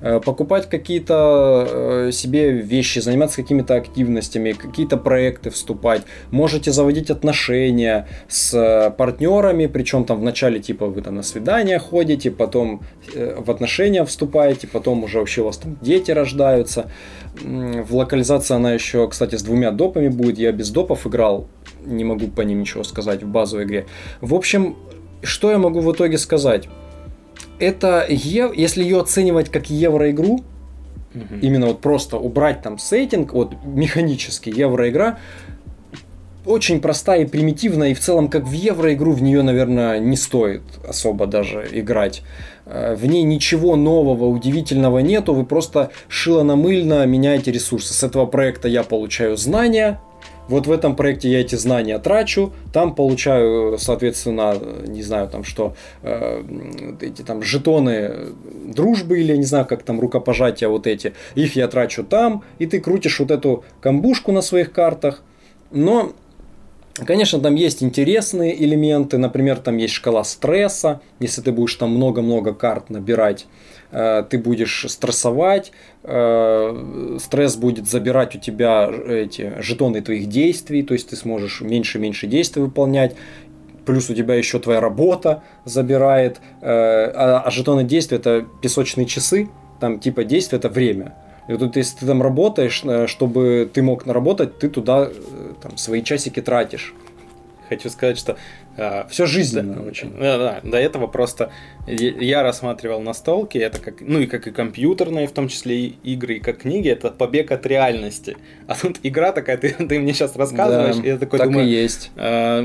покупать 0.00 0.68
какие-то 0.68 1.66
э, 1.68 2.12
себе 2.12 2.50
вещи, 2.50 2.98
заниматься 2.98 3.42
какими-то 3.42 3.74
активностями, 3.74 4.52
какие-то 4.52 4.96
проекты 4.96 5.50
вступать. 5.50 6.02
Можете 6.30 6.72
заводить 6.72 7.10
отношения 7.10 8.06
с 8.28 8.54
э, 8.54 8.90
партнерами, 8.90 9.66
причем 9.66 10.04
там 10.04 10.20
вначале 10.20 10.60
типа 10.60 10.86
вы 10.86 11.02
там 11.02 11.16
на 11.16 11.22
свидания 11.22 11.78
ходите, 11.78 12.30
потом 12.30 12.82
в 13.14 13.50
отношения 13.50 14.04
вступаете, 14.04 14.66
потом 14.66 15.04
уже 15.04 15.18
вообще 15.18 15.42
у 15.42 15.46
вас 15.46 15.58
там 15.58 15.78
дети 15.80 16.10
рождаются. 16.10 16.90
В 17.42 17.94
локализации 17.94 18.54
она 18.54 18.72
еще, 18.72 19.08
кстати, 19.08 19.36
с 19.36 19.42
двумя 19.42 19.70
допами 19.70 20.08
будет. 20.08 20.38
Я 20.38 20.52
без 20.52 20.70
допов 20.70 21.06
играл, 21.06 21.48
не 21.84 22.04
могу 22.04 22.28
по 22.28 22.42
ним 22.42 22.60
ничего 22.60 22.84
сказать 22.84 23.22
в 23.22 23.28
базовой 23.28 23.64
игре. 23.64 23.86
В 24.20 24.34
общем, 24.34 24.76
что 25.22 25.50
я 25.50 25.58
могу 25.58 25.80
в 25.80 25.92
итоге 25.92 26.18
сказать? 26.18 26.68
Это, 27.58 28.06
если 28.08 28.82
ее 28.82 29.00
оценивать 29.00 29.50
как 29.50 29.70
евроигру, 29.70 30.44
угу. 31.14 31.34
именно 31.40 31.66
вот 31.66 31.80
просто 31.80 32.16
убрать 32.16 32.62
там 32.62 32.78
сеттинг, 32.78 33.32
вот 33.32 33.54
механически 33.64 34.50
евроигра, 34.50 35.18
очень 36.46 36.80
простая 36.80 37.22
и 37.22 37.26
примитивная, 37.26 37.88
и 37.88 37.94
в 37.94 38.00
целом, 38.00 38.28
как 38.28 38.44
в 38.44 38.52
евроигру, 38.52 39.12
в 39.12 39.22
нее, 39.22 39.42
наверное, 39.42 39.98
не 39.98 40.16
стоит 40.16 40.62
особо 40.88 41.26
даже 41.26 41.68
играть. 41.72 42.22
Э, 42.66 42.94
в 42.94 43.04
ней 43.06 43.24
ничего 43.24 43.76
нового, 43.76 44.26
удивительного 44.26 45.00
нету, 45.00 45.34
вы 45.34 45.44
просто 45.44 45.90
шило-намыльно 46.08 47.04
меняете 47.04 47.50
ресурсы. 47.50 47.92
С 47.92 48.02
этого 48.04 48.26
проекта 48.26 48.68
я 48.68 48.84
получаю 48.84 49.36
знания, 49.36 50.00
вот 50.48 50.66
в 50.66 50.72
этом 50.72 50.96
проекте 50.96 51.30
я 51.30 51.40
эти 51.40 51.54
знания 51.56 51.98
трачу, 51.98 52.52
там 52.72 52.94
получаю, 52.94 53.78
соответственно, 53.78 54.54
не 54.86 55.02
знаю, 55.02 55.28
там 55.28 55.44
что, 55.44 55.74
э, 56.02 56.42
эти 57.00 57.22
там 57.22 57.42
жетоны 57.42 58.28
дружбы 58.74 59.20
или, 59.20 59.36
не 59.36 59.44
знаю, 59.44 59.66
как 59.66 59.82
там 59.82 60.00
рукопожатия 60.00 60.68
вот 60.68 60.86
эти, 60.86 61.14
их 61.34 61.56
я 61.56 61.68
трачу 61.68 62.04
там, 62.04 62.42
и 62.58 62.66
ты 62.66 62.80
крутишь 62.80 63.20
вот 63.20 63.30
эту 63.30 63.64
камбушку 63.80 64.32
на 64.32 64.42
своих 64.42 64.72
картах, 64.72 65.22
но 65.70 66.12
Конечно, 67.04 67.40
там 67.40 67.54
есть 67.54 67.82
интересные 67.82 68.62
элементы, 68.64 69.18
например, 69.18 69.58
там 69.58 69.76
есть 69.76 69.92
шкала 69.92 70.24
стресса, 70.24 71.00
если 71.20 71.42
ты 71.42 71.52
будешь 71.52 71.74
там 71.74 71.90
много-много 71.90 72.54
карт 72.54 72.88
набирать, 72.88 73.46
э, 73.90 74.24
ты 74.28 74.38
будешь 74.38 74.86
стрессовать, 74.88 75.72
э, 76.04 77.18
стресс 77.20 77.56
будет 77.56 77.88
забирать 77.88 78.34
у 78.36 78.38
тебя 78.38 78.90
эти 79.08 79.52
жетоны 79.60 80.00
твоих 80.00 80.28
действий, 80.28 80.82
то 80.82 80.94
есть 80.94 81.10
ты 81.10 81.16
сможешь 81.16 81.60
меньше-меньше 81.60 82.26
действий 82.26 82.62
выполнять, 82.62 83.14
плюс 83.84 84.08
у 84.08 84.14
тебя 84.14 84.34
еще 84.34 84.58
твоя 84.58 84.80
работа 84.80 85.42
забирает, 85.64 86.38
э, 86.62 86.66
а, 86.68 87.42
а 87.44 87.50
жетоны 87.50 87.84
действия 87.84 88.16
это 88.18 88.46
песочные 88.62 89.06
часы, 89.06 89.50
там 89.80 90.00
типа 90.00 90.24
действие 90.24 90.58
это 90.58 90.70
время. 90.70 91.14
И 91.48 91.52
вот 91.52 91.76
если 91.76 91.98
ты 91.98 92.06
там 92.06 92.22
работаешь, 92.22 92.82
э, 92.84 93.06
чтобы 93.06 93.70
ты 93.72 93.82
мог 93.82 94.04
наработать, 94.04 94.58
ты 94.58 94.68
туда 94.68 95.08
э, 95.08 95.45
там, 95.68 95.76
свои 95.76 96.02
часики 96.02 96.40
тратишь. 96.40 96.94
Хочу 97.68 97.90
сказать, 97.90 98.16
что 98.16 98.36
э, 98.76 99.08
все 99.08 99.26
жизненно 99.26 99.74
да, 99.74 99.82
очень. 99.82 100.12
Да, 100.12 100.38
да, 100.38 100.60
до 100.62 100.76
этого 100.76 101.08
просто 101.08 101.50
я 101.86 102.44
рассматривал 102.44 103.00
настолки, 103.00 103.58
это 103.58 103.80
как, 103.80 104.00
ну 104.00 104.20
и 104.20 104.26
как 104.26 104.46
и 104.46 104.52
компьютерные, 104.52 105.26
в 105.26 105.32
том 105.32 105.48
числе 105.48 105.86
и 105.86 105.98
игры, 106.04 106.34
и 106.34 106.38
как 106.38 106.58
книги, 106.58 106.88
это 106.88 107.10
побег 107.10 107.50
от 107.50 107.66
реальности. 107.66 108.36
А 108.68 108.76
тут 108.76 109.00
игра 109.02 109.32
такая, 109.32 109.58
ты, 109.58 109.70
ты 109.70 109.98
мне 109.98 110.12
сейчас 110.12 110.36
рассказываешь, 110.36 110.96
да, 110.96 111.02
и 111.02 111.06
я 111.08 111.18
такой 111.18 111.40
так 111.40 111.48
думаю. 111.48 111.66
и 111.66 111.70
есть. 111.70 112.12
Э, 112.14 112.64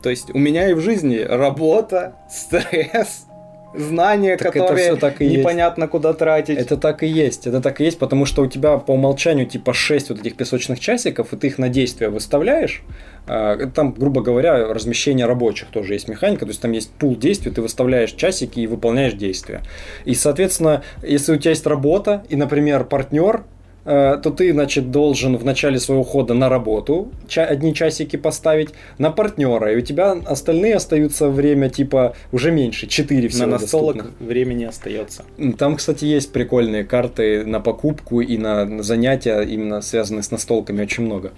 то 0.00 0.10
есть 0.10 0.30
у 0.32 0.38
меня 0.38 0.70
и 0.70 0.74
в 0.74 0.80
жизни 0.80 1.18
работа, 1.18 2.16
стресс, 2.30 3.26
знания, 3.74 4.36
так 4.36 4.52
которые 4.52 4.96
так 4.96 5.20
непонятно 5.20 5.82
есть. 5.82 5.90
куда 5.90 6.12
тратить. 6.12 6.58
Это 6.58 6.76
так 6.76 7.02
и 7.02 7.06
есть. 7.06 7.46
Это 7.46 7.60
так 7.60 7.80
и 7.80 7.84
есть, 7.84 7.98
потому 7.98 8.26
что 8.26 8.42
у 8.42 8.46
тебя 8.46 8.78
по 8.78 8.92
умолчанию 8.92 9.46
типа 9.46 9.72
6 9.72 10.10
вот 10.10 10.20
этих 10.20 10.36
песочных 10.36 10.80
часиков, 10.80 11.32
и 11.32 11.36
ты 11.36 11.48
их 11.48 11.58
на 11.58 11.68
действие 11.68 12.10
выставляешь. 12.10 12.82
А, 13.26 13.56
там, 13.68 13.92
грубо 13.92 14.22
говоря, 14.22 14.72
размещение 14.72 15.26
рабочих 15.26 15.68
тоже 15.68 15.94
есть 15.94 16.08
механика, 16.08 16.44
то 16.44 16.50
есть 16.50 16.60
там 16.60 16.72
есть 16.72 16.90
пул 16.92 17.16
действий, 17.16 17.50
ты 17.50 17.62
выставляешь 17.62 18.12
часики 18.12 18.60
и 18.60 18.66
выполняешь 18.66 19.14
действия. 19.14 19.62
И, 20.04 20.14
соответственно, 20.14 20.82
если 21.02 21.32
у 21.32 21.36
тебя 21.36 21.50
есть 21.50 21.66
работа, 21.66 22.24
и, 22.28 22.36
например, 22.36 22.84
партнер 22.84 23.44
то 23.84 24.34
ты, 24.36 24.52
значит, 24.52 24.90
должен 24.90 25.36
в 25.36 25.44
начале 25.44 25.78
своего 25.78 26.04
хода 26.04 26.34
на 26.34 26.48
работу 26.48 27.12
одни 27.36 27.74
часики 27.74 28.16
поставить, 28.16 28.70
на 28.98 29.10
партнера, 29.10 29.72
и 29.72 29.76
у 29.76 29.80
тебя 29.80 30.12
остальные 30.12 30.76
остаются 30.76 31.28
время 31.28 31.68
типа 31.68 32.16
уже 32.32 32.50
меньше, 32.50 32.86
4 32.86 33.28
всего 33.28 33.46
На 33.46 33.52
настолок 33.58 33.96
доступных. 33.96 34.28
времени 34.28 34.64
остается. 34.64 35.24
Там, 35.58 35.76
кстати, 35.76 36.04
есть 36.04 36.32
прикольные 36.32 36.84
карты 36.84 37.44
на 37.44 37.60
покупку 37.60 38.20
и 38.20 38.38
на 38.38 38.82
занятия, 38.82 39.42
именно 39.42 39.82
связанные 39.82 40.22
с 40.22 40.30
настолками, 40.30 40.82
очень 40.82 41.04
много. 41.04 41.32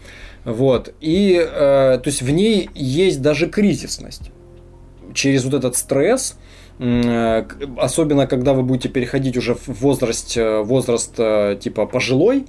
Вот. 0.45 0.95
И, 1.01 1.35
э, 1.35 1.99
то 1.99 2.03
есть, 2.07 2.23
в 2.23 2.31
ней 2.31 2.71
есть 2.75 3.23
даже 3.23 3.49
кризисность. 3.49 4.31
Через 5.15 5.45
вот 5.45 5.55
этот 5.55 5.77
стресс, 5.77 6.37
Э, 6.37 6.46
особенно 6.79 8.27
когда 8.27 8.53
вы 8.53 8.63
будете 8.63 8.89
переходить 8.89 9.37
уже 9.37 9.55
в 9.55 9.69
возраст, 9.69 10.37
э, 10.37 10.63
возраст 10.63 11.15
э, 11.19 11.57
типа 11.59 11.87
пожилой, 11.87 12.45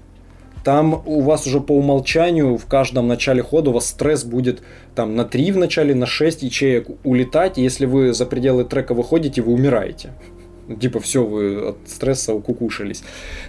там 0.63 1.01
у 1.05 1.21
вас 1.21 1.47
уже 1.47 1.61
по 1.61 1.71
умолчанию 1.71 2.57
в 2.57 2.65
каждом 2.65 3.07
начале 3.07 3.41
хода 3.41 3.69
у 3.69 3.73
вас 3.73 3.87
стресс 3.87 4.25
будет 4.25 4.61
там 4.95 5.15
на 5.15 5.23
3 5.23 5.53
в 5.53 5.57
начале, 5.57 5.95
на 5.95 6.05
6 6.05 6.43
ячеек 6.43 6.87
улетать. 7.05 7.57
Если 7.57 7.85
вы 7.85 8.13
за 8.13 8.25
пределы 8.25 8.65
трека 8.65 8.93
выходите, 8.93 9.41
вы 9.41 9.53
умираете. 9.53 10.09
Типа, 10.81 10.99
все, 10.99 11.23
вы 11.23 11.69
от 11.69 11.77
стресса 11.87 12.33
укукушились. 12.33 13.01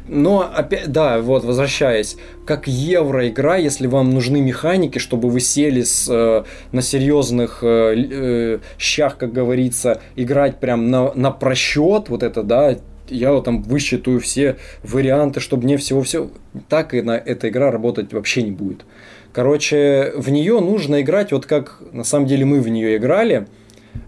Но, 0.07 0.49
опять, 0.55 0.93
да, 0.93 1.21
вот, 1.21 1.45
возвращаясь, 1.45 2.17
как 2.47 2.69
евроигра, 2.69 3.59
если 3.59 3.89
вам 3.89 4.11
нужны 4.11 4.41
механики, 4.41 4.99
чтобы 4.99 5.29
вы 5.29 5.41
сели 5.41 5.83
с, 5.83 6.09
э, 6.09 6.45
на 6.71 6.81
серьезных 6.81 7.61
э, 7.63 7.95
э, 7.97 8.59
щах, 8.79 9.17
как 9.17 9.33
говорится, 9.33 10.01
играть 10.15 10.61
прям 10.61 10.93
на, 10.93 11.13
на 11.15 11.33
просчет, 11.33 12.09
вот 12.09 12.23
это, 12.23 12.45
да, 12.45 12.77
я 13.09 13.33
вот 13.33 13.45
там 13.45 13.63
высчитаю 13.63 14.21
все 14.21 14.57
варианты, 14.85 15.41
чтобы 15.41 15.65
мне 15.65 15.77
всего-все... 15.77 16.31
Так 16.69 16.95
и 16.95 17.03
на 17.03 17.17
эта 17.17 17.49
игра 17.49 17.73
работать 17.73 18.13
вообще 18.13 18.43
не 18.43 18.53
будет. 18.53 18.85
Короче, 19.33 20.13
в 20.17 20.31
нее 20.31 20.61
нужно 20.61 21.01
играть 21.01 21.33
вот 21.33 21.47
как 21.47 21.81
на 21.93 22.05
самом 22.05 22.27
деле 22.27 22.45
мы 22.45 22.61
в 22.61 22.69
нее 22.69 22.97
играли– 22.97 23.49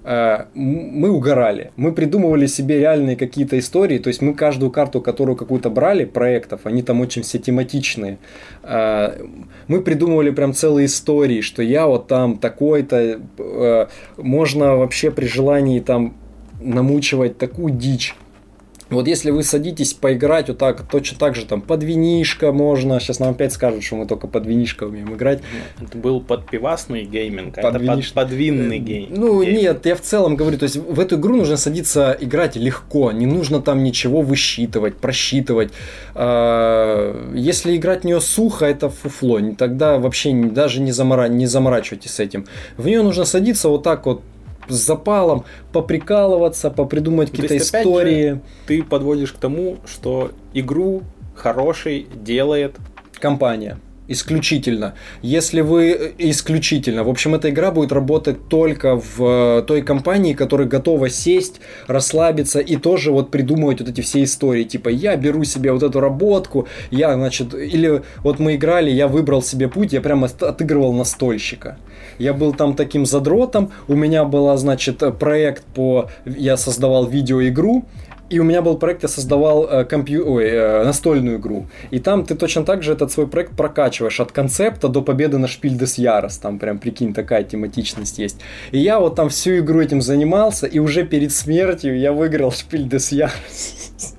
мы 0.04 1.10
угорали. 1.10 1.72
Мы 1.76 1.92
придумывали 1.92 2.46
себе 2.46 2.78
реальные 2.78 3.16
какие-то 3.16 3.58
истории. 3.58 3.98
То 3.98 4.08
есть 4.08 4.22
мы 4.22 4.34
каждую 4.34 4.70
карту, 4.70 5.00
которую 5.00 5.36
какую-то 5.36 5.70
брали, 5.70 6.04
проектов, 6.04 6.62
они 6.64 6.82
там 6.82 7.00
очень 7.00 7.22
все 7.22 7.38
тематичные. 7.38 8.18
Э, 8.62 9.22
мы 9.68 9.82
придумывали 9.82 10.30
прям 10.30 10.54
целые 10.54 10.86
истории, 10.86 11.42
что 11.42 11.62
я 11.62 11.86
вот 11.86 12.06
там 12.06 12.38
такой-то. 12.38 13.20
Э, 13.38 13.86
можно 14.16 14.76
вообще 14.76 15.10
при 15.10 15.26
желании 15.26 15.80
там 15.80 16.14
намучивать 16.60 17.38
такую 17.38 17.74
дичь. 17.74 18.14
Вот 18.90 19.06
если 19.06 19.30
вы 19.30 19.42
садитесь 19.42 19.94
поиграть 19.94 20.48
вот 20.48 20.58
так, 20.58 20.86
точно 20.88 21.18
так 21.18 21.36
же 21.36 21.46
там 21.46 21.62
под 21.62 21.82
винишко 21.84 22.52
можно. 22.52 22.98
Сейчас 23.00 23.20
нам 23.20 23.30
опять 23.30 23.52
скажут, 23.52 23.84
что 23.84 23.96
мы 23.96 24.06
только 24.06 24.26
под 24.26 24.46
винишко 24.46 24.84
умеем 24.84 25.14
играть. 25.14 25.40
Это 25.80 25.96
был 25.96 26.20
подпивасный 26.20 27.04
gaming, 27.04 27.56
а 27.58 27.62
под 27.62 27.76
это 27.76 27.84
виниш... 27.84 28.12
под, 28.12 28.14
подвинный 28.14 28.78
э, 28.78 28.80
game. 28.80 29.08
Ну 29.10 29.42
gaming. 29.42 29.62
нет, 29.62 29.86
я 29.86 29.94
в 29.94 30.00
целом 30.00 30.36
говорю, 30.36 30.58
то 30.58 30.64
есть 30.64 30.76
в 30.76 30.98
эту 30.98 31.16
игру 31.16 31.36
нужно 31.36 31.56
садиться 31.56 32.16
играть 32.20 32.56
легко, 32.56 33.12
не 33.12 33.26
нужно 33.26 33.62
там 33.62 33.82
ничего 33.82 34.22
высчитывать, 34.22 34.96
просчитывать. 34.96 35.72
А, 36.14 37.32
если 37.34 37.76
играть 37.76 38.02
в 38.02 38.04
нее 38.04 38.20
сухо, 38.20 38.66
это 38.66 38.90
фуфло, 38.90 39.40
тогда 39.56 39.98
вообще 39.98 40.32
даже 40.32 40.80
не, 40.80 40.92
замора... 40.92 41.28
не 41.28 41.46
заморачивайтесь 41.46 42.12
с 42.12 42.20
этим. 42.20 42.46
В 42.76 42.86
нее 42.86 43.02
нужно 43.02 43.24
садиться 43.24 43.68
вот 43.68 43.82
так 43.82 44.06
вот 44.06 44.22
с 44.70 44.76
запалом, 44.76 45.44
поприкалываться, 45.72 46.70
попридумать 46.70 47.30
какие-то 47.30 47.56
истории. 47.56 48.30
Же, 48.30 48.40
ты 48.66 48.82
подводишь 48.82 49.32
к 49.32 49.38
тому, 49.38 49.78
что 49.86 50.30
игру 50.54 51.02
хороший 51.34 52.06
делает 52.14 52.76
компания. 53.18 53.78
Исключительно. 54.10 54.94
Если 55.22 55.60
вы 55.60 55.90
э, 55.90 56.10
исключительно. 56.18 57.04
В 57.04 57.08
общем, 57.08 57.36
эта 57.36 57.50
игра 57.50 57.70
будет 57.70 57.92
работать 57.92 58.48
только 58.48 58.96
в 58.96 59.60
э, 59.60 59.62
той 59.62 59.82
компании, 59.82 60.34
которая 60.34 60.66
готова 60.66 61.08
сесть, 61.08 61.60
расслабиться 61.86 62.58
и 62.58 62.74
тоже 62.74 63.12
вот 63.12 63.30
придумывать 63.30 63.78
вот 63.78 63.88
эти 63.88 64.00
все 64.00 64.24
истории. 64.24 64.64
Типа, 64.64 64.88
я 64.88 65.14
беру 65.14 65.44
себе 65.44 65.70
вот 65.72 65.84
эту 65.84 66.00
работку, 66.00 66.66
я, 66.90 67.14
значит, 67.14 67.54
или 67.54 68.02
вот 68.24 68.40
мы 68.40 68.56
играли, 68.56 68.90
я 68.90 69.06
выбрал 69.06 69.44
себе 69.44 69.68
путь, 69.68 69.92
я 69.92 70.00
прямо 70.00 70.26
отыгрывал 70.40 70.92
настольщика. 70.92 71.78
Я 72.18 72.34
был 72.34 72.52
там 72.52 72.74
таким 72.74 73.06
задротом, 73.06 73.70
у 73.86 73.94
меня 73.94 74.24
был, 74.24 74.56
значит, 74.56 75.04
проект 75.20 75.62
по... 75.62 76.10
Я 76.24 76.56
создавал 76.56 77.06
видеоигру, 77.06 77.84
и 78.30 78.38
у 78.38 78.44
меня 78.44 78.62
был 78.62 78.78
проект, 78.78 79.02
я 79.02 79.08
создавал 79.08 79.66
э, 79.68 79.84
компью... 79.84 80.32
Ой, 80.32 80.44
э, 80.44 80.84
настольную 80.84 81.38
игру. 81.38 81.66
И 81.90 81.98
там 81.98 82.24
ты 82.24 82.36
точно 82.36 82.64
так 82.64 82.82
же 82.82 82.92
этот 82.92 83.10
свой 83.10 83.26
проект 83.26 83.56
прокачиваешь 83.56 84.20
от 84.20 84.32
концепта 84.32 84.88
до 84.88 85.02
победы 85.02 85.38
на 85.38 85.48
Шпиль 85.48 85.76
дес 85.76 85.98
Ярос. 85.98 86.38
Там 86.38 86.58
прям, 86.58 86.78
прикинь, 86.78 87.12
такая 87.12 87.42
тематичность 87.42 88.18
есть. 88.18 88.40
И 88.70 88.78
я 88.78 89.00
вот 89.00 89.16
там 89.16 89.28
всю 89.28 89.58
игру 89.58 89.80
этим 89.80 90.00
занимался, 90.00 90.66
и 90.66 90.78
уже 90.78 91.04
перед 91.04 91.32
смертью 91.32 91.98
я 91.98 92.12
выиграл 92.12 92.52
Шпиль 92.52 92.88
дес 92.88 93.12
Ярос. 93.12 94.14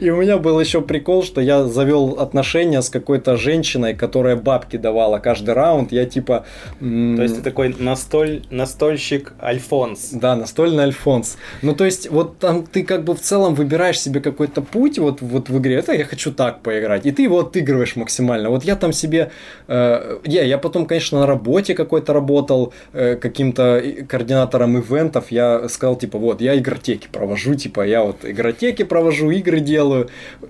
И 0.00 0.10
у 0.10 0.16
меня 0.16 0.38
был 0.38 0.60
еще 0.60 0.80
прикол, 0.80 1.22
что 1.22 1.40
я 1.40 1.64
завел 1.64 2.16
отношения 2.18 2.82
с 2.82 2.90
какой-то 2.90 3.36
женщиной, 3.36 3.94
которая 3.94 4.36
бабки 4.36 4.76
давала 4.76 5.18
каждый 5.18 5.54
раунд. 5.54 5.92
Я 5.92 6.04
типа... 6.04 6.44
То 6.78 7.22
есть 7.22 7.36
ты 7.36 7.42
такой 7.42 7.74
настоль... 7.78 8.42
настольщик 8.50 9.32
Альфонс. 9.42 10.10
Да, 10.12 10.36
настольный 10.36 10.84
Альфонс. 10.84 11.36
Ну, 11.62 11.74
то 11.74 11.84
есть, 11.84 12.10
вот 12.10 12.38
там 12.38 12.66
ты 12.66 12.82
как 12.82 13.04
бы 13.04 13.14
в 13.14 13.20
целом 13.20 13.54
выбираешь 13.54 14.00
себе 14.00 14.20
какой-то 14.20 14.62
путь 14.62 14.98
вот, 14.98 15.20
вот 15.20 15.48
в 15.48 15.58
игре. 15.58 15.76
Это 15.76 15.92
я 15.92 16.04
хочу 16.04 16.32
так 16.32 16.60
поиграть. 16.62 17.06
И 17.06 17.12
ты 17.12 17.22
его 17.22 17.40
отыгрываешь 17.40 17.96
максимально. 17.96 18.50
Вот 18.50 18.64
я 18.64 18.76
там 18.76 18.92
себе... 18.92 19.30
Э, 19.68 20.18
я, 20.24 20.42
я 20.42 20.58
потом, 20.58 20.86
конечно, 20.86 21.20
на 21.20 21.26
работе 21.26 21.74
какой-то 21.74 22.12
работал, 22.12 22.72
э, 22.92 23.16
каким-то 23.16 23.82
координатором 24.08 24.78
ивентов. 24.78 25.30
Я 25.30 25.68
сказал, 25.68 25.96
типа, 25.96 26.18
вот, 26.18 26.40
я 26.40 26.56
игротеки 26.56 27.08
провожу, 27.10 27.54
типа, 27.54 27.86
я 27.86 28.02
вот 28.02 28.24
игротеки 28.24 28.82
провожу, 28.84 29.30
игры 29.30 29.59
делаю. 29.60 30.08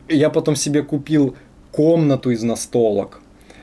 Я 0.09 0.31
потом 0.31 0.57
себе 0.57 0.83
купил 0.83 1.37
комнату 1.73 2.31
из 2.31 2.43
настолок. 2.43 3.21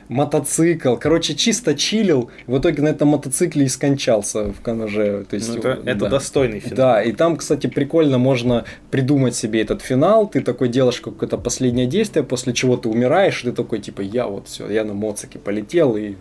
мотоцикл. 0.08 0.96
Короче, 0.96 1.34
чисто 1.34 1.74
чилил. 1.74 2.30
В 2.46 2.58
итоге 2.58 2.82
на 2.82 2.88
этом 2.88 3.08
мотоцикле 3.08 3.66
и 3.66 3.68
скончался 3.68 4.52
в 4.52 4.60
канаже. 4.62 5.26
То 5.28 5.36
есть, 5.36 5.50
Ну, 5.50 5.58
это, 5.58 5.68
это 5.84 6.00
да. 6.00 6.08
достойный 6.08 6.60
финал. 6.60 6.76
Да, 6.76 7.02
и 7.02 7.12
там, 7.12 7.36
кстати, 7.36 7.66
прикольно 7.66 8.16
можно 8.16 8.64
придумать 8.90 9.34
себе 9.34 9.60
этот 9.60 9.82
финал. 9.82 10.26
Ты 10.26 10.40
такой 10.40 10.68
делаешь 10.70 11.02
какое-то 11.02 11.36
последнее 11.36 11.86
действие, 11.86 12.24
после 12.24 12.54
чего 12.54 12.78
ты 12.78 12.88
умираешь, 12.88 13.42
и 13.42 13.48
ты 13.50 13.52
такой, 13.52 13.80
типа, 13.80 14.00
я 14.00 14.26
вот 14.26 14.48
все, 14.48 14.70
я 14.70 14.84
на 14.84 14.94
моцике 14.94 15.38
полетел 15.38 15.94
и 15.96 16.14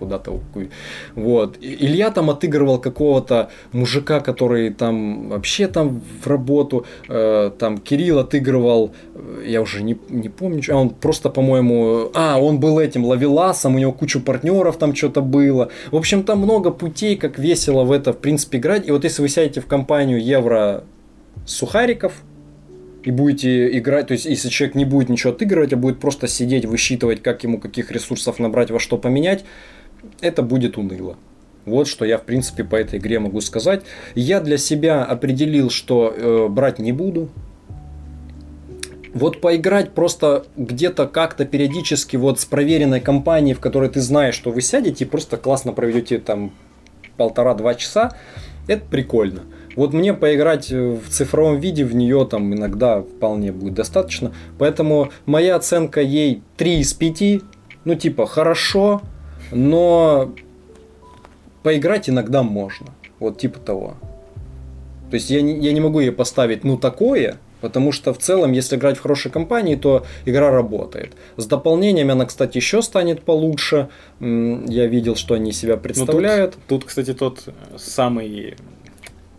куда-то. 0.00 0.40
Вот. 1.14 1.58
Илья 1.60 2.10
там 2.10 2.30
отыгрывал 2.30 2.80
какого-то 2.80 3.50
мужика, 3.72 4.20
который 4.20 4.70
там 4.70 5.28
вообще 5.28 5.68
там 5.68 6.00
в 6.22 6.26
работу. 6.26 6.86
э, 7.08 7.50
там 7.58 7.78
Кирилл 7.78 8.18
отыгрывал, 8.18 8.90
э, 9.14 9.44
я 9.46 9.60
уже 9.60 9.82
не, 9.82 9.96
не 10.08 10.28
помню, 10.28 10.62
а 10.68 10.76
он 10.76 10.90
просто, 10.90 11.30
по-моему, 11.30 12.10
а, 12.14 12.38
он 12.40 12.58
был 12.58 12.78
этим 12.78 13.04
лавеласом, 13.04 13.76
у 13.76 13.78
него 13.78 13.92
кучу 13.92 14.20
партнеров 14.20 14.76
там 14.78 14.94
что-то 14.94 15.20
было. 15.20 15.68
В 15.92 15.96
общем, 15.96 16.22
там 16.22 16.38
много 16.38 16.70
путей, 16.70 17.16
как 17.16 17.38
весело 17.38 17.84
в 17.84 17.92
это, 17.92 18.12
в 18.12 18.18
принципе, 18.18 18.58
играть. 18.58 18.88
И 18.88 18.92
вот 18.92 19.04
если 19.04 19.22
вы 19.22 19.28
сядете 19.28 19.60
в 19.60 19.66
компанию 19.66 20.22
евро 20.22 20.84
сухариков, 21.46 22.12
и 23.02 23.10
будете 23.10 23.78
играть, 23.78 24.08
то 24.08 24.12
есть 24.12 24.26
если 24.26 24.48
человек 24.48 24.74
не 24.74 24.84
будет 24.84 25.08
ничего 25.08 25.32
отыгрывать, 25.32 25.72
а 25.72 25.76
будет 25.76 26.00
просто 26.00 26.28
сидеть, 26.28 26.66
высчитывать, 26.66 27.22
как 27.22 27.42
ему 27.44 27.58
каких 27.58 27.90
ресурсов 27.90 28.38
набрать, 28.38 28.70
во 28.70 28.78
что 28.78 28.98
поменять, 28.98 29.44
это 30.20 30.42
будет 30.42 30.78
уныло. 30.78 31.16
Вот 31.66 31.88
что 31.88 32.04
я, 32.04 32.18
в 32.18 32.22
принципе, 32.22 32.64
по 32.64 32.76
этой 32.76 32.98
игре 32.98 33.18
могу 33.18 33.40
сказать. 33.40 33.82
Я 34.14 34.40
для 34.40 34.58
себя 34.58 35.04
определил, 35.04 35.70
что 35.70 36.12
э, 36.14 36.48
брать 36.48 36.78
не 36.78 36.92
буду. 36.92 37.28
Вот 39.12 39.40
поиграть 39.40 39.92
просто 39.92 40.46
где-то 40.56 41.06
как-то 41.06 41.44
периодически 41.44 42.16
вот 42.16 42.40
с 42.40 42.44
проверенной 42.44 43.00
компанией, 43.00 43.54
в 43.54 43.60
которой 43.60 43.88
ты 43.88 44.00
знаешь, 44.00 44.34
что 44.34 44.50
вы 44.52 44.62
сядете 44.62 45.04
и 45.04 45.08
просто 45.08 45.36
классно 45.36 45.72
проведете 45.72 46.18
там 46.18 46.52
полтора-два 47.16 47.74
часа, 47.74 48.16
это 48.66 48.84
прикольно. 48.88 49.42
Вот 49.76 49.92
мне 49.92 50.14
поиграть 50.14 50.72
э, 50.72 50.96
в 50.96 51.08
цифровом 51.10 51.60
виде 51.60 51.84
в 51.84 51.94
нее 51.94 52.26
там 52.28 52.54
иногда 52.54 53.02
вполне 53.02 53.52
будет 53.52 53.74
достаточно. 53.74 54.32
Поэтому 54.58 55.10
моя 55.26 55.56
оценка 55.56 56.00
ей 56.00 56.42
3 56.56 56.80
из 56.80 56.94
5. 56.94 57.42
Ну, 57.84 57.94
типа, 57.94 58.26
хорошо, 58.26 59.02
но 59.52 60.32
поиграть 61.62 62.08
иногда 62.08 62.42
можно. 62.42 62.88
Вот 63.18 63.38
типа 63.38 63.58
того. 63.58 63.94
То 65.10 65.14
есть 65.14 65.30
я 65.30 65.42
не, 65.42 65.58
я 65.58 65.72
не 65.72 65.80
могу 65.80 66.00
ей 66.00 66.12
поставить 66.12 66.64
ну 66.64 66.78
такое, 66.78 67.36
потому 67.60 67.92
что 67.92 68.14
в 68.14 68.18
целом, 68.18 68.52
если 68.52 68.76
играть 68.76 68.96
в 68.96 69.02
хорошей 69.02 69.30
компании, 69.30 69.74
то 69.74 70.06
игра 70.24 70.50
работает. 70.50 71.12
С 71.36 71.46
дополнениями 71.46 72.12
она, 72.12 72.26
кстати, 72.26 72.56
еще 72.58 72.80
станет 72.80 73.22
получше. 73.22 73.88
Я 74.20 74.86
видел, 74.86 75.16
что 75.16 75.34
они 75.34 75.52
себя 75.52 75.72
Ну, 75.72 75.76
тут- 75.76 75.82
представляют. 75.82 76.56
Тут, 76.68 76.84
кстати, 76.84 77.12
тот 77.12 77.48
самый 77.76 78.56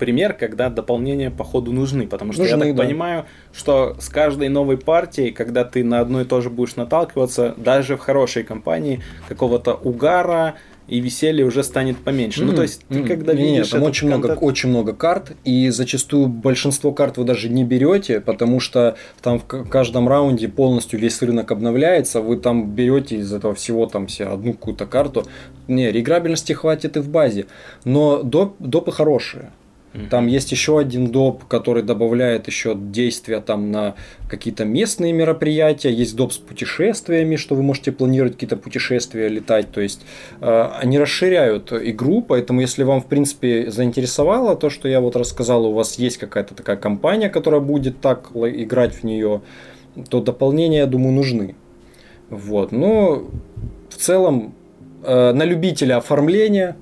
пример, 0.02 0.34
когда 0.34 0.70
дополнения 0.72 1.30
по 1.30 1.44
ходу 1.44 1.72
нужны, 1.72 2.08
потому 2.08 2.34
что 2.34 2.44
я 2.44 2.58
Нужны, 2.58 2.70
так 2.74 2.76
да. 2.76 2.84
понимаю, 2.84 3.26
что 3.54 3.96
с 4.00 4.10
каждой 4.10 4.50
новой 4.50 4.78
партией, 4.78 5.30
когда 5.32 5.64
ты 5.64 5.84
на 5.84 6.00
одно 6.00 6.22
и 6.22 6.26
то 6.26 6.42
же 6.42 6.50
будешь 6.50 6.76
наталкиваться, 6.76 7.54
даже 7.56 7.98
в 7.98 8.00
хорошей 8.00 8.42
компании 8.44 9.00
какого-то 9.30 9.76
угара 9.76 10.56
и 10.88 11.00
веселья 11.00 11.46
уже 11.46 11.64
станет 11.64 11.98
поменьше. 12.04 12.44
Ну, 12.44 12.50
М, 12.50 12.56
то 12.56 12.62
есть 12.64 12.82
ты 12.90 13.00
м, 13.00 13.06
когда 13.08 13.32
видишь 13.34 13.70
там 13.70 13.80
этот 13.82 13.90
очень 13.92 14.08
много, 14.08 14.28
контент- 14.30 14.44
очень 14.50 14.70
много 14.70 14.94
карт, 14.94 15.34
и 15.46 15.70
зачастую 15.70 16.28
большинство 16.28 16.92
карт 16.92 17.18
вы 17.18 17.24
даже 17.24 17.48
не 17.48 17.64
берете, 17.64 18.20
потому 18.20 18.60
что 18.60 18.98
там 19.22 19.40
в 19.40 19.46
каждом 19.70 20.10
раунде 20.10 20.48
полностью 20.50 21.00
весь 21.00 21.22
рынок 21.22 21.52
обновляется, 21.52 22.20
вы 22.22 22.36
там 22.38 22.72
берете 22.72 23.18
из 23.18 23.32
этого 23.32 23.54
всего 23.54 23.86
там 23.86 24.08
себе 24.10 24.30
одну 24.30 24.54
какую-то 24.54 24.86
карту. 24.88 25.28
Не, 25.68 25.92
реиграбельности 25.92 26.54
хватит 26.54 26.98
и 26.98 27.00
в 27.00 27.08
базе, 27.08 27.46
но 27.86 28.24
доп, 28.24 28.56
допы 28.60 28.92
хорошие. 28.92 29.52
Там 30.10 30.28
есть 30.28 30.52
еще 30.52 30.80
один 30.80 31.08
доп, 31.08 31.44
который 31.46 31.84
добавляет 31.84 32.48
еще 32.48 32.76
действия 32.76 33.42
там 33.42 33.72
на 33.72 33.96
какие-то 34.30 34.64
местные 34.64 35.12
мероприятия. 35.12 35.92
Есть 35.92 36.16
доп 36.16 36.32
с 36.32 36.38
путешествиями, 36.38 37.36
что 37.36 37.56
вы 37.56 37.64
можете 37.64 37.92
планировать 37.92 38.34
какие-то 38.34 38.56
путешествия, 38.56 39.28
летать. 39.28 39.72
То 39.72 39.82
есть 39.82 40.06
э, 40.40 40.70
они 40.80 40.98
расширяют 40.98 41.74
игру, 41.74 42.22
поэтому 42.22 42.62
если 42.62 42.84
вам 42.84 43.02
в 43.02 43.08
принципе 43.08 43.70
заинтересовало 43.70 44.56
то, 44.56 44.70
что 44.70 44.88
я 44.88 45.02
вот 45.02 45.18
рассказал, 45.18 45.66
у 45.66 45.74
вас 45.74 46.00
есть 46.00 46.18
какая-то 46.18 46.56
такая 46.56 46.78
компания, 46.78 47.30
которая 47.30 47.60
будет 47.60 48.00
так 48.00 48.32
играть 48.34 48.96
в 48.96 49.04
нее, 49.04 49.42
то 50.10 50.22
дополнения, 50.22 50.80
я 50.80 50.86
думаю, 50.86 51.14
нужны. 51.14 51.56
Вот. 52.30 52.72
Но 52.72 53.30
в 53.90 53.96
целом 53.98 54.56
э, 55.04 55.34
на 55.34 55.44
любителя 55.44 55.98
оформления 55.98 56.78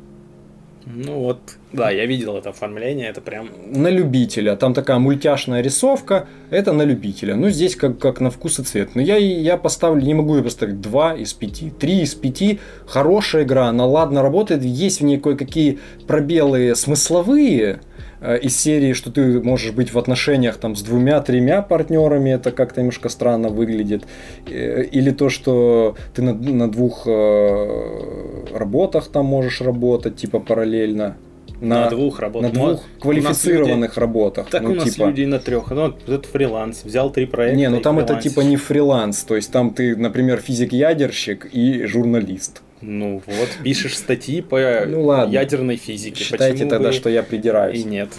Ну 0.92 1.20
вот, 1.20 1.40
да, 1.72 1.92
я 1.92 2.08
видел 2.08 2.36
это 2.36 2.50
оформление, 2.50 3.10
это 3.10 3.22
прям... 3.22 3.50
на 3.68 3.90
любителя. 3.90 4.56
Там 4.56 4.74
такая 4.74 4.98
мультяшная 4.98 5.62
рисовка, 5.62 6.28
это 6.50 6.74
на 6.74 6.82
любителя. 6.82 7.36
Ну, 7.36 7.50
здесь 7.50 7.76
как, 7.76 8.00
как 8.00 8.20
на 8.22 8.32
вкус 8.32 8.58
и 8.58 8.64
цвет. 8.64 8.96
Но 8.96 9.02
я, 9.02 9.18
я 9.18 9.56
поставлю, 9.56 10.02
не 10.02 10.16
могу 10.16 10.38
ее 10.38 10.44
поставить 10.44 10.82
2 10.82 11.16
из 11.18 11.34
5, 11.34 11.78
3 11.78 12.02
из 12.02 12.16
5. 12.16 12.60
Хорошая 12.88 13.44
игра, 13.44 13.68
она 13.68 13.86
ладно 13.86 14.24
работает. 14.24 14.64
Есть 14.64 15.02
в 15.02 15.04
ней 15.04 15.20
кое-какие 15.20 15.78
пробелы 16.08 16.76
смысловые 16.76 17.82
из 18.22 18.58
серии, 18.58 18.94
что 18.94 19.12
ты 19.12 19.42
можешь 19.42 19.72
быть 19.72 19.94
в 19.94 19.98
отношениях 19.98 20.58
там 20.58 20.76
с 20.76 20.82
двумя-тремя 20.82 21.62
партнерами, 21.62 22.32
это 22.32 22.52
как-то 22.52 22.82
немножко 22.82 23.10
странно 23.10 23.50
выглядит. 23.50 24.04
Э, 24.48 24.84
Или 24.84 25.12
то, 25.12 25.30
что 25.30 25.96
ты 26.14 26.22
на, 26.22 26.34
на 26.34 26.70
двух 26.70 27.04
э, 27.06 28.46
работах 28.54 29.08
там 29.08 29.26
можешь 29.26 29.62
работать, 29.62 30.18
типа 30.18 30.40
параллельно. 30.40 31.16
На, 31.62 31.90
двух 31.90 32.20
работах. 32.20 32.54
на 32.54 32.60
Ну, 32.60 32.68
двух 32.68 32.82
квалифицированных 33.02 33.98
работах. 33.98 34.48
Так 34.50 34.62
ну, 34.62 34.72
у 34.72 34.76
нас 34.76 34.94
типа... 34.94 35.08
люди 35.08 35.22
и 35.22 35.26
на 35.26 35.40
трех. 35.40 35.70
Ну, 35.72 35.94
это 36.08 36.28
фриланс. 36.28 36.84
Взял 36.86 37.12
три 37.12 37.26
проекта. 37.26 37.58
Не, 37.58 37.70
ну 37.70 37.82
там 37.82 38.00
это 38.00 38.16
типа 38.16 38.42
не 38.42 38.56
фриланс, 38.56 39.24
то 39.24 39.36
есть 39.36 39.52
там 39.52 39.74
ты, 39.74 39.96
например, 39.96 40.40
физик-ядерщик 40.40 41.50
и 41.52 41.86
журналист. 41.86 42.62
Ну 42.82 43.22
вот, 43.26 43.50
пишешь 43.64 43.98
статьи 43.98 44.42
по 44.42 44.58
Ну 44.88 45.04
ладно. 45.04 45.32
ядерной 45.34 45.76
физике. 45.76 46.24
Считайте 46.24 46.54
Почему 46.54 46.70
тогда, 46.70 46.90
бы 46.90 46.94
что 46.94 47.10
я 47.10 47.24
придираюсь. 47.24 47.80
И 47.80 47.84
нет. 47.84 48.10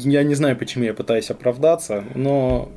Я 0.00 0.22
не 0.22 0.34
знаю, 0.34 0.56
почему 0.56 0.84
я 0.84 0.94
пытаюсь 0.94 1.30
оправдаться, 1.30 2.04
но 2.14 2.68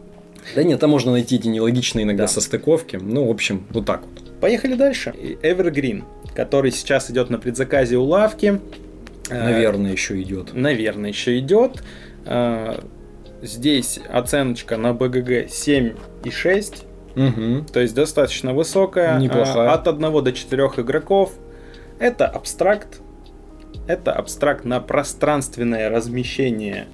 Да 0.56 0.64
нет, 0.64 0.80
там 0.80 0.89
можно 0.91 1.12
найти 1.12 1.36
эти 1.38 1.47
нелогичные 1.47 2.03
иногда 2.03 2.24
Да. 2.24 2.28
состыковки. 2.28 2.97
Ну, 3.01 3.26
в 3.28 3.32
общем, 3.32 3.66
вот 3.72 3.86
так 3.86 4.01
вот. 4.03 4.39
поехали 4.39 4.76
дальше. 4.76 5.14
Evergreen, 5.43 6.03
который 6.36 6.72
сейчас 6.72 7.10
идет 7.12 7.30
на 7.30 7.38
предзаказе 7.39 7.97
у 7.97 8.03
лавки. 8.03 8.60
Э, 9.30 9.43
Наверное, 9.43 9.91
еще 9.91 10.22
идет. 10.22 10.53
Наверное, 10.53 11.10
еще 11.10 11.38
идет. 11.39 11.84
Э, 12.26 12.80
Здесь 13.41 13.99
оценочка 14.10 14.78
на 14.78 14.93
БГГ 14.93 15.47
7,6. 15.49 16.84
Угу. 17.16 17.66
То 17.72 17.80
есть 17.80 17.95
достаточно 17.95 18.53
высокая. 18.53 19.20
Неплохая. 19.20 19.72
А, 19.72 19.74
От 19.74 19.88
1 19.88 20.24
до 20.24 20.32
4 20.32 20.63
игроков. 20.78 21.34
Это 21.99 22.28
абстракт. 22.28 23.01
Это 23.88 24.11
абстракт 24.11 24.66
на 24.66 24.80
пространственное 24.80 25.89
размещение 25.89 26.88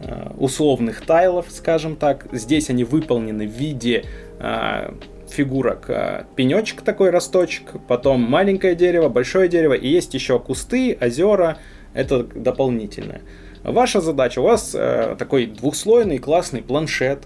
э, 0.00 0.30
условных 0.38 1.00
тайлов, 1.02 1.46
скажем 1.50 1.96
так. 1.96 2.26
Здесь 2.32 2.70
они 2.70 2.84
выполнены 2.84 3.46
в 3.46 3.50
виде 3.50 4.04
э, 4.38 4.92
фигурок 5.28 5.90
э, 5.90 6.24
пенечек 6.36 6.82
такой 6.82 7.10
росточек, 7.10 7.72
потом 7.88 8.20
маленькое 8.20 8.74
дерево, 8.74 9.08
большое 9.08 9.48
дерево, 9.48 9.74
и 9.74 9.88
есть 9.88 10.14
еще 10.14 10.38
кусты, 10.38 10.96
озера, 11.00 11.58
это 11.92 12.22
дополнительное. 12.22 13.22
Ваша 13.62 14.00
задача, 14.00 14.40
у 14.40 14.44
вас 14.44 14.74
э, 14.74 15.16
такой 15.18 15.46
двухслойный 15.46 16.18
классный 16.18 16.62
планшет 16.62 17.24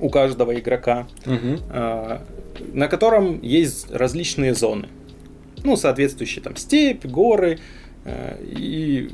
у 0.00 0.10
каждого 0.10 0.58
игрока, 0.58 1.06
Угу. 1.26 1.58
а, 1.70 2.22
на 2.72 2.88
котором 2.88 3.40
есть 3.42 3.90
различные 3.90 4.54
зоны. 4.54 4.88
Ну, 5.64 5.76
соответствующие 5.76 6.42
там 6.42 6.56
степь, 6.56 7.04
горы 7.04 7.58
э, 8.04 8.36
и 8.42 9.10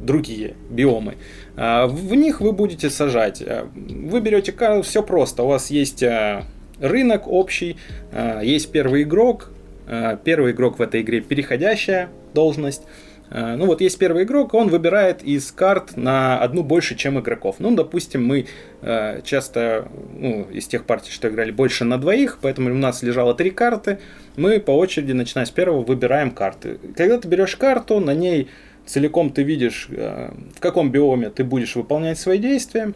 другие 0.00 0.54
биомы. 0.70 1.16
А, 1.56 1.86
В 1.86 2.14
них 2.14 2.40
вы 2.40 2.52
будете 2.52 2.90
сажать. 2.90 3.42
Вы 3.74 4.20
берете 4.20 4.54
все 4.82 5.02
просто. 5.02 5.42
У 5.42 5.48
вас 5.48 5.70
есть 5.70 6.02
а, 6.02 6.44
рынок 6.80 7.26
общий, 7.26 7.76
а, 8.12 8.40
есть 8.40 8.70
первый 8.70 9.02
игрок. 9.02 9.50
А, 9.86 10.16
Первый 10.16 10.52
игрок 10.52 10.78
в 10.78 10.82
этой 10.82 11.02
игре 11.02 11.20
переходящая 11.20 12.08
должность. 12.34 12.82
А, 13.30 13.56
Ну 13.56 13.66
вот 13.66 13.80
есть 13.80 13.98
первый 13.98 14.24
игрок, 14.24 14.54
он 14.54 14.68
выбирает 14.68 15.22
из 15.22 15.52
карт 15.52 15.96
на 15.96 16.38
одну 16.38 16.62
больше, 16.62 16.96
чем 16.96 17.18
игроков. 17.18 17.56
Ну, 17.58 17.74
допустим, 17.74 18.24
мы 18.24 18.46
э, 18.82 19.20
часто, 19.22 19.88
ну, 20.18 20.46
из 20.50 20.66
тех 20.66 20.84
партий, 20.84 21.12
что 21.12 21.28
играли, 21.28 21.52
больше 21.52 21.84
на 21.84 21.98
двоих, 21.98 22.38
поэтому 22.42 22.70
у 22.70 22.74
нас 22.74 23.02
лежало 23.02 23.34
три 23.34 23.50
карты. 23.50 24.00
Мы 24.36 24.58
по 24.58 24.72
очереди, 24.72 25.12
начиная 25.12 25.46
с 25.46 25.50
первого, 25.50 25.82
выбираем 25.82 26.32
карты. 26.32 26.78
Когда 26.96 27.18
ты 27.18 27.28
берешь 27.28 27.56
карту, 27.56 28.00
на 28.00 28.14
ней 28.14 28.48
целиком 28.84 29.30
ты 29.30 29.44
видишь, 29.44 29.86
э, 29.90 30.32
в 30.56 30.60
каком 30.60 30.90
биоме 30.90 31.30
ты 31.30 31.44
будешь 31.44 31.76
выполнять 31.76 32.18
свои 32.18 32.38
действия. 32.38 32.92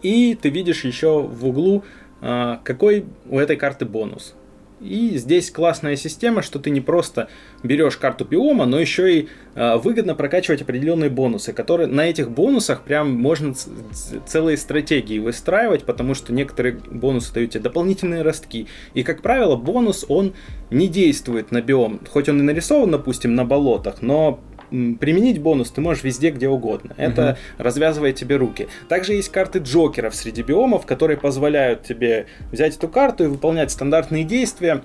И 0.00 0.36
ты 0.40 0.48
видишь 0.48 0.84
еще 0.84 1.22
в 1.22 1.46
углу, 1.46 1.84
э, 2.22 2.56
какой 2.64 3.04
у 3.28 3.38
этой 3.38 3.56
карты 3.56 3.84
бонус. 3.84 4.34
И 4.82 5.16
здесь 5.16 5.50
классная 5.50 5.96
система, 5.96 6.42
что 6.42 6.58
ты 6.58 6.70
не 6.70 6.80
просто 6.80 7.28
берешь 7.62 7.96
карту 7.96 8.24
биома, 8.24 8.66
но 8.66 8.78
еще 8.78 9.20
и 9.20 9.28
э, 9.54 9.76
выгодно 9.76 10.14
прокачивать 10.14 10.62
определенные 10.62 11.10
бонусы, 11.10 11.52
которые 11.52 11.86
на 11.86 12.08
этих 12.08 12.30
бонусах 12.30 12.82
прям 12.82 13.12
можно 13.12 13.54
целые 14.26 14.56
стратегии 14.56 15.18
выстраивать, 15.18 15.84
потому 15.84 16.14
что 16.14 16.32
некоторые 16.32 16.74
бонусы 16.90 17.32
дают 17.32 17.52
тебе 17.52 17.62
дополнительные 17.62 18.22
ростки. 18.22 18.66
И, 18.94 19.02
как 19.02 19.22
правило, 19.22 19.56
бонус, 19.56 20.04
он 20.08 20.34
не 20.70 20.88
действует 20.88 21.52
на 21.52 21.60
биом. 21.60 22.00
Хоть 22.10 22.28
он 22.28 22.40
и 22.40 22.42
нарисован, 22.42 22.90
допустим, 22.90 23.34
на 23.34 23.44
болотах, 23.44 24.02
но 24.02 24.40
применить 24.98 25.40
бонус 25.40 25.70
ты 25.70 25.80
можешь 25.80 26.02
везде, 26.02 26.30
где 26.30 26.48
угодно. 26.48 26.94
Это 26.96 27.30
угу. 27.30 27.62
развязывает 27.64 28.16
тебе 28.16 28.36
руки. 28.36 28.68
Также 28.88 29.14
есть 29.14 29.30
карты 29.30 29.58
Джокеров 29.58 30.14
среди 30.14 30.42
биомов, 30.42 30.86
которые 30.86 31.16
позволяют 31.16 31.82
тебе 31.82 32.26
взять 32.50 32.76
эту 32.76 32.88
карту 32.88 33.24
и 33.24 33.26
выполнять 33.26 33.70
стандартные 33.70 34.24
действия, 34.24 34.82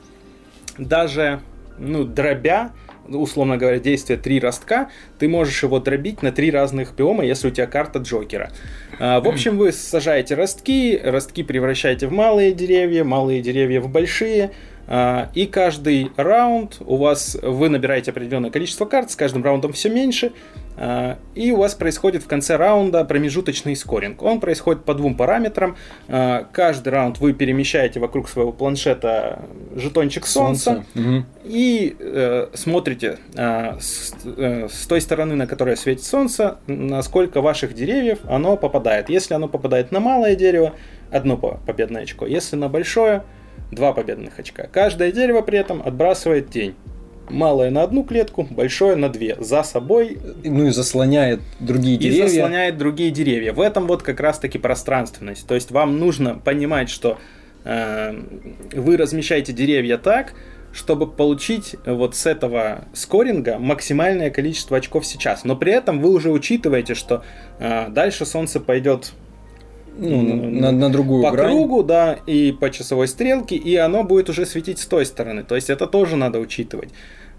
даже 0.77 1.39
ну, 1.79 2.03
дробя 2.03 2.71
условно 3.09 3.57
говоря, 3.57 3.79
действие 3.79 4.19
три 4.19 4.39
ростка, 4.39 4.89
ты 5.19 5.27
можешь 5.27 5.63
его 5.63 5.79
дробить 5.79 6.21
на 6.21 6.31
три 6.31 6.51
разных 6.51 6.95
биома, 6.95 7.23
если 7.23 7.47
у 7.47 7.51
тебя 7.51 7.67
карта 7.67 7.99
Джокера. 7.99 8.51
А, 8.99 9.21
в 9.21 9.27
общем, 9.27 9.57
вы 9.57 9.71
сажаете 9.71 10.35
ростки, 10.35 10.99
ростки 11.03 11.43
превращаете 11.43 12.07
в 12.07 12.11
малые 12.11 12.51
деревья, 12.51 13.03
малые 13.03 13.41
деревья 13.41 13.81
в 13.81 13.89
большие, 13.89 14.51
и 14.89 15.45
каждый 15.51 16.11
раунд 16.15 16.77
у 16.85 16.95
вас 16.95 17.37
вы 17.41 17.69
набираете 17.69 18.11
определенное 18.11 18.51
количество 18.51 18.85
карт, 18.85 19.11
с 19.11 19.15
каждым 19.15 19.43
раундом 19.43 19.73
все 19.73 19.89
меньше. 19.89 20.31
А, 20.79 21.17
и 21.33 21.51
у 21.51 21.57
вас 21.57 21.73
происходит 21.73 22.23
в 22.23 22.27
конце 22.27 22.55
раунда 22.55 23.03
промежуточный 23.03 23.75
скоринг. 23.75 24.21
Он 24.21 24.39
происходит 24.39 24.85
по 24.85 24.93
двум 24.93 25.15
параметрам. 25.15 25.75
А, 26.07 26.47
каждый 26.51 26.89
раунд 26.89 27.19
вы 27.19 27.33
перемещаете 27.33 27.99
вокруг 27.99 28.29
своего 28.29 28.51
планшета 28.51 29.41
жетончик 29.75 30.27
солнца. 30.27 30.85
Солнце. 30.93 31.25
И 31.43 31.95
э, 31.99 32.47
смотрите 32.53 33.17
с, 33.33 34.13
э, 34.25 34.67
с 34.69 34.85
той 34.85 35.01
стороны, 35.01 35.35
на 35.35 35.47
которой 35.47 35.77
светит 35.77 36.03
солнце, 36.03 36.57
насколько 36.67 37.41
ваших 37.41 37.73
деревьев 37.73 38.19
оно 38.27 38.57
попадает. 38.57 39.09
Если 39.09 39.33
оно 39.33 39.47
попадает 39.47 39.91
на 39.91 39.99
малое 39.99 40.35
дерево, 40.35 40.73
одно 41.09 41.37
победное 41.37 42.03
очко. 42.03 42.25
Если 42.25 42.55
на 42.55 42.67
большое, 42.69 43.23
два 43.71 43.93
победных 43.93 44.39
очка. 44.39 44.67
Каждое 44.71 45.11
дерево 45.11 45.41
при 45.41 45.59
этом 45.59 45.81
отбрасывает 45.83 46.49
тень. 46.49 46.75
Малое 47.29 47.69
на 47.71 47.83
одну 47.83 48.03
клетку, 48.03 48.47
большое 48.49 48.95
на 48.95 49.09
две. 49.09 49.35
За 49.39 49.63
собой. 49.63 50.17
Ну 50.43 50.67
и 50.67 50.71
заслоняет 50.71 51.41
другие 51.59 51.97
деревья. 51.97 52.25
И 52.25 52.27
заслоняет 52.29 52.77
другие 52.77 53.11
деревья. 53.11 53.51
В 53.51 53.59
этом 53.59 53.85
вот 53.85 54.01
как 54.01 54.21
раз 54.21 54.39
таки 54.39 54.57
пространственность. 54.57 55.45
То 55.45 55.55
есть 55.55 55.71
вам 55.71 55.99
нужно 55.99 56.35
понимать, 56.35 56.89
что 56.89 57.17
э, 57.65 58.17
вы 58.73 58.95
размещаете 58.95 59.51
деревья 59.51 59.97
так, 59.97 60.33
чтобы 60.71 61.07
получить 61.07 61.75
вот 61.85 62.15
с 62.15 62.25
этого 62.25 62.85
скоринга 62.93 63.57
максимальное 63.59 64.29
количество 64.29 64.77
очков 64.77 65.05
сейчас. 65.05 65.43
Но 65.43 65.57
при 65.57 65.73
этом 65.73 65.99
вы 65.99 66.11
уже 66.11 66.31
учитываете, 66.31 66.93
что 66.93 67.23
э, 67.59 67.89
дальше 67.89 68.25
солнце 68.25 68.61
пойдет 68.61 69.11
ну, 69.97 70.49
на, 70.49 70.71
на 70.71 70.89
другую 70.89 71.23
по 71.23 71.31
грань. 71.31 71.47
кругу, 71.47 71.83
да, 71.83 72.17
и 72.25 72.51
по 72.51 72.69
часовой 72.69 73.07
стрелке, 73.07 73.55
и 73.55 73.75
оно 73.75 74.03
будет 74.03 74.29
уже 74.29 74.45
светить 74.45 74.79
с 74.79 74.85
той 74.85 75.05
стороны. 75.05 75.43
То 75.43 75.55
есть 75.55 75.69
это 75.69 75.87
тоже 75.87 76.15
надо 76.15 76.39
учитывать. 76.39 76.89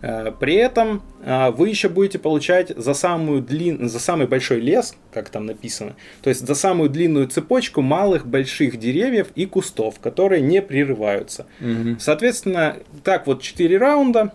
Э, 0.00 0.32
при 0.38 0.54
этом 0.54 1.02
э, 1.24 1.50
вы 1.50 1.68
еще 1.68 1.88
будете 1.88 2.18
получать 2.18 2.72
за, 2.76 2.94
самую 2.94 3.42
длин... 3.42 3.88
за 3.88 3.98
самый 3.98 4.26
большой 4.26 4.60
лес, 4.60 4.94
как 5.12 5.28
там 5.30 5.46
написано, 5.46 5.96
то 6.22 6.30
есть 6.30 6.46
за 6.46 6.54
самую 6.54 6.90
длинную 6.90 7.26
цепочку 7.28 7.82
малых 7.82 8.26
больших 8.26 8.78
деревьев 8.78 9.28
и 9.34 9.46
кустов, 9.46 9.98
которые 10.00 10.40
не 10.40 10.62
прерываются. 10.62 11.46
Угу. 11.60 11.98
Соответственно, 11.98 12.76
так 13.02 13.26
вот 13.26 13.42
4 13.42 13.76
раунда, 13.78 14.32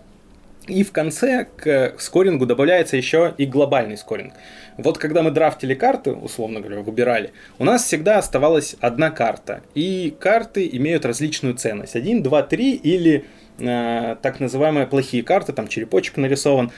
и 0.66 0.82
в 0.82 0.92
конце 0.92 1.46
к 1.56 1.94
скорингу 1.98 2.46
добавляется 2.46 2.96
еще 2.96 3.34
и 3.36 3.44
глобальный 3.44 3.96
скоринг. 3.96 4.32
Вот 4.76 4.98
когда 4.98 5.22
мы 5.22 5.30
драфтили 5.30 5.74
карты, 5.74 6.12
условно 6.12 6.60
говоря, 6.60 6.80
выбирали, 6.80 7.32
у 7.58 7.64
нас 7.64 7.84
всегда 7.84 8.18
оставалась 8.18 8.74
одна 8.80 9.10
карта. 9.10 9.62
И 9.74 10.14
карты 10.18 10.68
имеют 10.72 11.04
различную 11.04 11.54
ценность. 11.54 11.96
1, 11.96 12.22
2, 12.22 12.42
3 12.42 12.72
или 12.72 13.24
э, 13.58 14.16
так 14.22 14.40
называемые 14.40 14.86
плохие 14.86 15.22
карты, 15.22 15.52
там 15.52 15.68
черепочек 15.68 16.16
нарисован. 16.16 16.72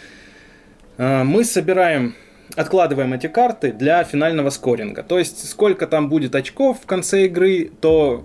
Э, 0.99 1.22
мы 1.22 1.45
собираем 1.45 2.14
откладываем 2.55 3.12
эти 3.12 3.26
карты 3.26 3.72
для 3.72 4.03
финального 4.05 4.51
скоринга. 4.51 5.03
То 5.03 5.18
есть, 5.18 5.49
сколько 5.49 5.86
там 5.86 6.09
будет 6.09 6.34
очков 6.34 6.80
в 6.82 6.86
конце 6.86 7.26
игры, 7.26 7.70
то 7.80 8.24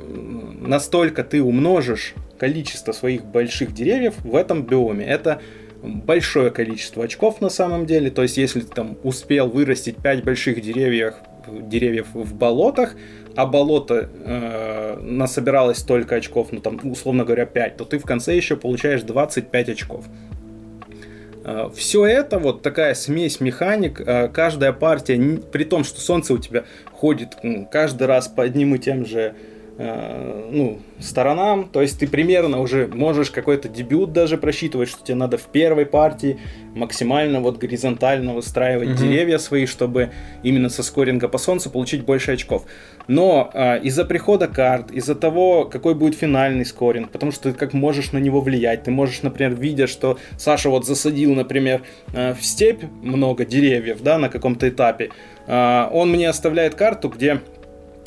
настолько 0.59 1.23
ты 1.23 1.41
умножишь 1.41 2.13
количество 2.37 2.91
своих 2.91 3.25
больших 3.25 3.73
деревьев 3.73 4.15
в 4.19 4.35
этом 4.35 4.63
биоме. 4.63 5.05
Это 5.05 5.41
большое 5.83 6.51
количество 6.51 7.05
очков 7.05 7.41
на 7.41 7.49
самом 7.49 7.85
деле. 7.85 8.11
То 8.11 8.21
есть, 8.21 8.37
если 8.37 8.61
ты 8.61 8.73
там 8.73 8.97
успел 9.03 9.47
вырастить 9.47 9.97
5 9.97 10.23
больших 10.23 10.61
деревьев, 10.61 11.15
деревьев 11.47 12.07
в 12.13 12.35
болотах, 12.35 12.95
а 13.35 13.45
болото 13.45 14.09
э, 14.13 14.97
насобиралось 15.01 15.77
столько 15.77 16.15
очков, 16.15 16.49
ну 16.51 16.59
там, 16.59 16.79
условно 16.83 17.23
говоря, 17.23 17.45
5, 17.45 17.77
то 17.77 17.85
ты 17.85 17.97
в 17.97 18.03
конце 18.03 18.35
еще 18.35 18.55
получаешь 18.55 19.01
25 19.01 19.69
очков. 19.69 20.05
Э, 21.43 21.69
Все 21.75 22.05
это, 22.05 22.39
вот 22.39 22.61
такая 22.61 22.93
смесь 22.93 23.39
механик, 23.39 24.01
э, 24.01 24.27
каждая 24.29 24.73
партия, 24.73 25.39
при 25.51 25.63
том, 25.63 25.83
что 25.83 26.01
солнце 26.01 26.33
у 26.33 26.37
тебя 26.37 26.63
ходит 26.91 27.35
каждый 27.71 28.07
раз 28.07 28.27
по 28.27 28.43
одним 28.43 28.75
и 28.75 28.79
тем 28.79 29.05
же 29.05 29.33
ну, 29.77 30.79
сторонам. 30.99 31.69
То 31.69 31.81
есть 31.81 31.99
ты 31.99 32.07
примерно 32.07 32.59
уже 32.59 32.87
можешь 32.87 33.31
какой-то 33.31 33.67
дебют 33.67 34.13
даже 34.13 34.37
просчитывать, 34.37 34.89
что 34.89 35.03
тебе 35.03 35.15
надо 35.15 35.37
в 35.37 35.45
первой 35.45 35.85
партии 35.85 36.39
максимально 36.75 37.41
вот 37.41 37.57
горизонтально 37.57 38.33
выстраивать 38.33 38.89
угу. 38.89 38.97
деревья 38.97 39.37
свои, 39.37 39.65
чтобы 39.65 40.11
именно 40.43 40.69
со 40.69 40.83
скоринга 40.83 41.27
по 41.27 41.37
солнцу 41.37 41.69
получить 41.69 42.05
больше 42.05 42.31
очков. 42.33 42.65
Но 43.07 43.49
э, 43.53 43.81
из-за 43.81 44.05
прихода 44.05 44.47
карт, 44.47 44.91
из-за 44.91 45.15
того, 45.15 45.65
какой 45.65 45.95
будет 45.95 46.15
финальный 46.15 46.65
скоринг, 46.65 47.11
потому 47.11 47.31
что 47.31 47.51
ты 47.51 47.57
как 47.57 47.73
можешь 47.73 48.11
на 48.11 48.19
него 48.19 48.41
влиять, 48.41 48.83
ты 48.83 48.91
можешь, 48.91 49.21
например, 49.21 49.55
видя, 49.55 49.87
что 49.87 50.17
Саша 50.37 50.69
вот 50.69 50.85
засадил, 50.85 51.33
например, 51.33 51.81
э, 52.13 52.33
в 52.33 52.45
степь 52.45 52.83
много 53.01 53.45
деревьев, 53.45 54.01
да, 54.01 54.17
на 54.17 54.29
каком-то 54.29 54.69
этапе, 54.69 55.09
э, 55.47 55.87
он 55.91 56.11
мне 56.11 56.29
оставляет 56.29 56.75
карту, 56.75 57.09
где 57.09 57.41
Э, 57.41 57.60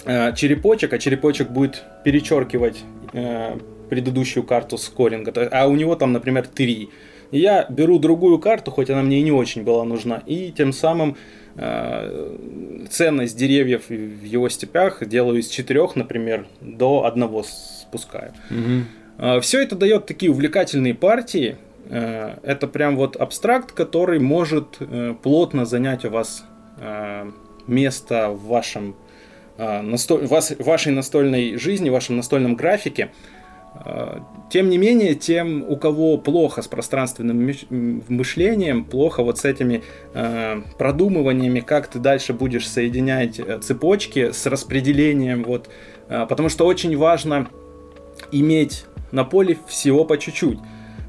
черепочек, 0.05 0.93
а 0.93 0.99
черепочек 0.99 1.51
будет 1.51 1.83
перечеркивать 2.05 2.83
э, 3.13 3.57
предыдущую 3.89 4.45
карту 4.45 4.79
скоринга, 4.79 5.33
а 5.51 5.67
у 5.67 5.77
него 5.77 5.97
там, 5.97 6.13
например, 6.13 6.47
3. 6.47 6.89
И 7.31 7.39
я 7.39 7.67
беру 7.69 7.99
другую 7.99 8.39
карту, 8.39 8.71
хоть 8.71 8.91
она 8.91 9.03
мне 9.03 9.21
и 9.21 9.23
не 9.23 9.33
очень 9.33 9.65
была 9.65 9.85
нужна, 9.85 10.23
и 10.27 10.53
тем 10.53 10.73
самым 10.73 11.17
э, 11.57 12.37
ценность 12.91 13.37
деревьев 13.37 13.89
в 13.89 14.25
его 14.25 14.49
степях 14.49 15.07
делаю 15.07 15.41
из 15.41 15.49
четырех, 15.49 15.97
например, 15.97 16.47
до 16.61 17.05
одного 17.05 17.43
спускаю. 17.43 18.33
Угу. 18.51 19.27
Э, 19.27 19.41
все 19.41 19.63
это 19.63 19.77
дает 19.77 20.07
такие 20.07 20.31
увлекательные 20.31 20.95
партии. 20.95 21.57
Э, 21.89 22.37
это 22.43 22.67
прям 22.67 22.97
вот 22.97 23.17
абстракт, 23.17 23.73
который 23.73 24.19
может 24.19 24.77
э, 24.81 25.15
плотно 25.23 25.65
занять 25.65 26.05
у 26.05 26.11
вас 26.11 26.45
э, 26.79 27.31
место 27.67 28.31
в 28.31 28.47
вашем 28.47 28.97
настоль, 29.59 30.27
вас, 30.27 30.53
вашей 30.59 30.93
настольной 30.93 31.57
жизни, 31.57 31.91
вашем 31.91 32.17
настольном 32.17 32.57
графике. 32.57 33.11
А, 33.77 34.23
тем 34.51 34.69
не 34.69 34.79
менее, 34.79 35.15
тем, 35.15 35.65
у 35.69 35.77
кого 35.77 36.17
плохо 36.17 36.63
с 36.63 36.69
пространственным 36.69 37.53
мышлением, 38.09 38.85
плохо 38.85 39.23
вот 39.23 39.39
с 39.39 39.45
этими 39.45 39.83
э, 40.15 40.63
продумываниями, 40.79 41.61
как 41.61 41.89
ты 41.89 41.99
дальше 41.99 42.33
будешь 42.35 42.69
соединять 42.69 43.41
э, 43.41 43.59
цепочки 43.59 44.31
с 44.31 44.47
распределением, 44.47 45.43
вот, 45.43 45.69
э, 46.09 46.25
потому 46.29 46.49
что 46.51 46.67
очень 46.67 46.97
важно 46.97 47.49
иметь 48.31 48.87
на 49.11 49.25
поле 49.25 49.59
всего 49.67 50.05
по 50.05 50.19
чуть-чуть. 50.19 50.59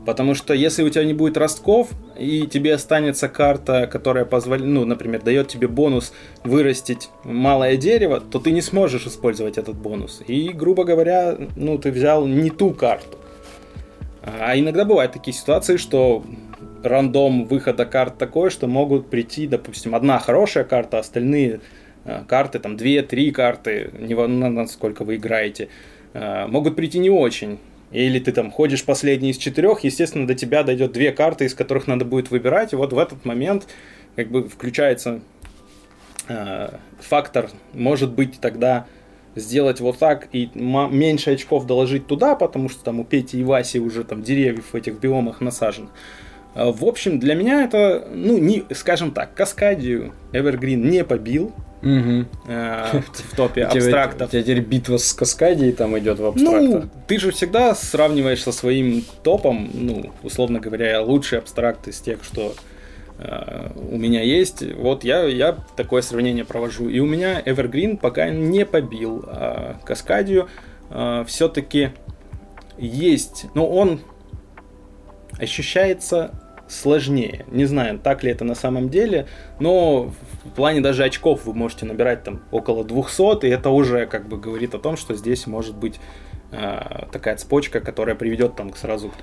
Потому 0.06 0.36
что 0.36 0.54
если 0.54 0.84
у 0.84 0.90
тебя 0.90 1.04
не 1.04 1.14
будет 1.14 1.36
ростков, 1.36 1.90
и 2.18 2.46
тебе 2.46 2.76
останется 2.76 3.28
карта, 3.28 3.88
которая 3.88 4.24
позволяет, 4.26 4.70
ну, 4.70 4.86
например, 4.86 5.24
дает 5.24 5.48
тебе 5.48 5.68
бонус 5.68 6.14
вырастить 6.44 7.10
малое 7.24 7.76
дерево, 7.76 8.22
то 8.22 8.40
ты 8.40 8.52
не 8.52 8.62
сможешь 8.62 9.08
использовать 9.08 9.58
этот 9.58 9.76
бонус. 9.76 10.22
И, 10.28 10.50
грубо 10.50 10.84
говоря, 10.84 11.36
ну, 11.56 11.78
ты 11.80 11.92
взял 11.92 12.28
не 12.28 12.52
ту 12.52 12.72
карту. 12.72 13.18
А 14.22 14.58
иногда 14.58 14.86
бывают 14.86 15.14
такие 15.14 15.36
ситуации, 15.36 15.78
что 15.78 16.24
рандом 16.84 17.46
выхода 17.46 17.86
карт 17.86 18.18
такой, 18.18 18.50
что 18.52 18.68
могут 18.68 19.10
прийти, 19.10 19.48
допустим, 19.48 19.96
одна 19.96 20.20
хорошая 20.20 20.64
карта, 20.64 21.00
остальные 21.00 21.62
э, 22.06 22.24
карты, 22.28 22.60
там, 22.60 22.78
две-три 22.78 23.32
карты, 23.32 23.90
не 24.00 24.16
насколько 24.16 25.04
вы 25.04 25.16
играете, 25.16 25.70
э, 26.14 26.48
могут 26.48 26.76
прийти 26.76 27.00
не 27.00 27.10
очень 27.10 27.60
или 27.96 28.20
ты 28.20 28.32
там 28.32 28.52
ходишь 28.52 28.84
последний 28.84 29.32
из 29.32 29.38
четырех, 29.38 29.84
естественно, 29.84 30.28
до 30.28 30.36
тебя 30.36 30.64
дойдет 30.64 30.92
две 30.92 31.12
карты, 31.12 31.46
из 31.46 31.56
которых 31.56 31.88
надо 31.88 32.04
будет 32.04 32.30
выбирать, 32.30 32.74
и 32.74 32.76
вот 32.76 32.94
в 32.94 32.98
этот 32.98 33.24
момент 33.26 33.68
как 34.16 34.30
бы 34.30 34.50
включается 34.50 35.22
э, 36.28 36.70
фактор, 37.00 37.50
может 37.74 38.12
быть, 38.12 38.40
тогда 38.42 38.86
сделать 39.36 39.80
вот 39.80 39.98
так 39.98 40.30
и 40.32 40.50
меньше 40.56 41.32
очков 41.32 41.66
доложить 41.66 42.08
туда, 42.08 42.36
потому 42.36 42.70
что 42.70 42.84
там 42.84 43.00
у 43.00 43.04
Пети 43.04 43.40
и 43.40 43.44
Васи 43.44 43.80
уже 43.80 44.04
там 44.04 44.24
деревьев 44.24 44.66
в 44.72 44.76
этих 44.76 45.00
биомах 45.00 45.42
насажено. 45.42 45.90
А, 46.56 46.72
в 46.72 46.84
общем, 46.86 47.20
для 47.20 47.36
меня 47.36 47.64
это, 47.64 48.08
ну, 48.12 48.38
не, 48.38 48.64
скажем 48.74 49.12
так, 49.12 49.34
Каскадию 49.36 50.14
Evergreen 50.32 50.78
не 50.78 51.04
побил, 51.04 51.54
Угу. 51.82 52.26
Э, 52.48 53.02
в 53.14 53.36
топе 53.36 53.66
абстрактов. 53.66 54.30
У 54.30 54.32
тебя 54.32 54.42
теперь 54.42 54.62
битва 54.62 54.98
с 54.98 55.14
Каскадией 55.14 55.72
там 55.72 55.96
идет 56.00 56.18
в 56.18 56.26
абстрактах. 56.26 56.84
Ну, 56.84 56.90
ты 57.06 57.20
же 57.20 57.30
всегда 57.30 57.76
сравниваешь 57.76 58.42
со 58.42 58.52
своим 58.52 59.04
топом, 59.22 59.70
ну, 59.72 60.12
условно 60.24 60.60
говоря, 60.60 61.00
лучший 61.04 61.38
абстракт 61.38 61.88
из 61.88 62.00
тех, 62.00 62.24
что 62.24 62.56
э, 63.20 63.70
у 63.92 63.98
меня 63.98 64.24
есть. 64.24 64.64
Вот 64.78 65.04
я, 65.04 65.26
я 65.26 65.60
такое 65.76 66.02
сравнение 66.02 66.44
провожу. 66.44 66.90
И 66.90 67.00
у 67.00 67.06
меня 67.06 67.40
Evergreen 67.40 67.98
пока 67.98 68.30
не 68.30 68.66
побил 68.66 69.24
а 69.28 69.80
Каскадию. 69.86 70.50
Э, 70.90 71.24
все-таки 71.28 71.92
есть, 72.80 73.46
но 73.54 73.68
он 73.68 74.00
ощущается 75.40 76.32
сложнее. 76.68 77.46
Не 77.52 77.66
знаю, 77.66 78.00
так 78.00 78.24
ли 78.24 78.32
это 78.32 78.44
на 78.44 78.56
самом 78.56 78.90
деле, 78.90 79.28
но 79.60 80.12
в 80.44 80.50
плане 80.56 80.82
даже 80.82 81.04
очков 81.04 81.46
вы 81.46 81.54
можете 81.54 81.86
набирать 81.86 82.24
там 82.24 82.42
около 82.52 82.84
200, 82.84 83.46
и 83.46 83.50
это 83.50 83.70
уже 83.70 84.06
как 84.08 84.28
бы 84.28 84.38
говорит 84.38 84.74
о 84.74 84.80
том, 84.80 84.98
что 84.98 85.14
здесь 85.16 85.48
может 85.48 85.76
быть 85.76 86.00
э, 86.52 87.06
такая 87.12 87.38
цепочка, 87.38 87.80
которая 87.80 88.16
приведет 88.16 88.56
там 88.56 88.74
сразу 88.76 89.10
к 89.10 89.14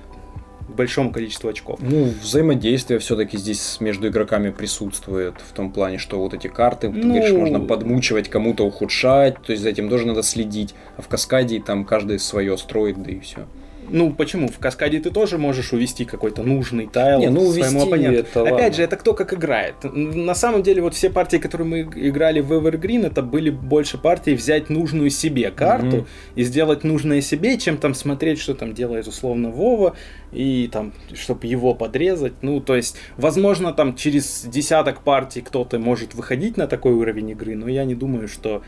большому 0.69 1.11
количеству 1.11 1.49
очков. 1.49 1.79
Ну, 1.81 2.13
взаимодействие 2.21 2.99
все-таки 2.99 3.37
здесь 3.37 3.77
между 3.79 4.07
игроками 4.07 4.49
присутствует 4.49 5.35
в 5.37 5.53
том 5.53 5.71
плане, 5.71 5.97
что 5.97 6.19
вот 6.19 6.33
эти 6.33 6.47
карты, 6.47 6.89
ну... 6.89 7.01
ты 7.01 7.07
говоришь, 7.07 7.31
можно 7.31 7.59
подмучивать, 7.59 8.29
кому-то 8.29 8.65
ухудшать, 8.65 9.41
то 9.41 9.51
есть 9.51 9.63
за 9.63 9.69
этим 9.69 9.89
тоже 9.89 10.07
надо 10.07 10.23
следить, 10.23 10.73
а 10.97 11.01
в 11.01 11.07
каскаде 11.07 11.61
там 11.61 11.85
каждый 11.85 12.19
свое 12.19 12.57
строит, 12.57 13.01
да 13.01 13.11
и 13.11 13.19
все. 13.19 13.47
Ну, 13.89 14.13
почему? 14.13 14.47
В 14.47 14.59
каскаде 14.59 14.99
ты 14.99 15.11
тоже 15.11 15.37
можешь 15.37 15.73
увести 15.73 16.05
какой-то 16.05 16.43
нужный 16.43 16.87
тайл 16.87 17.19
Не, 17.19 17.29
ну, 17.29 17.51
своему 17.51 17.83
оппоненту. 17.83 18.19
Это, 18.19 18.41
Опять 18.41 18.51
ладно. 18.51 18.73
же, 18.73 18.83
это 18.83 18.95
кто 18.97 19.13
как 19.13 19.33
играет. 19.33 19.75
На 19.83 20.35
самом 20.35 20.63
деле, 20.63 20.81
вот 20.81 20.93
все 20.93 21.09
партии, 21.09 21.37
которые 21.37 21.67
мы 21.67 21.81
играли 21.81 22.39
в 22.39 22.51
Evergreen, 22.53 23.05
это 23.05 23.21
были 23.21 23.49
больше 23.49 23.97
партии 23.97 24.31
взять 24.31 24.69
нужную 24.69 25.09
себе 25.09 25.51
карту 25.51 25.97
mm-hmm. 25.97 26.07
и 26.35 26.43
сделать 26.43 26.83
нужное 26.83 27.21
себе, 27.21 27.57
чем 27.57 27.77
там 27.77 27.93
смотреть, 27.93 28.39
что 28.39 28.55
там 28.55 28.73
делает 28.73 29.07
условно 29.07 29.49
Вова, 29.49 29.95
и 30.31 30.69
там, 30.71 30.93
чтобы 31.13 31.47
его 31.47 31.73
подрезать. 31.73 32.33
Ну, 32.41 32.59
то 32.59 32.75
есть, 32.75 32.97
возможно, 33.17 33.73
там 33.73 33.95
через 33.95 34.45
десяток 34.45 35.01
партий 35.01 35.41
кто-то 35.41 35.79
может 35.79 36.15
выходить 36.15 36.57
на 36.57 36.67
такой 36.67 36.93
уровень 36.93 37.31
игры, 37.31 37.55
но 37.55 37.67
я 37.67 37.85
не 37.85 37.95
думаю, 37.95 38.27
что 38.27 38.63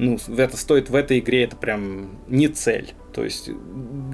ну, 0.00 0.18
это 0.36 0.56
стоит 0.56 0.88
в 0.88 0.94
этой 0.94 1.18
игре, 1.18 1.44
это 1.44 1.56
прям 1.56 2.18
не 2.26 2.48
цель. 2.48 2.94
То 3.12 3.22
есть 3.22 3.50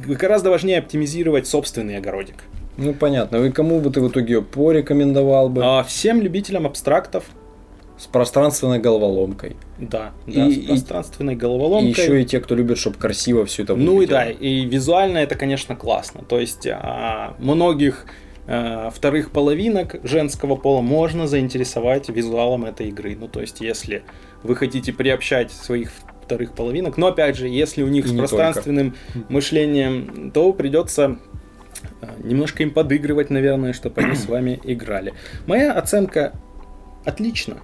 гораздо 0.07 0.51
важнее 0.51 0.78
оптимизировать 0.78 1.47
собственный 1.47 1.97
огородик. 1.97 2.37
Ну, 2.76 2.93
понятно. 2.93 3.37
И 3.37 3.53
кому 3.53 3.80
бы 3.80 3.91
ты 3.91 4.01
в 4.01 4.09
итоге 4.09 4.34
ее 4.34 4.43
порекомендовал 4.43 5.49
бы? 5.49 5.62
А, 5.64 5.82
всем 5.84 6.20
любителям 6.20 6.66
абстрактов. 6.66 7.24
С 7.99 8.07
пространственной 8.07 8.78
головоломкой. 8.78 9.57
Да, 9.78 10.12
да, 10.26 10.47
и, 10.47 10.64
с 10.64 10.66
пространственной 10.66 11.32
и, 11.32 11.37
головоломкой. 11.37 11.89
И 11.89 11.91
еще 11.91 12.20
и 12.20 12.26
те, 12.26 12.41
кто 12.41 12.55
любит, 12.55 12.76
чтобы 12.76 12.99
красиво 12.99 13.47
все 13.47 13.62
это 13.62 13.72
выглядело. 13.72 13.95
Ну 13.95 14.03
и 14.03 14.07
да, 14.07 14.30
и 14.30 14.66
визуально 14.66 15.18
это, 15.18 15.34
конечно, 15.34 15.76
классно. 15.76 16.22
То 16.22 16.39
есть 16.39 16.66
а, 16.66 17.37
многих 17.39 18.05
а, 18.47 18.90
вторых 18.90 19.30
половинок 19.30 19.97
женского 20.05 20.57
пола 20.57 20.80
можно 20.80 21.26
заинтересовать 21.26 22.09
визуалом 22.09 22.64
этой 22.64 22.88
игры. 22.88 23.16
Ну, 23.18 23.28
то 23.28 23.40
есть, 23.40 23.61
если 23.61 24.05
вы 24.42 24.57
хотите 24.57 24.92
приобщать 24.92 25.51
своих 25.53 25.90
вторых 26.26 26.53
половинок. 26.53 26.97
Но 26.97 27.07
опять 27.09 27.36
же, 27.36 27.49
если 27.49 27.82
у 27.82 27.88
них 27.88 28.07
И 28.07 28.09
с 28.09 28.12
пространственным 28.16 28.94
только. 29.12 29.32
мышлением, 29.32 30.30
то 30.32 30.53
придется 30.53 31.18
э, 32.01 32.07
немножко 32.24 32.64
им 32.64 32.72
подыгрывать, 32.72 33.30
наверное, 33.30 33.72
чтобы 33.72 34.03
они 34.03 34.16
с 34.16 34.26
вами 34.28 34.61
играли. 34.64 35.14
Моя 35.47 35.72
оценка 35.72 36.32
отлично. 37.05 37.59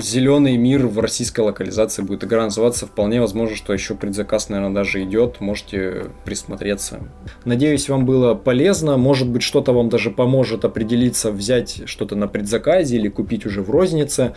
Зеленый 0.00 0.56
мир 0.56 0.86
в 0.86 1.00
российской 1.00 1.40
локализации 1.40 2.02
будет 2.02 2.22
игра 2.22 2.44
называться. 2.44 2.86
Вполне 2.86 3.20
возможно, 3.20 3.56
что 3.56 3.72
еще 3.72 3.96
предзаказ, 3.96 4.48
наверное, 4.48 4.72
даже 4.72 5.02
идет. 5.02 5.40
Можете 5.40 6.06
присмотреться. 6.24 7.00
Надеюсь, 7.44 7.88
вам 7.88 8.06
было 8.06 8.34
полезно. 8.34 8.96
Может 8.96 9.28
быть, 9.28 9.42
что-то 9.42 9.72
вам 9.72 9.88
даже 9.88 10.12
поможет 10.12 10.64
определиться, 10.64 11.32
взять 11.32 11.82
что-то 11.86 12.14
на 12.14 12.28
предзаказе 12.28 12.96
или 12.96 13.08
купить 13.08 13.44
уже 13.44 13.60
в 13.60 13.70
рознице. 13.70 14.34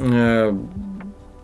Э, 0.00 0.52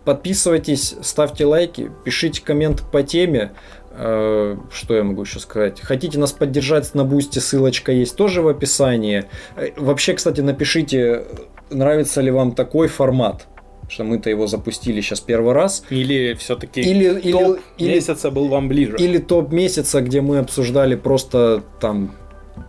Подписывайтесь, 0.05 0.95
ставьте 1.01 1.45
лайки, 1.45 1.91
пишите 2.03 2.41
комменты 2.43 2.83
по 2.91 3.01
теме. 3.01 3.53
Э, 3.89 4.55
что 4.71 4.95
я 4.95 5.03
могу 5.03 5.23
еще 5.23 5.39
сказать? 5.39 5.81
Хотите 5.81 6.19
нас 6.19 6.31
поддержать 6.31 6.93
на 6.93 7.03
бусте, 7.03 7.39
ссылочка 7.39 7.91
есть 7.91 8.15
тоже 8.15 8.43
в 8.43 8.47
описании. 8.47 9.25
Э, 9.55 9.69
вообще, 9.77 10.13
кстати, 10.13 10.41
напишите, 10.41 11.25
нравится 11.69 12.21
ли 12.21 12.31
вам 12.31 12.53
такой 12.53 12.87
формат 12.87 13.47
что 13.87 14.03
мы-то 14.03 14.31
его 14.31 14.47
запустили 14.47 15.01
сейчас 15.01 15.21
первый 15.21 15.53
раз. 15.53 15.83
Или 15.91 16.33
все-таки 16.33 16.81
или, 16.81 17.31
топ 17.31 17.59
или, 17.77 17.93
месяца 17.93 18.31
был 18.31 18.47
вам 18.47 18.67
ближе. 18.67 18.95
Или 18.97 19.19
топ 19.19 19.51
месяца, 19.51 20.01
где 20.01 20.21
мы 20.21 20.39
обсуждали 20.39 20.95
просто 20.95 21.63
там 21.79 22.15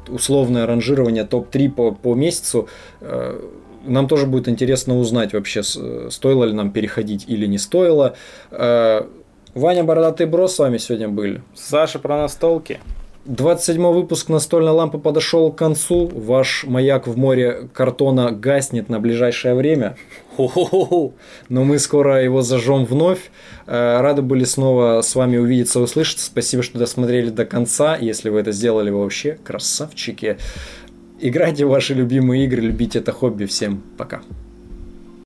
условное 0.09 0.67
ранжирование 0.67 1.25
топ-3 1.25 1.71
по, 1.71 1.93
по 1.93 2.15
месяцу. 2.15 2.69
Э, 3.01 3.41
нам 3.85 4.09
тоже 4.09 4.27
будет 4.27 4.49
интересно 4.49 4.99
узнать 4.99 5.33
вообще, 5.33 5.63
стоило 5.63 6.45
ли 6.45 6.53
нам 6.53 6.71
переходить 6.71 7.25
или 7.29 7.47
не 7.47 7.59
стоило. 7.59 8.17
Э, 8.51 9.07
Ваня 9.55 9.85
Бородатый 9.85 10.27
Бро 10.27 10.49
с 10.49 10.59
вами 10.59 10.79
сегодня 10.79 11.09
были. 11.09 11.43
Саша 11.55 11.99
про 11.99 12.19
настолки. 12.19 12.81
27 13.27 13.83
выпуск 13.93 14.29
настольной 14.29 14.71
лампы 14.71 14.99
подошел 14.99 15.51
к 15.51 15.59
концу. 15.59 16.07
Ваш 16.15 16.65
маяк 16.65 17.09
в 17.09 17.17
море 17.17 17.69
картона 17.73 18.31
гаснет 18.31 18.89
на 18.89 19.01
ближайшее 19.01 19.55
время. 19.55 19.97
Но 20.39 21.13
мы 21.49 21.79
скоро 21.79 22.23
его 22.23 22.43
зажжем 22.43 22.85
вновь. 22.85 23.31
Э, 23.67 24.01
рады 24.01 24.23
были 24.23 24.45
снова 24.45 25.01
с 25.03 25.15
вами 25.15 25.39
увидеться, 25.39 25.81
услышаться. 25.81 26.27
Спасибо, 26.27 26.63
что 26.63 26.79
досмотрели 26.79 27.31
до 27.31 27.45
конца. 27.45 27.97
Если 27.97 28.31
вы 28.31 28.41
это 28.41 28.53
сделали, 28.53 28.91
вы 28.91 29.01
вообще 29.01 29.39
красавчики. 29.43 30.37
Играйте 31.19 31.67
в 31.67 31.71
ваши 31.71 31.95
любимые 31.95 32.45
игры, 32.45 32.63
любите 32.63 33.01
это 33.01 33.11
хобби. 33.11 33.47
Всем 33.47 33.83
пока. 33.97 34.21